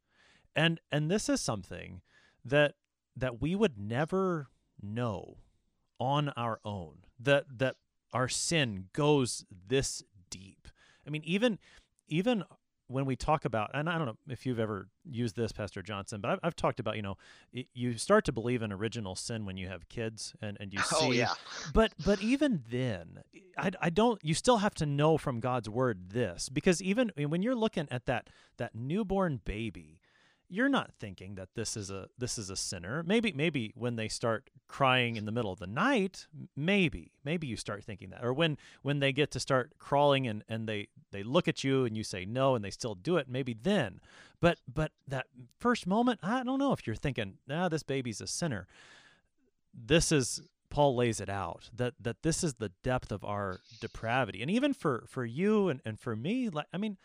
And 0.56 0.80
and 0.92 1.10
this 1.12 1.30
is 1.30 1.42
something 1.42 2.02
that 2.44 2.76
that 3.16 3.42
we 3.42 3.56
would 3.56 3.78
never 3.78 4.48
know 4.82 5.38
on 6.00 6.30
our 6.30 6.60
own. 6.66 7.06
That 7.20 7.46
that 7.58 7.76
our 8.14 8.30
sin 8.30 8.86
goes 8.94 9.46
this 9.68 10.04
deep. 10.30 10.68
I 11.06 11.10
mean 11.10 11.24
even 11.26 11.60
even 12.08 12.44
when 12.88 13.06
we 13.06 13.16
talk 13.16 13.46
about, 13.46 13.72
and 13.74 13.90
I 13.90 13.98
don't 13.98 14.06
know 14.06 14.18
if 14.30 14.46
you've 14.46 14.60
ever 14.60 14.88
used 15.04 15.36
this, 15.36 15.52
Pastor 15.52 15.82
Johnson, 15.82 16.22
but 16.22 16.32
I've, 16.32 16.40
I've 16.44 16.56
talked 16.56 16.80
about, 16.80 16.96
you 16.96 17.02
know, 17.02 17.18
it, 17.52 17.68
you 17.74 17.98
start 17.98 18.26
to 18.26 18.32
believe 18.32 18.62
in 18.62 18.72
original 18.72 19.16
sin 19.16 19.46
when 19.46 19.58
you 19.58 19.68
have 19.68 19.90
kids, 19.90 20.36
and 20.42 20.58
and 20.60 20.74
you 20.74 20.80
oh, 20.94 21.00
see. 21.00 21.06
Oh 21.08 21.12
yeah. 21.12 21.34
But 21.74 21.94
but 22.06 22.22
even 22.22 22.64
then, 22.70 23.24
I, 23.58 23.72
I 23.82 23.90
don't. 23.90 24.24
You 24.24 24.34
still 24.34 24.58
have 24.58 24.76
to 24.76 24.86
know 24.86 25.18
from 25.18 25.40
God's 25.40 25.70
word 25.70 26.12
this 26.12 26.50
because 26.50 26.82
even 26.82 27.12
when 27.18 27.42
you're 27.42 27.56
looking 27.56 27.88
at 27.90 28.06
that 28.06 28.30
that 28.58 28.76
newborn 28.76 29.42
baby, 29.44 30.00
you're 30.54 30.70
not 30.70 30.92
thinking 31.00 31.34
that 31.36 31.50
this 31.56 31.76
is 31.76 31.90
a 31.90 32.08
this 32.18 32.38
is 32.38 32.52
a 32.52 32.56
sinner. 32.56 33.02
Maybe 33.04 33.34
maybe 33.34 33.74
when 33.76 33.96
they 33.96 34.08
start 34.08 34.52
crying 34.68 35.16
in 35.16 35.26
the 35.26 35.32
middle 35.32 35.52
of 35.52 35.58
the 35.58 35.68
night, 35.68 36.28
maybe 36.56 37.12
maybe 37.24 37.48
you 37.48 37.58
start 37.58 37.84
thinking 37.84 38.12
that. 38.12 38.24
Or 38.24 38.34
when 38.34 38.58
when 38.84 39.00
they 39.00 39.12
get 39.12 39.32
to 39.32 39.40
start 39.40 39.72
crawling 39.80 40.28
and 40.28 40.44
and 40.48 40.70
they 40.70 40.90
they 41.12 41.24
look 41.24 41.48
at 41.48 41.64
you 41.64 41.86
and 41.86 41.98
you 41.98 42.04
say 42.04 42.24
no 42.24 42.54
and 42.54 42.64
they 42.64 42.70
still 42.70 42.94
do 42.94 43.18
it, 43.18 43.28
maybe 43.28 43.56
then. 43.60 44.00
But 44.40 44.60
but 44.72 44.92
that 45.08 45.26
first 45.60 45.88
moment, 45.88 46.20
I 46.22 46.44
don't 46.44 46.60
know 46.60 46.72
if 46.72 46.86
you're 46.86 46.96
thinking, 46.96 47.40
"Ah, 47.50 47.68
this 47.68 47.84
baby's 47.84 48.22
a 48.22 48.28
sinner." 48.28 48.68
This 49.74 50.12
is 50.12 50.44
Paul 50.70 50.96
lays 50.96 51.20
it 51.20 51.30
out 51.30 51.72
that 51.76 51.96
that 52.00 52.22
this 52.22 52.44
is 52.44 52.56
the 52.56 52.70
depth 52.84 53.12
of 53.12 53.26
our 53.26 53.60
depravity. 53.82 54.44
And 54.44 54.52
even 54.52 54.74
for 54.74 55.06
for 55.08 55.26
you 55.26 55.70
and 55.70 55.82
and 55.84 56.00
for 56.00 56.16
me, 56.16 56.50
like 56.50 56.68
I 56.72 56.78
mean 56.78 56.98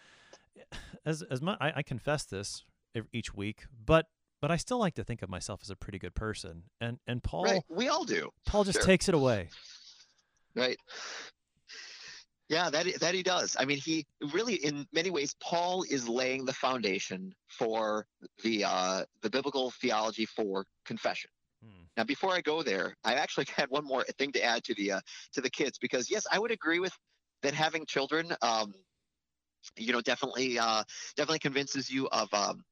as 1.07 1.23
as 1.23 1.41
much 1.41 1.57
I, 1.61 1.73
I 1.77 1.83
confess 1.83 2.25
this 2.25 2.65
each 3.13 3.35
week, 3.35 3.67
but 3.85 4.07
but 4.41 4.51
I 4.51 4.57
still 4.57 4.79
like 4.79 4.95
to 4.95 5.05
think 5.05 5.23
of 5.23 5.29
myself 5.29 5.61
as 5.63 5.71
a 5.71 5.77
pretty 5.77 5.99
good 5.99 6.15
person. 6.15 6.65
And 6.81 6.99
and 7.07 7.23
Paul, 7.23 7.45
right. 7.45 7.63
we 7.69 7.89
all 7.89 8.05
do. 8.05 8.31
Paul 8.47 8.65
just 8.65 8.79
Sure. 8.79 8.87
takes 8.87 9.09
it 9.09 9.15
away. 9.15 9.49
Right. 10.55 10.79
Yeah, 12.49 12.71
that 12.71 12.87
that 13.01 13.15
he 13.15 13.23
does. 13.23 13.57
I 13.59 13.67
mean, 13.67 13.79
he 13.79 14.07
really, 14.33 14.55
in 14.55 14.87
many 14.93 15.11
ways, 15.11 15.35
Paul 15.41 15.85
is 15.91 16.09
laying 16.09 16.47
the 16.47 16.53
foundation 16.55 17.35
for 17.47 18.07
the 18.43 18.65
uh, 18.65 19.05
the 19.21 19.29
biblical 19.29 19.71
theology 19.71 20.25
for 20.25 20.65
confession. 20.87 21.31
Hmm. 21.63 21.85
Now, 21.97 22.05
before 22.05 22.33
I 22.33 22.41
go 22.41 22.63
there, 22.63 22.97
I 23.05 23.15
actually 23.15 23.47
had 23.57 23.69
one 23.69 23.85
more 23.85 24.05
thing 24.17 24.33
to 24.33 24.43
add 24.43 24.65
to 24.65 24.75
the 24.75 24.93
uh, 24.93 25.01
to 25.33 25.43
the 25.43 25.51
kids 25.51 25.79
because 25.79 26.11
yes, 26.11 26.27
I 26.33 26.39
would 26.39 26.51
agree 26.51 26.79
with 26.79 26.97
that 27.43 27.53
having 27.53 27.85
children, 27.85 28.35
um, 28.41 28.73
you 29.77 29.93
know, 29.93 30.01
definitely 30.01 30.59
uh, 30.59 30.85
definitely 31.17 31.41
convinces 31.41 31.91
you 31.91 32.09
of 32.09 32.33
um, 32.33 32.65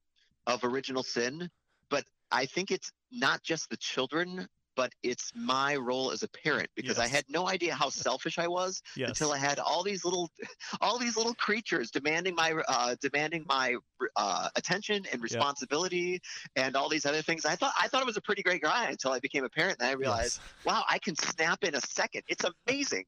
of 0.47 0.63
original 0.63 1.03
sin. 1.03 1.49
But 1.89 2.05
I 2.31 2.45
think 2.47 2.71
it's 2.71 2.91
not 3.11 3.43
just 3.43 3.69
the 3.69 3.77
children, 3.77 4.47
but 4.75 4.91
it's 5.01 5.31
my 5.35 5.75
role 5.75 6.11
as 6.11 6.21
a 6.23 6.27
parent 6.29 6.69
because 6.75 6.99
I 6.99 7.07
had 7.07 7.25
no 7.29 7.47
idea 7.47 7.73
how 7.73 7.89
selfish 7.89 8.37
I 8.37 8.47
was 8.47 8.81
Yes. 8.95 9.09
until 9.09 9.31
I 9.33 9.37
had 9.37 9.59
all 9.59 9.83
these 9.83 10.05
little 10.05 10.29
all 10.81 10.99
these 10.99 11.17
little 11.17 11.33
creatures 11.35 11.89
demanding 11.91 12.35
my 12.35 12.53
uh, 12.67 12.95
demanding 13.01 13.43
my 13.47 13.75
uh, 14.15 14.49
attention 14.55 15.03
and 15.11 15.21
responsibility 15.21 16.21
and 16.55 16.75
all 16.75 16.89
these 16.89 17.05
other 17.07 17.21
things. 17.23 17.45
I 17.45 17.55
thought 17.55 17.73
I 17.79 17.87
thought 17.87 18.01
I 18.03 18.05
was 18.05 18.17
a 18.17 18.21
pretty 18.21 18.43
great 18.43 18.61
guy 18.61 18.85
until 18.89 19.11
I 19.11 19.19
became 19.19 19.43
a 19.43 19.49
parent. 19.49 19.77
And 19.79 19.89
I 19.89 19.93
realized, 19.93 20.39
wow, 20.63 20.83
I 20.87 20.99
can 20.99 21.15
snap 21.15 21.63
in 21.63 21.73
a 21.75 21.81
second. 21.81 22.21
It's 22.27 22.45
amazing. 22.67 23.05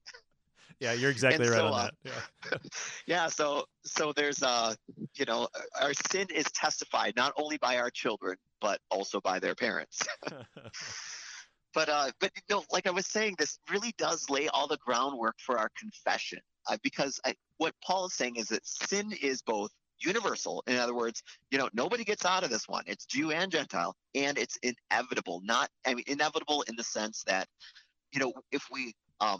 Yeah, 0.80 0.93
you're 0.93 1.11
exactly 1.11 1.45
And 1.45 1.51
right 1.51 1.59
so, 1.59 1.67
on 1.67 1.73
uh, 1.73 1.84
that. 1.84 1.93
Yeah. 2.03 2.57
Yeah. 3.07 3.27
So 3.27 3.65
so 3.86 4.13
there's 4.13 4.43
uh 4.43 4.75
you 5.15 5.25
know 5.25 5.47
our 5.82 5.93
sin 6.11 6.27
is 6.34 6.45
testified 6.51 7.13
not 7.15 7.34
only 7.38 7.57
by 7.57 7.77
our 7.77 7.89
children 7.89 8.38
but 8.61 8.80
also 8.91 9.19
by 9.21 9.39
their 9.39 9.55
parents. 9.55 9.99
but 11.73 11.89
uh 11.89 12.11
but 12.19 12.32
you 12.36 12.55
know 12.55 12.63
like 12.71 12.88
i 12.88 12.91
was 12.91 13.05
saying 13.05 13.36
this 13.38 13.59
really 13.71 13.93
does 13.97 14.30
lay 14.30 14.47
all 14.49 14.67
the 14.67 14.77
groundwork 14.77 15.36
for 15.39 15.57
our 15.57 15.69
confession 15.77 16.39
uh, 16.69 16.77
because 16.84 17.19
I, 17.25 17.36
what 17.57 17.73
paul 17.84 18.07
is 18.07 18.13
saying 18.13 18.38
is 18.38 18.47
that 18.47 18.65
sin 18.65 19.11
is 19.21 19.41
both 19.41 19.71
universal 19.99 20.63
in 20.67 20.77
other 20.77 20.95
words 20.95 21.21
you 21.51 21.57
know 21.57 21.69
nobody 21.73 22.03
gets 22.03 22.25
out 22.25 22.43
of 22.43 22.49
this 22.49 22.67
one 22.67 22.84
it's 22.88 23.05
jew 23.05 23.32
and 23.32 23.51
gentile 23.51 23.95
and 24.15 24.38
it's 24.38 24.57
inevitable 24.63 25.41
not 25.43 25.69
i 25.86 25.93
mean 25.93 26.05
inevitable 26.07 26.63
in 26.67 26.75
the 26.75 26.84
sense 26.84 27.23
that 27.27 27.47
you 28.13 28.19
know 28.19 28.34
if 28.51 28.65
we 28.71 28.93
um 29.19 29.39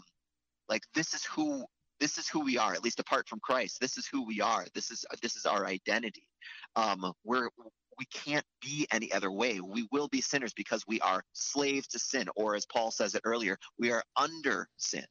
like 0.70 0.82
this 0.94 1.12
is 1.12 1.24
who 1.24 1.64
this 1.98 2.16
is 2.16 2.28
who 2.28 2.40
we 2.40 2.56
are 2.56 2.72
at 2.72 2.82
least 2.82 3.00
apart 3.00 3.28
from 3.28 3.40
christ 3.40 3.78
this 3.80 3.98
is 3.98 4.06
who 4.06 4.24
we 4.24 4.40
are 4.40 4.64
this 4.74 4.90
is 4.90 5.04
this 5.20 5.36
is 5.36 5.44
our 5.44 5.66
identity 5.66 6.26
um 6.76 7.12
we're 7.24 7.50
we 8.00 8.06
can't 8.06 8.46
be 8.62 8.86
any 8.90 9.12
other 9.12 9.30
way. 9.30 9.60
We 9.60 9.86
will 9.92 10.08
be 10.08 10.22
sinners 10.22 10.54
because 10.54 10.86
we 10.88 11.00
are 11.02 11.22
slaves 11.34 11.86
to 11.88 11.98
sin, 11.98 12.28
or 12.34 12.56
as 12.56 12.64
Paul 12.64 12.90
says 12.90 13.14
it 13.14 13.20
earlier, 13.24 13.58
we 13.78 13.92
are 13.92 14.02
under 14.16 14.68
sin. 14.78 15.04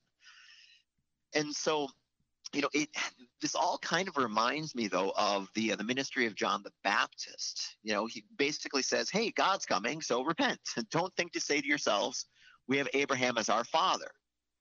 And 1.36 1.53
so, 1.53 1.88
you 2.51 2.62
know, 2.62 2.70
it 2.74 2.89
this 3.41 3.53
all 3.53 3.78
kind 3.78 4.07
of 4.07 4.18
reminds 4.18 4.74
me 4.74 4.88
though 4.88 5.14
of 5.16 5.49
the 5.53 5.74
uh, 5.74 5.76
the 5.76 5.84
ministry 5.84 6.26
of 6.26 6.34
John 6.34 6.64
the 6.64 6.72
Baptist. 6.84 7.78
You 7.84 7.93
know, 7.93 8.07
he 8.07 8.26
basically 8.39 8.82
says, 8.82 9.12
"Hey, 9.12 9.30
God's 9.30 9.68
coming, 9.68 10.01
so 10.01 10.24
repent. 10.24 10.60
Don't 10.89 11.16
think 11.16 11.32
to 11.34 11.39
say 11.39 11.62
to 11.62 11.68
yourselves, 11.68 12.26
we 12.68 12.78
have 12.80 12.89
Abraham 12.95 13.38
as 13.38 13.49
our 13.49 13.64
father." 13.66 14.10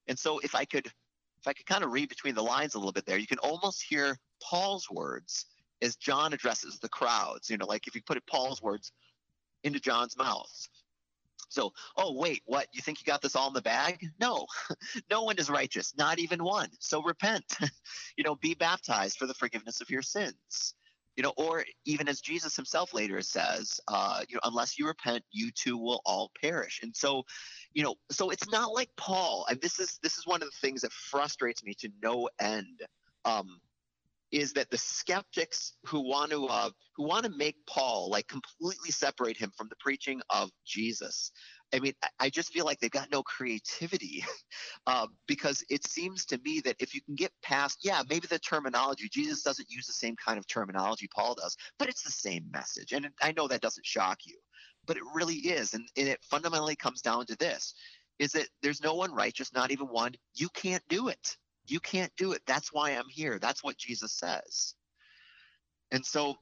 And 0.08 0.18
so, 0.18 0.38
if 0.40 0.54
I 0.54 0.64
could 0.64 0.86
if 0.86 1.46
I 1.46 1.52
could 1.52 1.66
kind 1.66 1.84
of 1.84 1.92
read 1.92 2.08
between 2.08 2.34
the 2.34 2.42
lines 2.42 2.74
a 2.74 2.78
little 2.78 2.92
bit 2.92 3.06
there, 3.06 3.18
you 3.18 3.26
can 3.26 3.38
almost 3.38 3.84
hear 3.88 4.18
Paul's 4.42 4.90
words 4.90 5.46
as 5.82 5.96
John 5.96 6.32
addresses 6.32 6.78
the 6.78 6.88
crowds. 6.88 7.48
You 7.48 7.58
know, 7.58 7.66
like 7.66 7.86
if 7.86 7.94
you 7.94 8.02
put 8.02 8.24
Paul's 8.26 8.60
words 8.60 8.92
into 9.62 9.80
John's 9.80 10.16
mouth. 10.16 10.68
So, 11.50 11.72
oh, 11.96 12.12
wait, 12.12 12.42
what? 12.44 12.66
You 12.72 12.82
think 12.82 13.00
you 13.00 13.06
got 13.06 13.22
this 13.22 13.34
all 13.34 13.48
in 13.48 13.54
the 13.54 13.62
bag? 13.62 14.06
No, 14.20 14.46
no 15.10 15.22
one 15.22 15.38
is 15.38 15.48
righteous, 15.48 15.94
not 15.96 16.18
even 16.18 16.44
one. 16.44 16.68
So 16.78 17.02
repent, 17.02 17.56
you 18.16 18.24
know, 18.24 18.34
be 18.34 18.54
baptized 18.54 19.16
for 19.16 19.26
the 19.26 19.34
forgiveness 19.34 19.80
of 19.80 19.88
your 19.88 20.02
sins. 20.02 20.74
You 21.18 21.24
know, 21.24 21.32
or 21.36 21.64
even 21.84 22.08
as 22.08 22.20
Jesus 22.20 22.54
himself 22.54 22.94
later 22.94 23.20
says, 23.22 23.80
uh, 23.88 24.22
you 24.28 24.36
know, 24.36 24.40
unless 24.44 24.78
you 24.78 24.86
repent, 24.86 25.24
you 25.32 25.50
too 25.50 25.76
will 25.76 26.00
all 26.06 26.30
perish. 26.40 26.78
And 26.80 26.94
so, 26.94 27.24
you 27.74 27.82
know, 27.82 27.96
so 28.08 28.30
it's 28.30 28.48
not 28.48 28.72
like 28.72 28.88
Paul. 28.96 29.44
And 29.50 29.60
this 29.60 29.80
is 29.80 29.98
this 30.00 30.16
is 30.16 30.28
one 30.28 30.42
of 30.42 30.48
the 30.48 30.56
things 30.60 30.82
that 30.82 30.92
frustrates 30.92 31.64
me 31.64 31.74
to 31.80 31.88
no 32.00 32.28
end. 32.40 32.82
Um, 33.24 33.58
is 34.30 34.52
that 34.52 34.70
the 34.70 34.78
skeptics 34.78 35.74
who 35.86 36.00
want 36.00 36.30
to 36.30 36.46
uh, 36.46 36.70
who 36.96 37.04
want 37.04 37.24
to 37.24 37.32
make 37.36 37.56
Paul 37.66 38.10
like 38.10 38.28
completely 38.28 38.90
separate 38.90 39.36
him 39.36 39.50
from 39.56 39.68
the 39.68 39.76
preaching 39.80 40.20
of 40.30 40.50
Jesus. 40.66 41.32
I 41.74 41.80
mean, 41.80 41.92
I- 42.18 42.30
just 42.30 42.52
feel 42.52 42.64
like 42.64 42.78
they've 42.80 42.90
got 42.90 43.10
no 43.10 43.22
creativity 43.22 44.24
uh, 44.86 45.06
because 45.26 45.64
it 45.68 45.86
seems 45.86 46.24
to 46.26 46.38
me 46.44 46.60
that 46.60 46.76
if 46.78 46.94
you 46.94 47.00
can 47.02 47.14
get 47.14 47.32
past, 47.42 47.78
yeah, 47.82 48.02
maybe 48.08 48.26
the 48.26 48.38
terminology, 48.38 49.08
Jesus 49.08 49.42
doesn't 49.42 49.70
use 49.70 49.86
the 49.86 49.92
same 49.92 50.16
kind 50.16 50.38
of 50.38 50.46
terminology 50.46 51.08
Paul 51.14 51.34
does, 51.34 51.56
but 51.78 51.88
it's 51.88 52.02
the 52.02 52.12
same 52.12 52.44
message. 52.52 52.92
And 52.92 53.08
I 53.22 53.32
know 53.32 53.48
that 53.48 53.60
doesn't 53.60 53.86
shock 53.86 54.20
you, 54.24 54.36
but 54.86 54.96
it 54.96 55.02
really 55.14 55.34
is. 55.36 55.74
And, 55.74 55.86
and 55.96 56.08
it 56.08 56.20
fundamentally 56.22 56.76
comes 56.76 57.02
down 57.02 57.26
to 57.26 57.36
this 57.36 57.74
is 58.18 58.32
that 58.32 58.48
there's 58.62 58.82
no 58.82 58.94
one 58.94 59.14
righteous, 59.14 59.52
not 59.52 59.70
even 59.70 59.86
one. 59.86 60.14
You 60.34 60.48
can't 60.50 60.82
do 60.88 61.08
it. 61.08 61.36
You 61.66 61.80
can't 61.80 62.12
do 62.16 62.32
it. 62.32 62.42
That's 62.46 62.72
why 62.72 62.90
I'm 62.90 63.08
here. 63.08 63.38
That's 63.38 63.62
what 63.62 63.76
Jesus 63.76 64.12
says. 64.12 64.74
And 65.90 66.04
so, 66.04 66.36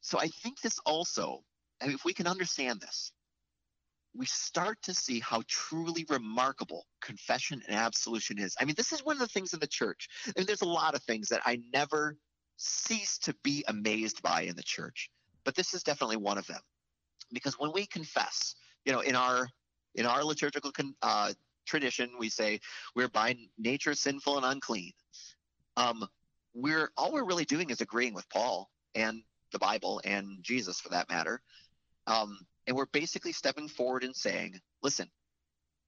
so 0.00 0.18
I 0.18 0.28
think 0.28 0.60
this 0.60 0.78
also, 0.86 1.42
I 1.80 1.86
mean, 1.86 1.94
if 1.94 2.04
we 2.04 2.12
can 2.12 2.26
understand 2.26 2.80
this, 2.80 3.12
we 4.14 4.26
start 4.26 4.78
to 4.82 4.94
see 4.94 5.20
how 5.20 5.42
truly 5.46 6.04
remarkable 6.08 6.86
confession 7.00 7.62
and 7.66 7.76
absolution 7.76 8.38
is. 8.38 8.56
I 8.60 8.64
mean, 8.64 8.74
this 8.76 8.92
is 8.92 9.04
one 9.04 9.16
of 9.16 9.20
the 9.20 9.28
things 9.28 9.52
in 9.54 9.60
the 9.60 9.66
church. 9.66 10.08
I 10.26 10.32
mean, 10.36 10.46
there's 10.46 10.62
a 10.62 10.68
lot 10.68 10.94
of 10.94 11.02
things 11.02 11.28
that 11.28 11.42
I 11.44 11.60
never 11.72 12.16
cease 12.56 13.18
to 13.18 13.34
be 13.42 13.64
amazed 13.68 14.22
by 14.22 14.42
in 14.42 14.56
the 14.56 14.62
church, 14.62 15.10
but 15.44 15.54
this 15.54 15.74
is 15.74 15.82
definitely 15.82 16.16
one 16.16 16.38
of 16.38 16.46
them. 16.46 16.60
Because 17.32 17.54
when 17.58 17.72
we 17.72 17.86
confess, 17.86 18.56
you 18.84 18.92
know, 18.92 19.00
in 19.00 19.14
our 19.14 19.48
in 19.94 20.06
our 20.06 20.24
liturgical 20.24 20.72
con, 20.72 20.94
uh, 21.02 21.32
tradition, 21.66 22.10
we 22.18 22.28
say 22.28 22.60
we're 22.96 23.08
by 23.08 23.36
nature 23.58 23.94
sinful 23.94 24.36
and 24.36 24.46
unclean. 24.46 24.92
Um, 25.76 26.06
we're 26.52 26.90
all 26.96 27.12
we're 27.12 27.24
really 27.24 27.44
doing 27.44 27.70
is 27.70 27.80
agreeing 27.80 28.14
with 28.14 28.28
Paul 28.28 28.70
and 28.94 29.22
the 29.52 29.58
Bible 29.58 30.00
and 30.04 30.38
Jesus, 30.42 30.80
for 30.80 30.88
that 30.90 31.08
matter. 31.08 31.40
Um, 32.06 32.38
and 32.70 32.76
we're 32.76 32.86
basically 32.86 33.32
stepping 33.32 33.66
forward 33.66 34.04
and 34.04 34.14
saying, 34.14 34.60
"Listen, 34.80 35.10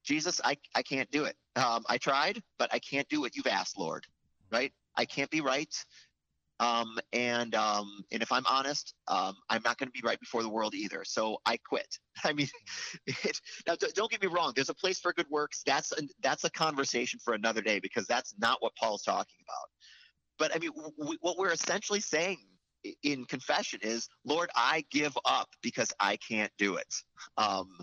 Jesus, 0.04 0.40
I 0.44 0.56
I 0.74 0.82
can't 0.82 1.08
do 1.12 1.26
it. 1.26 1.36
Um, 1.54 1.84
I 1.88 1.96
tried, 1.96 2.42
but 2.58 2.74
I 2.74 2.80
can't 2.80 3.08
do 3.08 3.20
what 3.20 3.36
you've 3.36 3.46
asked, 3.46 3.78
Lord. 3.78 4.04
Right? 4.50 4.72
I 4.96 5.04
can't 5.04 5.30
be 5.30 5.40
right. 5.40 5.72
Um, 6.58 6.98
and 7.12 7.54
um, 7.54 8.04
and 8.10 8.20
if 8.20 8.32
I'm 8.32 8.44
honest, 8.46 8.94
um, 9.06 9.36
I'm 9.48 9.62
not 9.64 9.78
going 9.78 9.92
to 9.92 9.92
be 9.92 10.04
right 10.04 10.18
before 10.18 10.42
the 10.42 10.48
world 10.48 10.74
either. 10.74 11.04
So 11.04 11.38
I 11.46 11.56
quit. 11.56 11.86
I 12.24 12.32
mean, 12.32 12.48
it, 13.06 13.40
now 13.64 13.76
don't 13.94 14.10
get 14.10 14.20
me 14.20 14.26
wrong. 14.26 14.52
There's 14.56 14.68
a 14.68 14.74
place 14.74 14.98
for 14.98 15.12
good 15.12 15.30
works. 15.30 15.62
That's 15.64 15.92
a, 15.92 16.02
that's 16.20 16.42
a 16.42 16.50
conversation 16.50 17.20
for 17.24 17.34
another 17.34 17.62
day 17.62 17.78
because 17.78 18.08
that's 18.08 18.34
not 18.40 18.60
what 18.60 18.74
Paul's 18.74 19.02
talking 19.02 19.36
about. 19.46 19.68
But 20.36 20.56
I 20.56 20.58
mean, 20.58 20.72
w- 20.98 21.18
what 21.20 21.38
we're 21.38 21.52
essentially 21.52 22.00
saying 22.00 22.38
in 23.02 23.24
confession 23.24 23.80
is, 23.82 24.08
Lord, 24.24 24.50
I 24.54 24.84
give 24.90 25.16
up 25.24 25.48
because 25.62 25.92
I 26.00 26.16
can't 26.16 26.52
do 26.58 26.76
it. 26.76 26.94
Um, 27.36 27.78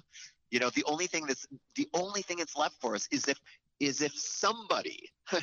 you 0.51 0.59
know, 0.59 0.69
the 0.71 0.83
only 0.85 1.07
thing 1.07 1.25
that's 1.25 1.47
the 1.75 1.87
only 1.93 2.21
thing 2.21 2.37
that's 2.37 2.57
left 2.57 2.75
for 2.81 2.95
us 2.95 3.07
is 3.11 3.27
if 3.27 3.39
is 3.79 4.01
if 4.01 4.13
somebody 4.15 5.09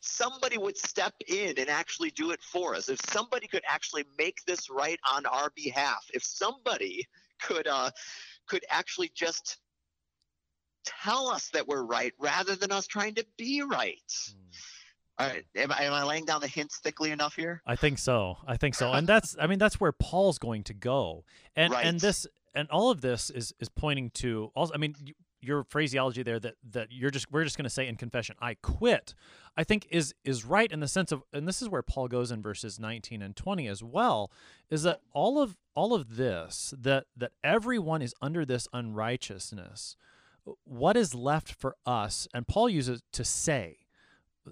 somebody 0.00 0.56
would 0.56 0.76
step 0.76 1.14
in 1.26 1.58
and 1.58 1.68
actually 1.68 2.10
do 2.10 2.30
it 2.30 2.40
for 2.42 2.74
us. 2.74 2.88
If 2.88 3.00
somebody 3.10 3.46
could 3.48 3.64
actually 3.68 4.04
make 4.18 4.44
this 4.46 4.70
right 4.70 4.98
on 5.12 5.26
our 5.26 5.50
behalf. 5.54 6.04
If 6.12 6.22
somebody 6.22 7.06
could 7.40 7.66
uh 7.66 7.90
could 8.46 8.64
actually 8.70 9.10
just 9.14 9.58
tell 10.84 11.28
us 11.28 11.48
that 11.50 11.66
we're 11.66 11.84
right 11.84 12.12
rather 12.18 12.54
than 12.54 12.70
us 12.70 12.86
trying 12.86 13.14
to 13.16 13.26
be 13.36 13.62
right. 13.62 14.00
Mm. 14.08 14.34
All 15.18 15.26
right, 15.26 15.44
am 15.54 15.72
I, 15.72 15.84
am 15.84 15.92
I 15.94 16.04
laying 16.04 16.26
down 16.26 16.42
the 16.42 16.46
hints 16.46 16.76
thickly 16.78 17.10
enough 17.10 17.34
here? 17.34 17.62
I 17.66 17.74
think 17.74 17.98
so. 17.98 18.36
I 18.46 18.56
think 18.56 18.74
so, 18.74 18.92
and 18.94 19.06
that's 19.06 19.36
I 19.40 19.46
mean 19.46 19.58
that's 19.58 19.80
where 19.80 19.92
Paul's 19.92 20.38
going 20.38 20.62
to 20.64 20.74
go, 20.74 21.24
and 21.54 21.72
right. 21.72 21.86
and 21.86 21.98
this 21.98 22.26
and 22.54 22.68
all 22.70 22.90
of 22.90 23.00
this 23.00 23.30
is 23.30 23.54
is 23.58 23.68
pointing 23.68 24.10
to 24.10 24.50
also. 24.54 24.74
I 24.74 24.78
mean, 24.78 24.94
your 25.40 25.64
phraseology 25.64 26.22
there 26.22 26.40
that 26.40 26.54
that 26.72 26.88
you're 26.90 27.10
just 27.10 27.30
we're 27.30 27.44
just 27.44 27.56
going 27.56 27.64
to 27.64 27.70
say 27.70 27.86
in 27.86 27.96
confession, 27.96 28.36
I 28.40 28.54
quit. 28.54 29.14
I 29.56 29.64
think 29.64 29.86
is 29.90 30.14
is 30.24 30.44
right 30.44 30.70
in 30.70 30.80
the 30.80 30.88
sense 30.88 31.12
of, 31.12 31.22
and 31.32 31.48
this 31.48 31.62
is 31.62 31.68
where 31.68 31.82
Paul 31.82 32.08
goes 32.08 32.30
in 32.30 32.42
verses 32.42 32.78
19 32.78 33.22
and 33.22 33.34
20 33.34 33.68
as 33.68 33.82
well, 33.82 34.30
is 34.70 34.82
that 34.82 35.00
all 35.12 35.40
of 35.40 35.56
all 35.74 35.94
of 35.94 36.16
this 36.16 36.74
that 36.78 37.06
that 37.16 37.32
everyone 37.42 38.02
is 38.02 38.14
under 38.20 38.44
this 38.44 38.68
unrighteousness. 38.72 39.96
What 40.64 40.96
is 40.96 41.14
left 41.14 41.52
for 41.52 41.74
us? 41.84 42.28
And 42.32 42.46
Paul 42.46 42.68
uses 42.68 43.02
to 43.12 43.24
say 43.24 43.85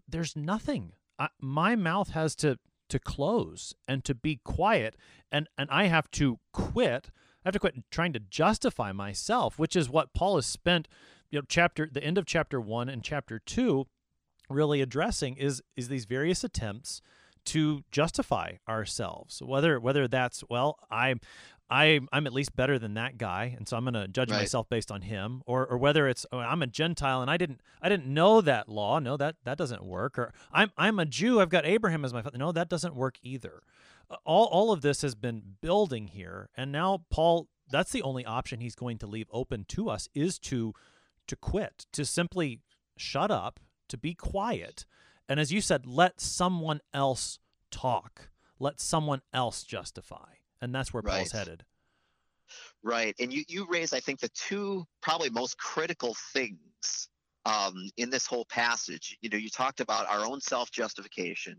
there's 0.09 0.37
nothing. 0.37 0.93
I, 1.19 1.29
my 1.41 1.77
mouth 1.77 2.11
has 2.11 2.35
to 2.37 2.59
to 2.91 2.99
close 2.99 3.75
and 3.89 4.05
to 4.05 4.15
be 4.15 4.41
quiet, 4.45 4.97
and 5.33 5.49
and 5.57 5.71
I 5.71 5.85
have 5.85 6.11
to 6.13 6.39
quit. 6.53 7.11
I 7.45 7.49
have 7.49 7.53
to 7.55 7.61
quit 7.61 7.75
trying 7.91 8.13
to 8.15 8.21
justify 8.21 8.93
myself, 8.93 9.59
which 9.59 9.77
is 9.77 9.91
what 9.91 10.15
Paul 10.15 10.37
has 10.37 10.47
spent, 10.47 10.89
you 11.31 11.39
know, 11.39 11.45
chapter 11.49 11.89
the 11.91 12.03
end 12.03 12.19
of 12.19 12.27
chapter 12.27 12.61
one 12.61 12.89
and 12.89 13.03
chapter 13.03 13.39
two, 13.39 13.87
really 14.49 14.81
addressing 14.81 15.37
is 15.37 15.63
is 15.77 15.89
these 15.89 16.05
various 16.05 16.45
attempts 16.45 17.01
to 17.45 17.83
justify 17.91 18.53
ourselves 18.69 19.43
whether 19.45 19.79
whether 19.79 20.09
that's 20.09 20.43
well 20.49 20.79
i 20.91 21.15
I 21.71 22.01
I'm 22.13 22.27
at 22.27 22.33
least 22.33 22.55
better 22.55 22.79
than 22.79 22.95
that 22.95 23.17
guy, 23.17 23.55
and 23.57 23.67
so 23.67 23.77
I'm 23.77 23.85
going 23.85 23.95
to 23.95 24.07
judge 24.07 24.31
right. 24.31 24.41
myself 24.41 24.69
based 24.69 24.93
on 24.93 25.03
him, 25.03 25.43
or 25.47 25.67
or 25.67 25.79
whether 25.79 26.07
it's 26.09 26.27
oh, 26.31 26.39
I'm 26.39 26.63
a 26.63 26.67
Gentile 26.67 27.23
and 27.23 27.31
I 27.31 27.37
didn't 27.37 27.61
I 27.81 27.89
didn't 27.89 28.07
know 28.07 28.41
that 28.43 28.69
law. 28.69 28.99
No, 28.99 29.17
that 29.17 29.37
that 29.45 29.57
doesn't 29.57 29.85
work. 29.85 30.19
Or 30.19 30.33
I'm 30.53 30.71
I'm 30.77 30.99
a 30.99 31.07
Jew. 31.07 31.41
I've 31.41 31.49
got 31.49 31.65
Abraham 31.65 32.05
as 32.05 32.13
my 32.13 32.23
father. 32.23 32.39
No, 32.39 32.53
that 32.53 32.69
doesn't 32.69 32.95
work 32.95 33.17
either. 33.23 33.63
All 34.25 34.45
all 34.47 34.73
of 34.73 34.83
this 34.83 35.03
has 35.03 35.15
been 35.15 35.43
building 35.61 36.09
here, 36.09 36.51
and 36.57 36.71
now 36.71 37.05
Paul. 37.11 37.49
That's 37.71 37.93
the 37.93 38.03
only 38.03 38.27
option 38.27 38.61
he's 38.61 38.75
going 38.75 38.99
to 38.99 39.07
leave 39.07 39.27
open 39.33 39.65
to 39.69 39.89
us 39.89 40.07
is 40.15 40.39
to 40.41 40.75
to 41.27 41.35
quit, 41.35 41.87
to 41.93 42.05
simply 42.05 42.61
shut 42.99 43.31
up, 43.31 43.59
to 43.89 43.97
be 43.97 44.13
quiet, 44.13 44.85
and 45.31 45.41
as 45.41 45.51
you 45.51 45.63
said, 45.63 45.87
let 45.87 46.21
someone 46.21 46.81
else 46.93 47.39
talk. 47.71 48.29
Let 48.61 48.81
someone 48.81 49.23
else 49.33 49.65
justify 49.65 50.35
and 50.61 50.75
that's 50.75 50.93
where 50.93 51.03
right. 51.03 51.19
Paul's 51.19 51.33
headed. 51.33 51.65
Right, 52.83 53.15
and 53.19 53.33
you 53.33 53.45
you 53.49 53.67
raise 53.71 53.93
I 53.93 54.01
think 54.01 54.21
the 54.21 54.29
two 54.31 54.85
probably 55.01 55.31
most 55.31 55.57
critical 55.59 56.15
things 56.33 57.09
um, 57.47 57.91
in 57.97 58.11
this 58.11 58.27
whole 58.27 58.45
passage. 58.47 59.17
You 59.21 59.31
know, 59.31 59.39
you 59.39 59.49
talked 59.49 59.81
about 59.81 60.09
our 60.09 60.27
own 60.27 60.41
self 60.41 60.71
justification, 60.71 61.57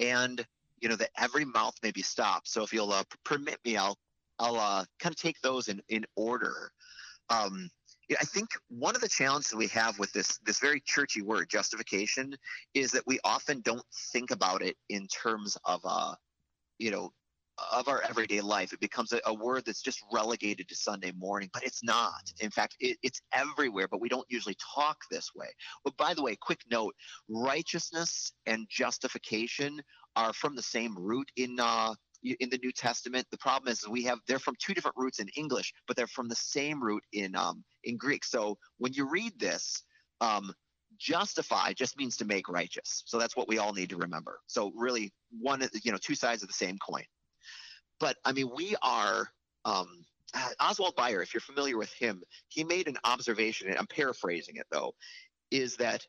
and 0.00 0.44
you 0.80 0.88
know 0.88 0.96
that 0.96 1.10
every 1.18 1.44
mouth 1.44 1.74
may 1.82 1.90
be 1.90 2.02
stopped. 2.02 2.48
So 2.48 2.62
if 2.62 2.72
you'll 2.72 2.92
uh, 2.92 3.04
permit 3.24 3.58
me, 3.64 3.76
I'll 3.76 3.98
I'll 4.38 4.56
uh, 4.56 4.84
kind 4.98 5.12
of 5.12 5.16
take 5.16 5.40
those 5.40 5.68
in 5.68 5.80
in 5.88 6.04
order. 6.16 6.70
Um, 7.30 7.70
I 8.20 8.24
think 8.24 8.50
one 8.68 8.94
of 8.94 9.00
the 9.00 9.08
challenges 9.08 9.54
we 9.54 9.68
have 9.68 9.98
with 9.98 10.12
this 10.12 10.38
this 10.44 10.58
very 10.58 10.82
churchy 10.84 11.22
word 11.22 11.48
justification 11.48 12.34
is 12.74 12.90
that 12.92 13.06
we 13.06 13.18
often 13.24 13.60
don't 13.62 13.84
think 14.12 14.30
about 14.30 14.62
it 14.62 14.76
in 14.88 15.06
terms 15.06 15.56
of 15.64 15.80
uh, 15.84 16.14
you 16.78 16.90
know 16.90 17.10
of 17.70 17.88
our 17.88 18.02
everyday 18.08 18.40
life. 18.40 18.72
It 18.72 18.80
becomes 18.80 19.12
a, 19.12 19.20
a, 19.26 19.34
word 19.34 19.64
that's 19.64 19.82
just 19.82 20.00
relegated 20.12 20.68
to 20.68 20.74
Sunday 20.74 21.12
morning, 21.16 21.50
but 21.52 21.62
it's 21.62 21.82
not. 21.82 22.22
In 22.40 22.50
fact, 22.50 22.76
it, 22.80 22.96
it's 23.02 23.20
everywhere, 23.32 23.88
but 23.90 24.00
we 24.00 24.08
don't 24.08 24.26
usually 24.28 24.56
talk 24.74 24.96
this 25.10 25.30
way. 25.34 25.48
But 25.84 25.96
by 25.96 26.14
the 26.14 26.22
way, 26.22 26.36
quick 26.40 26.60
note 26.70 26.94
righteousness 27.28 28.32
and 28.46 28.66
justification 28.70 29.80
are 30.16 30.32
from 30.32 30.56
the 30.56 30.62
same 30.62 30.96
root 30.96 31.30
in. 31.36 31.58
Uh, 31.58 31.94
in 32.38 32.50
the 32.50 32.58
New 32.62 32.70
Testament, 32.70 33.26
the 33.32 33.38
problem 33.38 33.72
is 33.72 33.88
we 33.88 34.04
have 34.04 34.20
they're 34.28 34.38
from 34.38 34.54
two 34.60 34.74
different 34.74 34.96
roots 34.96 35.18
in 35.18 35.26
English, 35.36 35.72
but 35.88 35.96
they're 35.96 36.06
from 36.06 36.28
the 36.28 36.36
same 36.36 36.80
root 36.80 37.02
in 37.12 37.34
um, 37.34 37.64
in 37.82 37.96
Greek. 37.96 38.24
So 38.24 38.58
when 38.78 38.92
you 38.92 39.10
read 39.10 39.32
this, 39.40 39.82
um, 40.20 40.52
justify 40.98 41.72
just 41.72 41.98
means 41.98 42.16
to 42.18 42.24
make 42.24 42.48
righteous. 42.48 43.02
So 43.06 43.18
that's 43.18 43.36
what 43.36 43.48
we 43.48 43.58
all 43.58 43.72
need 43.72 43.90
to 43.90 43.96
remember. 43.96 44.38
So 44.46 44.72
really, 44.76 45.12
one 45.40 45.66
you 45.82 45.90
know 45.90 45.98
two 45.98 46.14
sides 46.14 46.42
of 46.42 46.48
the 46.48 46.54
same 46.54 46.78
coin. 46.78 47.02
But 48.02 48.16
I 48.24 48.32
mean, 48.32 48.50
we 48.54 48.74
are. 48.82 49.30
Um, 49.64 50.04
Oswald 50.58 50.96
Bayer, 50.96 51.22
if 51.22 51.32
you're 51.32 51.40
familiar 51.40 51.78
with 51.78 51.92
him, 51.92 52.22
he 52.48 52.64
made 52.64 52.88
an 52.88 52.96
observation, 53.04 53.68
and 53.68 53.78
I'm 53.78 53.86
paraphrasing 53.86 54.56
it 54.56 54.66
though, 54.72 54.94
is 55.52 55.76
that 55.76 56.04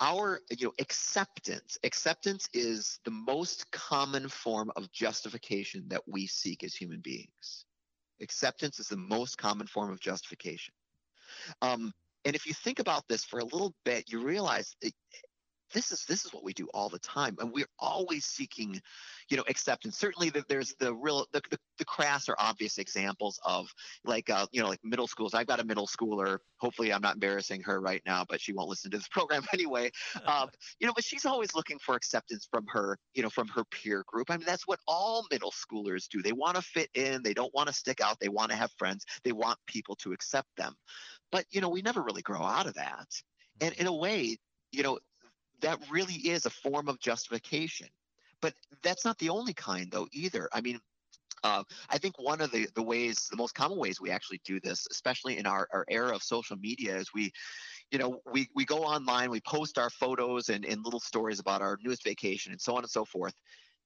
our 0.00 0.40
you 0.56 0.66
know 0.68 0.72
acceptance 0.78 1.78
acceptance 1.82 2.48
is 2.54 3.00
the 3.04 3.10
most 3.10 3.70
common 3.72 4.28
form 4.28 4.70
of 4.76 4.92
justification 4.92 5.84
that 5.88 6.02
we 6.06 6.26
seek 6.26 6.62
as 6.62 6.74
human 6.74 7.00
beings 7.00 7.66
acceptance 8.22 8.78
is 8.78 8.88
the 8.88 8.96
most 8.96 9.36
common 9.36 9.66
form 9.66 9.90
of 9.90 10.00
justification 10.00 10.72
um, 11.60 11.92
and 12.24 12.34
if 12.34 12.46
you 12.46 12.54
think 12.54 12.78
about 12.78 13.06
this 13.08 13.24
for 13.24 13.40
a 13.40 13.44
little 13.44 13.74
bit 13.84 14.10
you 14.10 14.22
realize 14.22 14.74
this 15.72 15.92
is 15.92 16.04
this 16.06 16.24
is 16.24 16.32
what 16.32 16.44
we 16.44 16.52
do 16.52 16.68
all 16.74 16.88
the 16.88 16.98
time 16.98 17.36
and 17.40 17.52
we're 17.52 17.68
always 17.78 18.24
seeking 18.24 18.80
you 19.28 19.36
know 19.36 19.44
acceptance. 19.48 19.96
Certainly 19.96 20.32
there's 20.48 20.74
the 20.74 20.94
real 20.94 21.26
the, 21.32 21.40
the, 21.50 21.58
the 21.78 21.84
crass 21.84 22.28
or 22.28 22.34
obvious 22.38 22.78
examples 22.78 23.40
of 23.44 23.72
like 24.04 24.28
uh, 24.30 24.46
you 24.52 24.60
know 24.60 24.68
like 24.68 24.80
middle 24.82 25.06
schools. 25.06 25.34
I've 25.34 25.46
got 25.46 25.60
a 25.60 25.64
middle 25.64 25.86
schooler. 25.86 26.38
Hopefully 26.58 26.92
i'm 26.92 27.00
not 27.00 27.14
embarrassing 27.14 27.62
her 27.62 27.80
right 27.80 28.02
now 28.04 28.24
but 28.28 28.40
she 28.40 28.52
won't 28.52 28.68
listen 28.68 28.90
to 28.90 28.98
this 28.98 29.08
program 29.08 29.44
anyway. 29.52 29.90
Um, 30.26 30.50
you 30.80 30.86
know 30.86 30.92
but 30.94 31.04
she's 31.04 31.24
always 31.24 31.54
looking 31.54 31.78
for 31.78 31.94
acceptance 31.94 32.48
from 32.50 32.66
her 32.68 32.98
you 33.14 33.22
know 33.22 33.30
from 33.30 33.48
her 33.48 33.64
peer 33.64 34.04
group. 34.06 34.30
I 34.30 34.36
mean 34.36 34.46
that's 34.46 34.66
what 34.66 34.80
all 34.86 35.26
middle 35.30 35.52
schoolers 35.52 36.08
do. 36.08 36.22
They 36.22 36.32
want 36.32 36.56
to 36.56 36.62
fit 36.62 36.90
in. 36.94 37.22
They 37.22 37.34
don't 37.34 37.54
want 37.54 37.68
to 37.68 37.74
stick 37.74 38.00
out. 38.00 38.18
They 38.20 38.28
want 38.28 38.50
to 38.50 38.56
have 38.56 38.72
friends. 38.78 39.04
They 39.24 39.32
want 39.32 39.58
people 39.66 39.96
to 39.96 40.12
accept 40.12 40.48
them. 40.56 40.74
But 41.30 41.44
you 41.50 41.60
know 41.60 41.68
we 41.68 41.82
never 41.82 42.02
really 42.02 42.22
grow 42.22 42.42
out 42.42 42.66
of 42.66 42.74
that. 42.74 43.06
And 43.60 43.72
in 43.74 43.86
a 43.86 43.94
way 43.94 44.38
you 44.72 44.82
know 44.82 44.98
that 45.60 45.78
really 45.90 46.14
is 46.14 46.46
a 46.46 46.50
form 46.50 46.88
of 46.88 46.98
justification. 47.00 47.88
But 48.40 48.54
that's 48.82 49.04
not 49.04 49.18
the 49.18 49.28
only 49.28 49.52
kind, 49.52 49.90
though, 49.90 50.08
either. 50.12 50.48
I 50.52 50.60
mean, 50.60 50.80
uh, 51.42 51.62
I 51.88 51.98
think 51.98 52.18
one 52.18 52.40
of 52.40 52.50
the, 52.50 52.68
the 52.74 52.82
ways, 52.82 53.28
the 53.30 53.36
most 53.36 53.54
common 53.54 53.78
ways 53.78 54.00
we 54.00 54.10
actually 54.10 54.40
do 54.44 54.60
this, 54.60 54.86
especially 54.90 55.38
in 55.38 55.46
our, 55.46 55.68
our 55.72 55.84
era 55.88 56.14
of 56.14 56.22
social 56.22 56.56
media, 56.56 56.96
is 56.96 57.12
we, 57.14 57.32
you 57.90 57.98
know, 57.98 58.20
we, 58.30 58.48
we 58.54 58.64
go 58.64 58.78
online, 58.78 59.30
we 59.30 59.40
post 59.40 59.78
our 59.78 59.90
photos 59.90 60.48
and, 60.48 60.64
and 60.64 60.84
little 60.84 61.00
stories 61.00 61.40
about 61.40 61.62
our 61.62 61.78
newest 61.82 62.04
vacation 62.04 62.52
and 62.52 62.60
so 62.60 62.74
on 62.74 62.82
and 62.82 62.90
so 62.90 63.04
forth. 63.04 63.34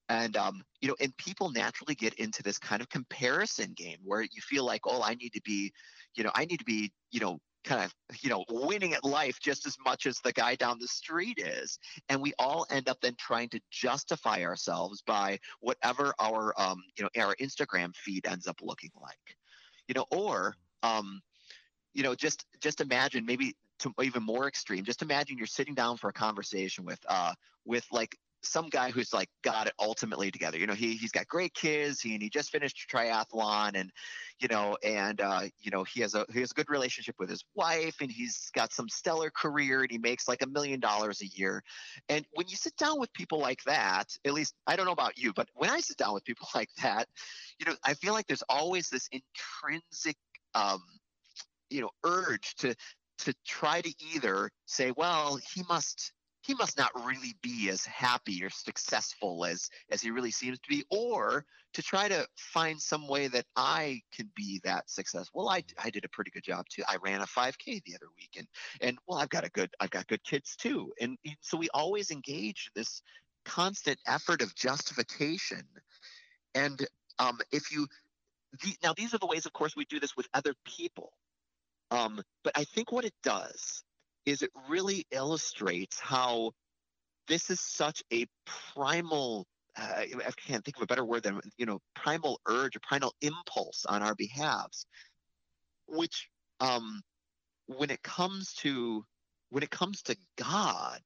And, 0.09 0.37
um, 0.37 0.62
you 0.81 0.89
know, 0.89 0.97
and 1.01 1.16
people 1.16 1.51
naturally 1.51 1.95
get 1.95 2.14
into 2.14 2.43
this 2.43 2.59
kind 2.59 2.83
of 2.83 2.89
comparison 2.91 3.72
game 3.75 3.99
where 4.05 4.20
you 4.20 4.43
feel 4.43 4.64
like, 4.64 4.83
oh, 4.85 5.03
I 5.03 5.14
need 5.14 5.33
to 5.33 5.41
be, 5.43 5.72
you 6.14 6.25
know, 6.25 6.31
I 6.35 6.45
need 6.45 6.59
to 6.59 6.64
be, 6.64 6.93
you 7.11 7.20
know, 7.20 7.39
kind 7.65 7.83
of 7.83 7.95
you 8.23 8.31
know 8.31 8.45
winning 8.49 8.95
at 8.95 9.05
life 9.05 9.39
just 9.41 9.67
as 9.67 9.77
much 9.85 10.07
as 10.07 10.19
the 10.21 10.33
guy 10.33 10.55
down 10.55 10.79
the 10.79 10.89
street 10.89 11.39
is. 11.39 11.79
And 12.09 12.21
we 12.21 12.33
all 12.39 12.67
end 12.71 12.89
up 12.89 13.01
then 13.01 13.17
trying 13.19 13.49
to 13.51 13.61
justify 13.71 14.43
ourselves 14.43 15.03
by 15.03 15.39
whatever 15.61 16.15
our 16.21 16.55
um, 16.59 16.83
you 16.97 17.05
know 17.05 17.23
our 17.23 17.35
instagram 17.37 17.95
feed 17.97 18.27
ends 18.27 18.47
up 18.47 18.61
looking 18.62 18.91
like. 19.01 19.37
You 19.89 19.95
know 19.95 20.07
or 20.11 20.57
um, 20.83 21.21
you 21.95 22.03
know 22.03 22.15
just 22.15 22.45
just 22.61 22.81
imagine 22.81 23.27
maybe 23.27 23.57
to 23.81 23.93
even 24.03 24.23
more 24.23 24.47
extreme 24.47 24.85
just 24.85 25.03
imagine 25.03 25.37
you're 25.37 25.49
sitting 25.49 25.75
down 25.75 25.97
for 25.97 26.09
a 26.09 26.12
conversation 26.12 26.85
with 26.85 27.01
uh 27.09 27.33
with 27.65 27.85
like 27.91 28.17
some 28.45 28.69
guy 28.69 28.91
who's 28.91 29.13
like 29.13 29.29
got 29.43 29.67
it 29.67 29.73
ultimately 29.79 30.31
together. 30.31 30.59
You 30.59 30.67
know, 30.67 30.75
he 30.75 30.97
he's 30.97 31.11
got 31.11 31.27
great 31.27 31.55
kids. 31.55 32.01
He 32.01 32.15
and 32.15 32.23
he 32.23 32.29
just 32.29 32.51
finished 32.51 32.87
triathlon, 32.93 33.73
and 33.75 33.91
you 34.39 34.49
know, 34.49 34.77
and 34.83 35.21
uh, 35.21 35.43
you 35.61 35.71
know, 35.71 35.85
he 35.85 36.01
has 36.01 36.15
a 36.15 36.27
he 36.33 36.41
has 36.41 36.51
a 36.51 36.55
good 36.55 36.71
relationship 36.71 37.17
with 37.19 37.29
his 37.29 37.45
wife, 37.55 37.97
and 38.01 38.11
he's 38.11 38.51
got 38.55 38.73
some 38.73 38.89
stellar 38.89 39.31
career, 39.31 39.83
and 39.83 39.91
he 39.91 39.99
makes 39.99 40.29
like 40.29 40.43
a 40.43 40.47
million 40.47 40.81
dollars 40.81 41.23
a 41.23 41.27
year. 41.27 41.63
And 42.09 42.27
when 42.33 42.49
you 42.49 42.57
sit 42.57 42.77
down 42.77 43.01
with 43.01 43.13
people 43.13 43.39
like 43.39 43.63
that, 43.65 44.17
at 44.25 44.33
least 44.33 44.55
I 44.67 44.77
don't 44.77 44.87
know 44.87 44.93
about 44.93 45.19
you, 45.19 45.33
but 45.33 45.49
when 45.55 45.71
I 45.71 45.81
sit 45.81 45.97
down 45.97 46.15
with 46.15 46.25
people 46.25 46.49
like 46.55 46.71
that, 46.83 47.09
you 47.59 47.67
know, 47.67 47.75
I 47.85 47.95
feel 47.95 48.13
like 48.13 48.27
there's 48.27 48.45
always 48.49 48.89
this 48.89 49.09
intrinsic 49.13 50.17
um, 50.55 50.83
you 51.71 51.81
know 51.81 51.91
urge 52.05 52.55
to 52.57 52.75
to 53.19 53.35
try 53.47 53.81
to 53.81 53.93
either 54.15 54.51
say 54.67 54.93
well 54.97 55.39
he 55.55 55.63
must 55.69 56.13
he 56.45 56.55
must 56.55 56.77
not 56.77 56.93
really 57.05 57.35
be 57.43 57.71
as 57.71 57.87
happy 57.87 58.45
or 58.45 58.51
successful 58.51 59.45
as 59.45 59.71
as 59.91 60.03
he 60.03 60.11
really 60.11 60.31
seems 60.31 60.59
to 60.61 60.69
be 60.69 60.85
or 60.91 61.45
to 61.73 61.83
try 61.83 62.07
to 62.09 62.27
find 62.37 62.81
some 62.81 63.09
way 63.09 63.29
that 63.29 63.47
i 63.57 64.01
can 64.15 64.31
be 64.37 64.61
that 64.65 64.89
successful 64.89 65.45
well 65.45 65.49
i 65.49 65.63
i 65.83 65.91
did 65.91 66.05
a 66.05 66.09
pretty 66.09 66.31
good 66.31 66.45
job 66.45 66.67
too. 66.69 66.83
I 66.87 66.97
ran 67.03 67.21
a 67.21 67.27
5k 67.27 67.83
the 67.85 67.95
other 67.95 68.09
week 68.17 68.31
and 68.37 68.47
and 68.81 68.99
well 69.07 69.19
i've 69.19 69.31
got 69.31 69.45
a 69.45 69.51
good 69.51 69.71
i've 69.81 69.91
got 69.91 70.07
good 70.07 70.23
kids 70.25 70.57
too. 70.57 70.93
And, 71.01 71.17
and 71.25 71.37
so 71.41 71.57
we 71.57 71.69
always 71.73 72.11
engage 72.11 72.71
this 72.75 73.03
constant 73.45 73.99
effort 74.07 74.41
of 74.41 74.55
justification. 74.55 75.63
And 76.55 76.87
um, 77.19 77.39
if 77.53 77.71
you 77.71 77.87
the, 78.63 78.75
now 78.83 78.95
these 78.95 79.15
are 79.15 79.19
the 79.19 79.27
ways 79.27 79.47
of 79.47 79.53
course 79.53 79.77
we 79.77 79.85
do 79.87 80.01
this 80.01 80.17
with 80.17 80.29
other 80.35 80.55
people. 80.65 81.13
Um, 81.91 82.23
but 82.43 82.53
i 82.57 82.65
think 82.65 82.93
what 82.93 83.05
it 83.05 83.15
does 83.23 83.85
is 84.27 84.43
it 84.43 84.51
really 84.68 85.07
illustrates 85.11 85.99
how 85.99 86.53
this 87.29 87.51
is 87.51 87.61
such 87.61 88.03
a 88.12 88.27
primal 88.75 89.47
uh, 89.77 90.03
I 90.03 90.31
can't 90.47 90.64
think 90.64 90.77
of 90.77 90.83
a 90.83 90.87
better 90.87 91.05
word 91.05 91.25
than 91.25 91.41
you 91.59 91.66
know 91.66 91.81
primal 91.95 92.41
urge 92.47 92.77
or 92.77 92.81
primal 92.81 93.12
impulse 93.20 93.85
on 93.87 94.03
our 94.03 94.14
behalves, 94.14 94.87
which 95.89 96.29
um, 96.61 97.03
when 97.66 97.91
it 97.91 98.03
comes 98.03 98.55
to 98.55 99.05
when 99.51 99.62
it 99.62 99.70
comes 99.70 100.03
to 100.03 100.16
God, 100.37 101.01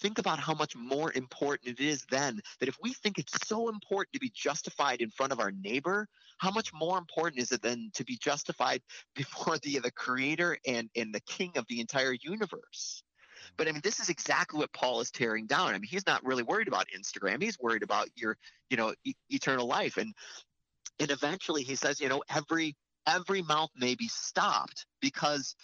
think 0.00 0.18
about 0.18 0.40
how 0.40 0.54
much 0.54 0.74
more 0.74 1.12
important 1.12 1.78
it 1.78 1.82
is 1.82 2.04
then 2.10 2.40
that 2.58 2.68
if 2.68 2.76
we 2.82 2.92
think 2.92 3.18
it's 3.18 3.46
so 3.46 3.68
important 3.68 4.12
to 4.12 4.20
be 4.20 4.32
justified 4.34 5.00
in 5.00 5.10
front 5.10 5.32
of 5.32 5.40
our 5.40 5.50
neighbor, 5.50 6.08
how 6.38 6.50
much 6.50 6.72
more 6.72 6.98
important 6.98 7.40
is 7.40 7.52
it 7.52 7.62
then 7.62 7.90
to 7.94 8.04
be 8.04 8.16
justified 8.16 8.82
before 9.14 9.58
the 9.58 9.78
the 9.78 9.90
creator 9.90 10.56
and 10.66 10.88
and 10.96 11.14
the 11.14 11.20
king 11.20 11.52
of 11.56 11.66
the 11.68 11.80
entire 11.80 12.14
universe? 12.22 13.02
But 13.56 13.68
I 13.68 13.72
mean, 13.72 13.80
this 13.82 14.00
is 14.00 14.10
exactly 14.10 14.58
what 14.58 14.72
Paul 14.72 15.00
is 15.00 15.10
tearing 15.10 15.46
down. 15.46 15.68
I 15.68 15.72
mean, 15.72 15.88
he's 15.88 16.06
not 16.06 16.24
really 16.24 16.42
worried 16.42 16.68
about 16.68 16.86
Instagram. 16.96 17.42
He's 17.42 17.58
worried 17.58 17.82
about 17.82 18.08
your, 18.14 18.36
you 18.68 18.76
know, 18.76 18.94
e- 19.04 19.14
eternal 19.30 19.66
life. 19.66 19.96
And 19.96 20.14
and 20.98 21.10
eventually 21.10 21.62
he 21.62 21.74
says, 21.74 22.00
you 22.00 22.08
know, 22.08 22.22
every 22.28 22.76
every 23.06 23.42
mouth 23.42 23.70
may 23.76 23.94
be 23.94 24.08
stopped 24.08 24.86
because 25.00 25.56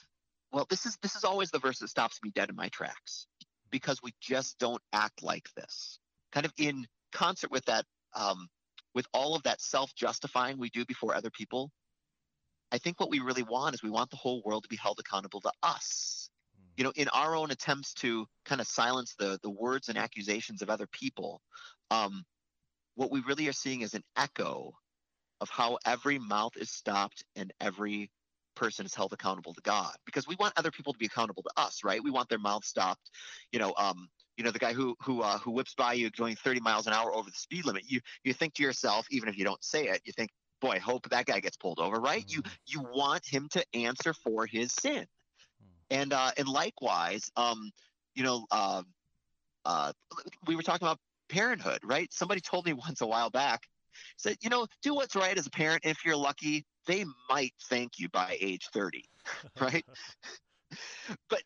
well, 0.52 0.66
this 0.70 0.86
is 0.86 0.96
this 1.02 1.16
is 1.16 1.24
always 1.24 1.50
the 1.50 1.58
verse 1.58 1.78
that 1.80 1.88
stops 1.88 2.18
me 2.22 2.30
dead 2.30 2.48
in 2.48 2.56
my 2.56 2.68
tracks 2.68 3.26
because 3.70 4.02
we 4.02 4.12
just 4.20 4.58
don't 4.58 4.82
act 4.92 5.22
like 5.22 5.48
this. 5.56 5.98
Kind 6.32 6.46
of 6.46 6.52
in 6.58 6.86
concert 7.12 7.50
with 7.50 7.64
that, 7.66 7.84
um, 8.14 8.48
with 8.94 9.06
all 9.12 9.34
of 9.34 9.42
that 9.44 9.60
self 9.60 9.94
justifying 9.94 10.58
we 10.58 10.70
do 10.70 10.84
before 10.84 11.14
other 11.14 11.30
people, 11.30 11.70
I 12.72 12.78
think 12.78 12.98
what 12.98 13.10
we 13.10 13.20
really 13.20 13.42
want 13.42 13.74
is 13.74 13.82
we 13.82 13.90
want 13.90 14.10
the 14.10 14.16
whole 14.16 14.42
world 14.44 14.64
to 14.64 14.68
be 14.68 14.76
held 14.76 14.98
accountable 14.98 15.40
to 15.42 15.52
us. 15.62 16.30
You 16.76 16.84
know, 16.84 16.92
in 16.94 17.08
our 17.08 17.34
own 17.34 17.50
attempts 17.50 17.94
to 17.94 18.26
kind 18.44 18.60
of 18.60 18.66
silence 18.66 19.14
the 19.18 19.38
the 19.42 19.50
words 19.50 19.88
and 19.88 19.96
accusations 19.96 20.60
of 20.60 20.68
other 20.68 20.86
people, 20.86 21.40
um, 21.90 22.24
what 22.96 23.10
we 23.10 23.20
really 23.20 23.48
are 23.48 23.52
seeing 23.52 23.80
is 23.80 23.94
an 23.94 24.02
echo 24.16 24.72
of 25.40 25.48
how 25.48 25.78
every 25.86 26.18
mouth 26.18 26.52
is 26.56 26.70
stopped 26.70 27.24
and 27.34 27.52
every 27.60 28.10
person 28.56 28.84
is 28.84 28.94
held 28.94 29.12
accountable 29.12 29.54
to 29.54 29.60
God 29.62 29.94
because 30.04 30.26
we 30.26 30.36
want 30.40 30.54
other 30.56 30.70
people 30.70 30.92
to 30.92 30.98
be 30.98 31.06
accountable 31.06 31.42
to 31.44 31.50
us, 31.56 31.84
right? 31.84 32.02
We 32.02 32.10
want 32.10 32.28
their 32.28 32.38
mouth 32.38 32.64
stopped. 32.64 33.10
You 33.52 33.60
know, 33.60 33.74
um, 33.78 34.08
you 34.36 34.44
know 34.44 34.50
the 34.50 34.58
guy 34.58 34.72
who 34.72 34.96
who 35.00 35.22
uh, 35.22 35.38
who 35.38 35.50
whips 35.50 35.74
by 35.74 35.94
you 35.94 36.10
going 36.10 36.36
30 36.36 36.60
miles 36.60 36.86
an 36.86 36.92
hour 36.92 37.14
over 37.14 37.30
the 37.30 37.36
speed 37.36 37.64
limit. 37.64 37.84
You 37.86 38.00
you 38.24 38.32
think 38.32 38.54
to 38.54 38.62
yourself, 38.62 39.06
even 39.10 39.28
if 39.28 39.38
you 39.38 39.44
don't 39.44 39.62
say 39.62 39.86
it, 39.88 40.02
you 40.04 40.12
think, 40.12 40.30
boy, 40.60 40.78
hope 40.78 41.08
that 41.08 41.26
guy 41.26 41.40
gets 41.40 41.56
pulled 41.56 41.78
over, 41.78 41.98
right? 41.98 42.26
Mm-hmm. 42.26 42.40
You 42.40 42.80
you 42.82 42.88
want 42.94 43.24
him 43.24 43.48
to 43.52 43.64
answer 43.74 44.12
for 44.12 44.46
his 44.46 44.72
sin, 44.72 45.04
mm-hmm. 45.04 45.74
and 45.90 46.12
uh, 46.12 46.32
and 46.36 46.48
likewise, 46.48 47.30
um, 47.36 47.70
you 48.14 48.24
know, 48.24 48.46
uh, 48.50 48.82
uh, 49.64 49.92
we 50.46 50.56
were 50.56 50.62
talking 50.62 50.86
about 50.86 50.98
parenthood, 51.28 51.80
right? 51.84 52.12
Somebody 52.12 52.40
told 52.40 52.66
me 52.66 52.72
once 52.88 53.00
a 53.00 53.06
while 53.06 53.30
back, 53.30 53.62
said, 54.16 54.36
you 54.40 54.50
know, 54.50 54.66
do 54.82 54.94
what's 54.94 55.16
right 55.16 55.36
as 55.36 55.46
a 55.46 55.50
parent. 55.50 55.82
If 55.84 56.04
you're 56.04 56.16
lucky, 56.16 56.64
they 56.86 57.04
might 57.28 57.54
thank 57.68 57.98
you 57.98 58.08
by 58.08 58.36
age 58.40 58.68
30, 58.72 59.04
right? 59.60 59.84
but 61.30 61.42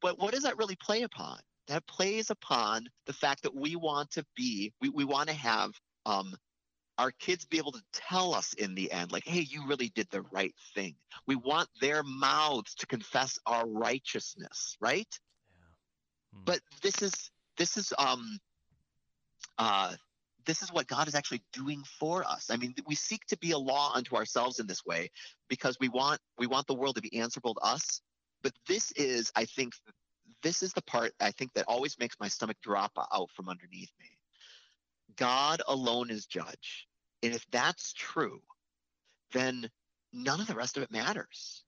but 0.00 0.18
what 0.18 0.34
does 0.34 0.42
that 0.42 0.58
really 0.58 0.76
play 0.76 1.02
upon? 1.02 1.38
That 1.68 1.86
plays 1.86 2.30
upon 2.30 2.88
the 3.06 3.12
fact 3.12 3.44
that 3.44 3.54
we 3.54 3.76
want 3.76 4.10
to 4.12 4.24
be, 4.36 4.72
we, 4.80 4.88
we 4.88 5.04
want 5.04 5.28
to 5.28 5.34
have 5.34 5.70
um, 6.06 6.34
our 6.98 7.12
kids 7.12 7.44
be 7.44 7.58
able 7.58 7.72
to 7.72 7.82
tell 7.92 8.34
us 8.34 8.52
in 8.54 8.74
the 8.74 8.90
end, 8.90 9.12
like, 9.12 9.24
hey, 9.24 9.40
you 9.40 9.66
really 9.66 9.90
did 9.94 10.08
the 10.10 10.22
right 10.32 10.54
thing. 10.74 10.96
We 11.26 11.36
want 11.36 11.68
their 11.80 12.02
mouths 12.02 12.74
to 12.76 12.86
confess 12.86 13.38
our 13.46 13.66
righteousness, 13.66 14.76
right? 14.80 15.08
Yeah. 15.54 16.38
Hmm. 16.38 16.44
But 16.44 16.60
this 16.82 17.00
is 17.00 17.30
this 17.56 17.76
is 17.76 17.92
um 17.98 18.38
uh 19.58 19.94
this 20.46 20.62
is 20.62 20.72
what 20.72 20.86
God 20.86 21.08
is 21.08 21.14
actually 21.14 21.42
doing 21.52 21.82
for 21.98 22.24
us. 22.24 22.50
I 22.50 22.56
mean, 22.56 22.74
we 22.86 22.94
seek 22.94 23.24
to 23.26 23.38
be 23.38 23.52
a 23.52 23.58
law 23.58 23.92
unto 23.94 24.16
ourselves 24.16 24.58
in 24.58 24.66
this 24.66 24.84
way 24.84 25.10
because 25.48 25.76
we 25.80 25.88
want 25.88 26.20
we 26.38 26.46
want 26.46 26.66
the 26.66 26.74
world 26.74 26.96
to 26.96 27.02
be 27.02 27.18
answerable 27.18 27.54
to 27.54 27.60
us. 27.60 28.00
But 28.42 28.52
this 28.66 28.92
is, 28.92 29.30
I 29.36 29.44
think, 29.44 29.74
this 30.42 30.62
is 30.62 30.72
the 30.72 30.82
part 30.82 31.12
I 31.20 31.30
think 31.30 31.52
that 31.54 31.66
always 31.68 31.98
makes 31.98 32.16
my 32.18 32.28
stomach 32.28 32.56
drop 32.62 32.92
out 33.12 33.30
from 33.30 33.48
underneath 33.48 33.92
me. 34.00 34.18
God 35.16 35.62
alone 35.68 36.10
is 36.10 36.26
judge. 36.26 36.88
And 37.22 37.34
if 37.34 37.46
that's 37.50 37.92
true, 37.92 38.40
then 39.32 39.70
none 40.12 40.40
of 40.40 40.46
the 40.46 40.54
rest 40.54 40.76
of 40.76 40.82
it 40.82 40.90
matters. 40.90 41.62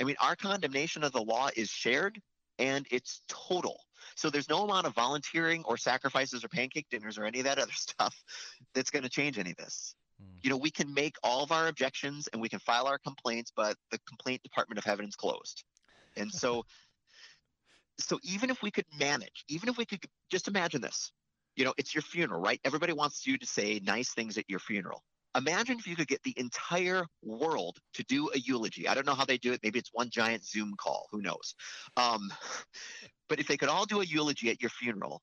I 0.00 0.04
mean, 0.04 0.16
our 0.20 0.36
condemnation 0.36 1.04
of 1.04 1.12
the 1.12 1.22
law 1.22 1.50
is 1.54 1.68
shared 1.68 2.20
and 2.58 2.86
it's 2.90 3.22
total. 3.28 3.80
So 4.14 4.30
there's 4.30 4.48
no 4.48 4.64
amount 4.64 4.86
of 4.86 4.94
volunteering 4.94 5.62
or 5.64 5.76
sacrifices 5.76 6.44
or 6.44 6.48
pancake 6.48 6.86
dinners 6.90 7.18
or 7.18 7.24
any 7.24 7.38
of 7.38 7.44
that 7.44 7.58
other 7.62 7.72
stuff 7.72 8.14
that's 8.74 8.90
going 8.90 9.04
to 9.04 9.08
change 9.08 9.38
any 9.38 9.50
of 9.50 9.56
this. 9.56 9.94
Mm. 10.20 10.26
You 10.42 10.50
know, 10.50 10.56
we 10.56 10.70
can 10.70 10.92
make 10.92 11.16
all 11.22 11.42
of 11.44 11.52
our 11.52 11.68
objections 11.68 12.28
and 12.32 12.42
we 12.42 12.48
can 12.48 12.58
file 12.58 12.86
our 12.86 12.98
complaints, 12.98 13.52
but 13.54 13.76
the 13.90 13.98
complaint 14.08 14.42
department 14.42 14.78
of 14.78 14.84
heaven 14.84 15.06
is 15.06 15.16
closed. 15.16 15.64
And 16.16 16.32
so 16.32 16.64
so 17.98 18.18
even 18.22 18.50
if 18.50 18.62
we 18.62 18.70
could 18.70 18.86
manage, 18.98 19.44
even 19.48 19.68
if 19.68 19.76
we 19.76 19.84
could 19.84 20.04
just 20.30 20.48
imagine 20.48 20.80
this, 20.80 21.12
you 21.56 21.64
know, 21.64 21.74
it's 21.76 21.94
your 21.94 22.02
funeral, 22.02 22.40
right? 22.40 22.60
Everybody 22.64 22.92
wants 22.92 23.26
you 23.26 23.36
to 23.38 23.46
say 23.46 23.80
nice 23.82 24.14
things 24.14 24.38
at 24.38 24.48
your 24.48 24.60
funeral. 24.60 25.02
Imagine 25.36 25.78
if 25.78 25.86
you 25.86 25.94
could 25.94 26.08
get 26.08 26.22
the 26.22 26.34
entire 26.36 27.04
world 27.22 27.78
to 27.94 28.02
do 28.04 28.30
a 28.34 28.38
eulogy. 28.38 28.88
I 28.88 28.94
don't 28.94 29.06
know 29.06 29.14
how 29.14 29.24
they 29.24 29.38
do 29.38 29.52
it. 29.52 29.60
Maybe 29.62 29.78
it's 29.78 29.90
one 29.92 30.10
giant 30.10 30.44
Zoom 30.44 30.74
call. 30.78 31.06
Who 31.12 31.20
knows? 31.20 31.54
Um, 31.96 32.32
but 33.28 33.38
if 33.38 33.46
they 33.46 33.56
could 33.56 33.68
all 33.68 33.84
do 33.84 34.00
a 34.00 34.04
eulogy 34.04 34.50
at 34.50 34.60
your 34.60 34.70
funeral, 34.70 35.22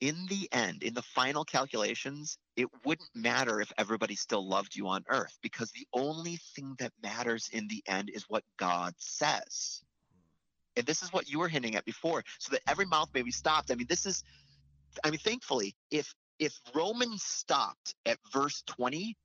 in 0.00 0.26
the 0.28 0.48
end, 0.52 0.82
in 0.82 0.94
the 0.94 1.02
final 1.02 1.44
calculations, 1.44 2.38
it 2.56 2.68
wouldn't 2.84 3.08
matter 3.14 3.60
if 3.60 3.72
everybody 3.78 4.14
still 4.14 4.46
loved 4.46 4.76
you 4.76 4.88
on 4.88 5.04
earth 5.08 5.38
because 5.42 5.70
the 5.70 5.86
only 5.94 6.38
thing 6.54 6.74
that 6.78 6.92
matters 7.02 7.48
in 7.52 7.66
the 7.68 7.82
end 7.86 8.10
is 8.12 8.24
what 8.28 8.44
God 8.58 8.92
says. 8.98 9.82
And 10.76 10.84
this 10.84 11.02
is 11.02 11.12
what 11.12 11.28
you 11.28 11.38
were 11.38 11.48
hinting 11.48 11.76
at 11.76 11.86
before, 11.86 12.22
so 12.38 12.52
that 12.52 12.60
every 12.68 12.84
mouth 12.84 13.08
may 13.14 13.22
be 13.22 13.30
stopped. 13.30 13.70
I 13.70 13.74
mean, 13.74 13.86
this 13.88 14.04
is, 14.04 14.22
I 15.02 15.10
mean, 15.10 15.20
thankfully, 15.20 15.74
if 15.90 16.14
if 16.38 16.60
Romans 16.74 17.22
stopped 17.22 17.94
at 18.04 18.18
verse 18.30 18.62
20, 18.66 19.16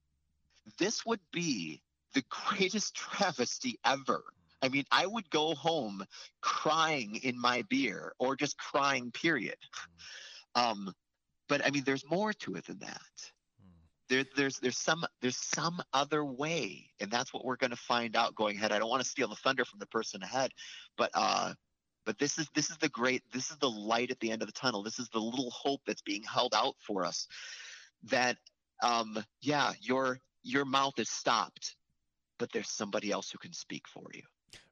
this 0.78 1.06
would 1.06 1.20
be 1.32 1.82
the 2.14 2.24
greatest 2.30 2.96
travesty 2.96 3.80
ever. 3.86 4.24
I 4.62 4.70
mean, 4.70 4.86
I 4.92 5.06
would 5.06 5.30
go 5.30 5.56
home 5.56 6.06
crying 6.42 7.16
in 7.24 7.40
my 7.40 7.64
beer 7.64 8.14
or 8.20 8.36
just 8.36 8.58
crying, 8.58 9.12
period. 9.12 9.58
Um, 10.54 10.94
but 11.50 11.66
I 11.66 11.72
mean, 11.72 11.84
there's 11.84 12.10
more 12.10 12.32
to 12.34 12.56
it 12.56 12.66
than 12.68 12.80
that. 12.80 13.02
There, 14.10 14.26
there's 14.36 14.60
there's 14.60 14.78
some 14.78 15.06
there's 15.22 15.38
some 15.38 15.82
other 15.94 16.24
way, 16.26 16.90
and 17.00 17.10
that's 17.10 17.34
what 17.34 17.46
we're 17.46 17.56
going 17.56 17.72
to 17.72 17.78
find 17.78 18.16
out 18.16 18.36
going 18.36 18.58
ahead. 18.58 18.72
I 18.72 18.80
don't 18.80 18.90
want 18.90 19.02
to 19.02 19.10
steal 19.10 19.30
the 19.30 19.36
thunder 19.36 19.64
from 19.64 19.80
the 19.80 19.86
person 19.88 20.22
ahead, 20.22 20.52
but 20.98 21.12
uh, 21.14 21.54
but 22.06 22.20
this 22.20 22.38
is 22.38 22.50
this 22.54 22.70
is 22.70 22.78
the 22.78 22.90
great 22.90 23.24
this 23.32 23.52
is 23.52 23.58
the 23.58 23.70
light 23.70 24.12
at 24.12 24.20
the 24.20 24.32
end 24.32 24.42
of 24.42 24.48
the 24.48 24.54
tunnel. 24.54 24.84
This 24.84 25.00
is 25.00 25.08
the 25.10 25.20
little 25.20 25.50
hope 25.52 25.82
that's 25.88 26.02
being 26.02 26.24
held 26.24 26.54
out 26.54 26.76
for 26.86 27.06
us. 27.06 27.28
That 28.04 28.38
um, 28.84 29.24
yeah, 29.42 29.74
your 29.80 30.20
your 30.44 30.66
mouth 30.66 30.98
is 30.98 31.10
stopped, 31.10 31.76
but 32.40 32.52
there's 32.52 32.70
somebody 32.70 33.12
else 33.12 33.30
who 33.32 33.38
can 33.38 33.54
speak 33.54 33.88
for 33.88 34.04
you. 34.14 34.24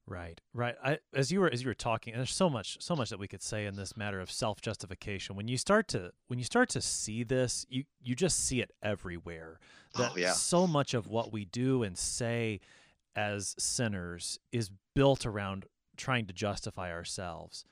Right, 0.10 0.42
right. 0.56 0.76
I, 0.84 0.98
as 1.14 1.32
you 1.32 1.40
were 1.40 1.52
as 1.54 1.62
you 1.62 1.68
were 1.68 1.76
talking, 1.76 2.16
there's 2.16 2.34
so 2.34 2.50
much 2.50 2.78
so 2.82 2.96
much 2.96 3.12
that 3.12 3.20
we 3.20 3.28
could 3.28 3.44
say 3.44 3.68
in 3.68 3.76
this 3.76 3.96
matter 3.96 4.20
of 4.20 4.32
self 4.32 4.60
justification. 4.60 5.36
When 5.36 5.48
you 5.48 5.56
start 5.56 5.88
to 5.90 6.12
when 6.28 6.40
you 6.40 6.46
start 6.46 6.70
to 6.70 6.82
see 6.82 7.24
this, 7.24 7.64
you 7.70 7.84
you 8.02 8.16
just 8.16 8.44
see 8.44 8.60
it 8.60 8.72
everywhere. 8.82 9.60
That 9.96 10.14
oh, 10.14 10.18
yeah. 10.18 10.32
so 10.32 10.66
much 10.66 10.96
of 10.96 11.08
what 11.08 11.32
we 11.32 11.46
do 11.46 11.84
and 11.84 11.96
say 11.96 12.60
as 13.16 13.56
sinners 13.60 14.40
is 14.52 14.72
built 14.96 15.28
around 15.28 15.68
trying 15.96 16.26
to 16.26 16.34
justify 16.34 16.92
ourselves. 16.92 17.64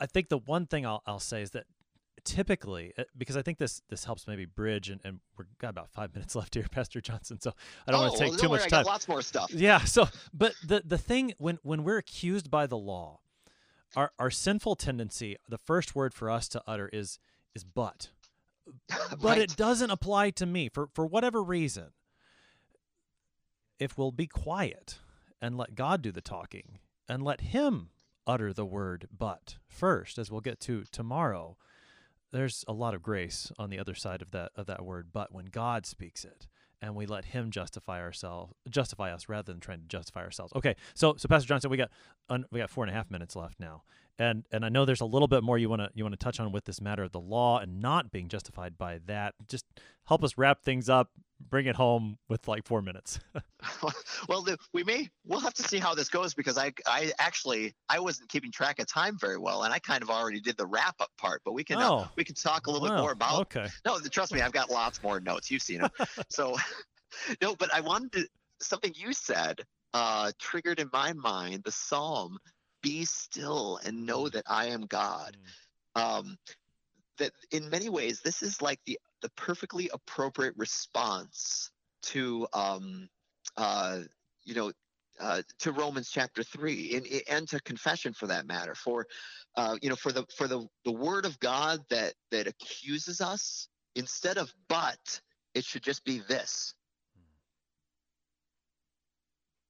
I 0.00 0.06
think 0.06 0.30
the 0.30 0.38
one 0.38 0.66
thing 0.66 0.84
I'll, 0.84 1.02
I'll 1.06 1.20
say 1.20 1.42
is 1.42 1.52
that 1.52 1.66
typically 2.24 2.92
uh, 2.98 3.04
because 3.16 3.36
i 3.36 3.42
think 3.42 3.58
this 3.58 3.82
this 3.88 4.04
helps 4.04 4.26
maybe 4.26 4.44
bridge 4.44 4.88
and, 4.88 5.00
and 5.04 5.20
we've 5.36 5.46
got 5.58 5.70
about 5.70 5.90
five 5.90 6.12
minutes 6.14 6.34
left 6.34 6.54
here 6.54 6.66
pastor 6.70 7.00
johnson 7.00 7.40
so 7.40 7.52
i 7.86 7.90
don't 7.90 8.00
oh, 8.00 8.02
want 8.04 8.14
to 8.14 8.18
take 8.18 8.30
well, 8.30 8.38
too 8.38 8.48
much 8.48 8.60
worry, 8.60 8.70
time 8.70 8.84
lots 8.84 9.08
more 9.08 9.22
stuff 9.22 9.50
yeah 9.52 9.78
so 9.80 10.08
but 10.32 10.54
the 10.64 10.82
the 10.84 10.98
thing 10.98 11.32
when 11.38 11.58
when 11.62 11.84
we're 11.84 11.98
accused 11.98 12.50
by 12.50 12.66
the 12.66 12.78
law 12.78 13.20
our 13.96 14.12
our 14.18 14.30
sinful 14.30 14.76
tendency, 14.76 15.36
the 15.48 15.58
first 15.58 15.94
word 15.94 16.14
for 16.14 16.30
us 16.30 16.48
to 16.48 16.62
utter 16.66 16.88
is 16.92 17.18
is 17.54 17.64
but. 17.64 18.10
But 19.10 19.22
Right. 19.22 19.38
it 19.38 19.56
doesn't 19.56 19.90
apply 19.90 20.30
to 20.30 20.46
me 20.46 20.68
for 20.68 20.88
for 20.94 21.06
whatever 21.06 21.42
reason. 21.42 21.92
If 23.78 23.96
we'll 23.96 24.12
be 24.12 24.26
quiet 24.26 24.98
and 25.40 25.56
let 25.56 25.74
God 25.74 26.02
do 26.02 26.12
the 26.12 26.20
talking 26.20 26.78
and 27.08 27.22
let 27.22 27.40
him 27.40 27.90
utter 28.26 28.52
the 28.52 28.66
word 28.66 29.08
but 29.16 29.56
first 29.66 30.18
as 30.18 30.30
we'll 30.30 30.42
get 30.42 30.60
to 30.60 30.84
tomorrow 30.92 31.56
there's 32.32 32.64
a 32.68 32.72
lot 32.72 32.94
of 32.94 33.02
grace 33.02 33.50
on 33.58 33.70
the 33.70 33.78
other 33.78 33.94
side 33.94 34.22
of 34.22 34.30
that 34.30 34.52
of 34.56 34.66
that 34.66 34.84
word 34.84 35.08
but 35.12 35.32
when 35.32 35.46
God 35.46 35.86
speaks 35.86 36.24
it 36.24 36.46
and 36.80 36.94
we 36.94 37.06
let 37.06 37.26
him 37.26 37.50
justify 37.50 38.00
ourselves 38.00 38.52
justify 38.68 39.12
us 39.12 39.28
rather 39.28 39.52
than 39.52 39.60
trying 39.60 39.80
to 39.80 39.88
justify 39.88 40.20
ourselves. 40.22 40.52
Okay 40.54 40.76
so 40.94 41.14
so 41.16 41.28
pastor 41.28 41.48
johnson 41.48 41.70
we 41.70 41.76
got 41.76 41.90
un, 42.28 42.44
we 42.50 42.60
got 42.60 42.70
four 42.70 42.84
and 42.84 42.90
a 42.90 42.94
half 42.94 43.10
minutes 43.10 43.34
left 43.36 43.58
now 43.58 43.82
and 44.18 44.44
and 44.52 44.64
i 44.64 44.68
know 44.68 44.84
there's 44.84 45.00
a 45.00 45.06
little 45.06 45.28
bit 45.28 45.42
more 45.42 45.58
you 45.58 45.68
want 45.68 45.80
to 45.80 45.90
you 45.94 46.04
want 46.04 46.12
to 46.12 46.22
touch 46.22 46.40
on 46.40 46.52
with 46.52 46.64
this 46.64 46.80
matter 46.80 47.02
of 47.02 47.12
the 47.12 47.20
law 47.20 47.58
and 47.58 47.80
not 47.80 48.10
being 48.10 48.28
justified 48.28 48.76
by 48.76 48.98
that 49.06 49.34
just 49.48 49.64
help 50.06 50.24
us 50.24 50.36
wrap 50.36 50.62
things 50.62 50.88
up 50.88 51.10
bring 51.40 51.66
it 51.66 51.76
home 51.76 52.18
with 52.28 52.48
like 52.48 52.64
four 52.66 52.82
minutes 52.82 53.20
well, 54.28 54.42
the, 54.42 54.56
we 54.72 54.84
may 54.84 55.08
we'll 55.24 55.40
have 55.40 55.54
to 55.54 55.62
see 55.62 55.78
how 55.78 55.94
this 55.94 56.08
goes 56.08 56.34
because 56.34 56.56
I 56.58 56.72
I 56.86 57.12
actually 57.18 57.74
I 57.88 57.98
wasn't 58.00 58.28
keeping 58.28 58.50
track 58.50 58.78
of 58.78 58.86
time 58.86 59.18
very 59.18 59.38
well, 59.38 59.64
and 59.64 59.72
I 59.72 59.78
kind 59.78 60.02
of 60.02 60.10
already 60.10 60.40
did 60.40 60.56
the 60.56 60.66
wrap 60.66 60.96
up 61.00 61.10
part. 61.18 61.42
But 61.44 61.52
we 61.52 61.64
can 61.64 61.78
uh, 61.78 61.88
Oh. 61.90 62.08
we 62.16 62.24
can 62.24 62.34
talk 62.34 62.66
a 62.66 62.70
little 62.70 62.86
bit 62.88 62.96
more 62.96 63.12
about. 63.12 63.40
okay 63.42 63.68
No, 63.84 63.98
trust 64.00 64.32
me, 64.32 64.40
I've 64.40 64.52
got 64.52 64.70
lots 64.70 65.02
more 65.02 65.20
notes. 65.20 65.50
You've 65.50 65.62
seen 65.62 65.80
them. 65.80 65.90
so, 66.28 66.56
no, 67.42 67.54
but 67.56 67.72
I 67.74 67.80
wanted 67.80 68.12
to 68.12 68.28
something 68.60 68.92
you 68.96 69.12
said 69.12 69.62
uh, 69.94 70.32
triggered 70.38 70.80
in 70.80 70.90
my 70.92 71.12
mind 71.12 71.62
the 71.64 71.72
psalm, 71.72 72.38
"Be 72.82 73.04
still 73.04 73.80
and 73.84 74.06
know 74.06 74.28
that 74.28 74.44
I 74.46 74.66
am 74.66 74.86
God." 74.86 75.36
um, 75.94 76.38
that 77.18 77.32
in 77.50 77.68
many 77.70 77.88
ways 77.88 78.20
this 78.20 78.42
is 78.42 78.62
like 78.62 78.80
the 78.86 78.98
the 79.22 79.30
perfectly 79.30 79.90
appropriate 79.92 80.54
response 80.56 81.70
to 82.02 82.46
um, 82.52 83.08
uh, 83.56 84.00
you 84.44 84.54
know 84.54 84.72
uh, 85.20 85.42
to 85.58 85.72
Romans 85.72 86.10
chapter 86.12 86.42
three 86.44 86.94
and, 86.94 87.06
and 87.28 87.48
to 87.48 87.60
confession 87.62 88.12
for 88.12 88.28
that 88.28 88.46
matter 88.46 88.74
for 88.74 89.06
uh, 89.56 89.76
you 89.82 89.88
know 89.88 89.96
for 89.96 90.12
the 90.12 90.24
for 90.36 90.46
the 90.46 90.66
the 90.84 90.92
word 90.92 91.26
of 91.26 91.38
God 91.40 91.80
that 91.90 92.14
that 92.30 92.46
accuses 92.46 93.20
us 93.20 93.68
instead 93.96 94.38
of 94.38 94.52
but 94.68 95.20
it 95.54 95.64
should 95.64 95.82
just 95.82 96.04
be 96.04 96.22
this. 96.28 96.74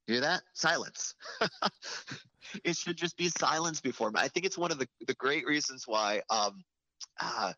Hear 0.09 0.21
that? 0.21 0.41
Silence. 0.53 1.13
it 2.63 2.75
should 2.75 2.97
just 2.97 3.15
be 3.15 3.29
silence 3.29 3.79
before 3.79 4.09
me. 4.09 4.19
I 4.19 4.27
think 4.27 4.43
it's 4.47 4.57
one 4.57 4.71
of 4.71 4.79
the, 4.79 4.87
the 5.05 5.13
great 5.13 5.45
reasons 5.45 5.83
why 5.85 6.23
um, 6.31 6.63
uh, 7.19 7.53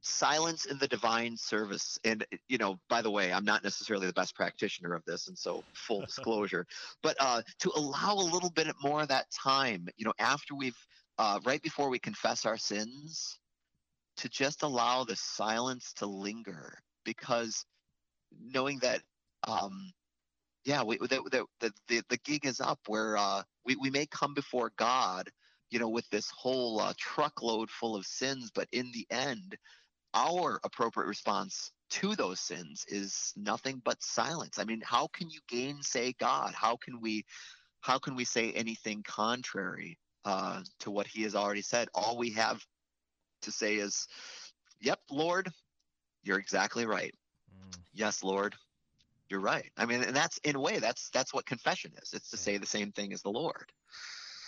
silence 0.00 0.64
in 0.64 0.78
the 0.78 0.88
divine 0.88 1.36
service. 1.36 1.98
And, 2.02 2.24
you 2.48 2.56
know, 2.56 2.76
by 2.88 3.02
the 3.02 3.10
way, 3.10 3.34
I'm 3.34 3.44
not 3.44 3.62
necessarily 3.62 4.06
the 4.06 4.14
best 4.14 4.34
practitioner 4.34 4.94
of 4.94 5.04
this. 5.04 5.28
And 5.28 5.36
so, 5.36 5.62
full 5.74 6.00
disclosure, 6.06 6.64
but 7.02 7.16
uh, 7.20 7.42
to 7.58 7.72
allow 7.76 8.14
a 8.14 8.30
little 8.32 8.50
bit 8.50 8.68
more 8.82 9.02
of 9.02 9.08
that 9.08 9.26
time, 9.30 9.86
you 9.98 10.06
know, 10.06 10.14
after 10.18 10.54
we've, 10.54 10.78
uh, 11.18 11.38
right 11.44 11.60
before 11.60 11.90
we 11.90 11.98
confess 11.98 12.46
our 12.46 12.56
sins, 12.56 13.38
to 14.16 14.30
just 14.30 14.62
allow 14.62 15.04
the 15.04 15.16
silence 15.16 15.92
to 15.98 16.06
linger 16.06 16.78
because 17.04 17.66
knowing 18.40 18.78
that 18.78 19.02
um, 19.46 19.92
yeah, 20.64 20.82
we, 20.82 20.96
the, 20.98 21.06
the, 21.06 21.44
the, 21.60 21.72
the, 21.88 22.02
the 22.08 22.16
gig 22.18 22.46
is 22.46 22.60
up 22.60 22.80
where 22.86 23.16
uh, 23.16 23.42
we, 23.64 23.76
we 23.76 23.90
may 23.90 24.06
come 24.06 24.34
before 24.34 24.72
God, 24.76 25.30
you 25.70 25.78
know, 25.78 25.88
with 25.88 26.08
this 26.10 26.30
whole 26.30 26.80
uh, 26.80 26.94
truckload 26.98 27.70
full 27.70 27.96
of 27.96 28.06
sins, 28.06 28.50
but 28.54 28.68
in 28.72 28.90
the 28.92 29.06
end, 29.10 29.56
our 30.14 30.60
appropriate 30.64 31.06
response 31.06 31.72
to 31.90 32.14
those 32.14 32.40
sins 32.40 32.84
is 32.88 33.32
nothing 33.36 33.82
but 33.84 34.02
silence. 34.02 34.58
I 34.58 34.64
mean, 34.64 34.82
how 34.84 35.08
can 35.08 35.28
you 35.28 35.40
gainsay 35.48 36.14
God? 36.18 36.54
How 36.54 36.76
can 36.76 37.00
we, 37.00 37.24
how 37.80 37.98
can 37.98 38.14
we 38.14 38.24
say 38.24 38.52
anything 38.52 39.02
contrary 39.06 39.98
uh, 40.24 40.62
to 40.80 40.90
what 40.90 41.06
He 41.06 41.22
has 41.24 41.34
already 41.34 41.62
said? 41.62 41.88
All 41.94 42.16
we 42.16 42.30
have 42.30 42.64
to 43.42 43.52
say 43.52 43.74
is, 43.74 44.06
"Yep, 44.80 45.00
Lord, 45.10 45.52
you're 46.22 46.38
exactly 46.38 46.86
right. 46.86 47.14
Mm. 47.52 47.78
Yes, 47.92 48.22
Lord, 48.22 48.54
you're 49.28 49.40
right. 49.40 49.70
I 49.76 49.86
mean, 49.86 50.02
and 50.02 50.14
that's 50.14 50.38
in 50.38 50.56
a 50.56 50.60
way 50.60 50.78
that's 50.78 51.10
that's 51.10 51.32
what 51.32 51.46
confession 51.46 51.92
is. 52.02 52.12
It's 52.12 52.30
to 52.30 52.36
say 52.36 52.58
the 52.58 52.66
same 52.66 52.92
thing 52.92 53.12
as 53.12 53.22
the 53.22 53.30
Lord. 53.30 53.72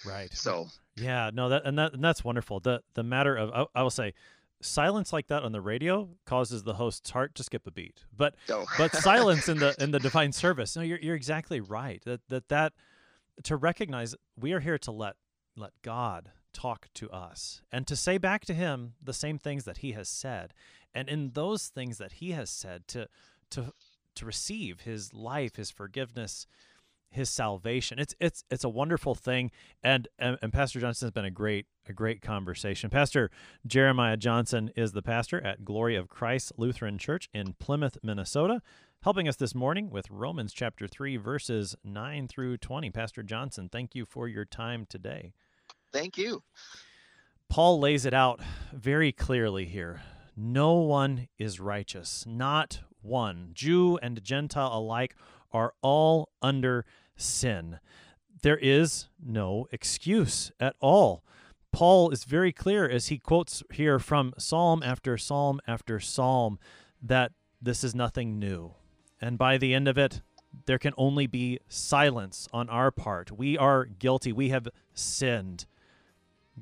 right 0.05 0.33
So 0.33 0.69
Yeah, 0.97 1.31
no, 1.33 1.49
that 1.49 1.63
and 1.65 1.79
that 1.79 1.95
and 1.95 2.05
that's 2.05 2.25
wonderful. 2.25 2.61
The 2.61 2.83
the 2.95 3.03
matter 3.03 3.37
of 3.37 3.51
I, 3.51 3.81
I 3.81 3.83
will 3.83 3.91
say, 3.91 4.15
silence 4.61 5.13
like 5.13 5.29
that 5.29 5.43
on 5.43 5.53
the 5.53 5.61
radio 5.61 6.09
causes 6.25 6.63
the 6.63 6.75
host's 6.75 7.11
heart 7.11 7.35
to 7.37 7.43
skip 7.43 7.67
a 7.67 7.71
beat. 7.71 8.05
But 8.17 8.35
so 8.47 8.67
but 8.79 8.95
silence 8.95 9.49
in 9.49 9.59
the 9.59 9.75
in 9.81 9.91
the 9.91 10.01
divine 10.01 10.33
service. 10.33 10.77
No, 10.77 10.83
you're 10.83 10.99
you're 10.99 11.17
exactly 11.17 11.61
right. 11.61 12.03
That 12.05 12.21
that 12.29 12.49
that 12.49 12.73
to 13.45 13.57
recognize 13.57 14.15
we 14.39 14.53
are 14.53 14.61
here 14.61 14.79
to 14.79 14.91
let 14.91 15.17
let 15.57 15.73
God 15.83 16.31
talk 16.53 16.89
to 16.95 17.11
us 17.11 17.61
and 17.71 17.87
to 17.87 17.95
say 17.95 18.17
back 18.17 18.45
to 18.47 18.55
him 18.55 18.95
the 19.03 19.13
same 19.13 19.39
things 19.39 19.65
that 19.65 19.79
he 19.79 19.93
has 19.93 20.09
said. 20.09 20.55
And 20.95 21.09
in 21.09 21.33
those 21.33 21.67
things 21.67 21.99
that 21.99 22.13
he 22.13 22.31
has 22.33 22.49
said 22.49 22.89
to 22.89 23.09
to 23.51 23.73
to 24.17 24.27
receive 24.27 24.81
his 24.81 25.15
life, 25.15 25.57
his 25.57 25.71
forgiveness, 25.71 26.47
his 27.09 27.31
salvation. 27.31 27.99
It's 27.99 28.15
it's 28.21 28.45
it's 28.51 28.65
a 28.65 28.69
wonderful 28.69 29.15
thing, 29.15 29.51
and 29.83 30.09
and, 30.19 30.37
and 30.43 30.53
Pastor 30.53 30.81
Johnson 30.81 31.07
has 31.07 31.13
been 31.13 31.25
a 31.25 31.31
great 31.31 31.67
a 31.89 31.93
great 31.93 32.21
conversation. 32.21 32.91
Pastor 32.91 33.31
Jeremiah 33.67 34.17
Johnson 34.17 34.71
is 34.77 34.93
the 34.93 35.03
pastor 35.03 35.41
at 35.41 35.65
Glory 35.65 35.95
of 35.97 36.09
Christ 36.09 36.53
Lutheran 36.57 36.99
Church 36.99 37.29
in 37.33 37.55
Plymouth, 37.55 37.97
Minnesota, 38.03 38.61
helping 39.03 39.29
us 39.29 39.37
this 39.37 39.55
morning 39.55 39.89
with 39.89 40.11
Romans 40.11 40.53
chapter 40.53 40.89
three 40.89 41.17
verses 41.17 41.77
nine 41.85 42.27
through 42.27 42.57
twenty. 42.59 42.91
Pastor 42.91 43.23
Johnson, 43.23 43.69
thank 43.71 43.95
you 43.95 44.05
for 44.05 44.27
your 44.27 44.45
time 44.45 44.85
today. 44.89 45.33
thank 45.93 46.19
you. 46.19 46.43
Paul 47.49 47.79
lays 47.79 48.05
it 48.05 48.13
out 48.13 48.41
very 48.75 49.13
clearly 49.13 49.67
here. 49.67 50.03
No 50.37 50.75
one 50.75 51.29
is 51.39 51.61
righteous, 51.61 52.25
not 52.27 52.81
one. 53.03 53.51
Jew 53.53 53.99
and 54.03 54.23
Gentile 54.23 54.71
alike 54.73 55.15
are 55.53 55.75
all 55.83 56.31
under 56.43 56.85
sin. 57.17 57.79
There 58.43 58.59
is 58.59 59.09
no 59.25 59.67
excuse 59.73 60.53
at 60.61 60.77
all. 60.81 61.25
Paul 61.73 62.11
is 62.11 62.25
very 62.25 62.53
clear 62.53 62.89
as 62.89 63.09
he 63.09 63.19
quotes 63.19 63.63
here 63.73 63.99
from 63.99 64.33
psalm 64.39 64.83
after 64.83 65.19
psalm 65.19 65.61
after 65.67 66.01
psalm 66.01 66.59
that 67.03 67.33
this 67.61 67.85
is 67.85 67.95
nothing 67.95 68.39
new. 68.39 68.75
And 69.21 69.39
by 69.39 69.59
the 69.59 69.75
end 69.75 69.89
of 69.89 69.99
it, 69.99 70.23
there 70.67 70.79
can 70.79 70.95
only 70.97 71.27
be 71.27 71.59
silence 71.69 72.49
on 72.53 72.69
our 72.71 72.91
part. 72.91 73.31
We 73.31 73.59
are 73.59 73.85
guilty. 73.85 74.33
We 74.33 74.49
have 74.51 74.69
sinned. 74.95 75.67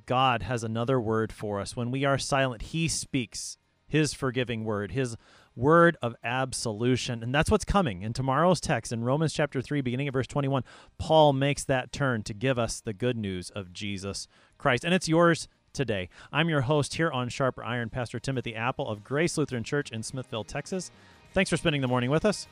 God 0.07 0.43
has 0.43 0.65
another 0.65 1.01
word 1.01 1.33
for 1.33 1.61
us. 1.61 1.77
When 1.77 1.91
we 1.91 2.05
are 2.05 2.19
silent, 2.19 2.63
He 2.63 2.89
speaks 2.89 3.57
His 3.87 4.13
forgiving 4.13 4.65
word, 4.65 4.93
His 4.93 5.17
word 5.57 5.97
of 6.03 6.15
absolution. 6.25 7.23
And 7.23 7.35
that's 7.35 7.51
what's 7.51 7.65
coming 7.65 8.03
in 8.03 8.13
tomorrow's 8.13 8.61
text 8.61 8.93
in 8.93 9.05
Romans 9.05 9.33
chapter 9.33 9.63
3, 9.63 9.81
beginning 9.81 10.09
at 10.09 10.13
verse 10.13 10.27
21. 10.27 10.65
Paul 10.99 11.33
makes 11.33 11.65
that 11.65 11.93
turn 11.93 12.23
to 12.25 12.35
give 12.35 12.59
us 12.59 12.81
the 12.81 12.93
good 12.93 13.17
news 13.17 13.51
of 13.51 13.73
Jesus 13.73 14.27
Christ. 14.59 14.85
And 14.85 14.95
it's 14.95 15.09
yours 15.09 15.49
today. 15.73 16.09
I'm 16.33 16.49
your 16.49 16.63
host 16.63 16.95
here 16.95 17.11
on 17.11 17.29
Sharper 17.29 17.63
Iron, 17.63 17.91
Pastor 17.91 18.19
Timothy 18.19 18.55
Appel 18.55 18.89
of 18.89 19.05
Grace 19.05 19.37
Lutheran 19.37 19.65
Church 19.65 19.91
in 19.91 20.03
Smithville, 20.03 20.45
Texas. 20.45 20.91
Thanks 21.33 21.51
for 21.51 21.57
spending 21.57 21.83
the 21.83 21.89
morning 21.89 22.11
with 22.11 22.25
us. 22.25 22.47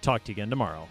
Talk 0.00 0.24
to 0.24 0.32
you 0.32 0.34
again 0.34 0.50
tomorrow. 0.50 0.88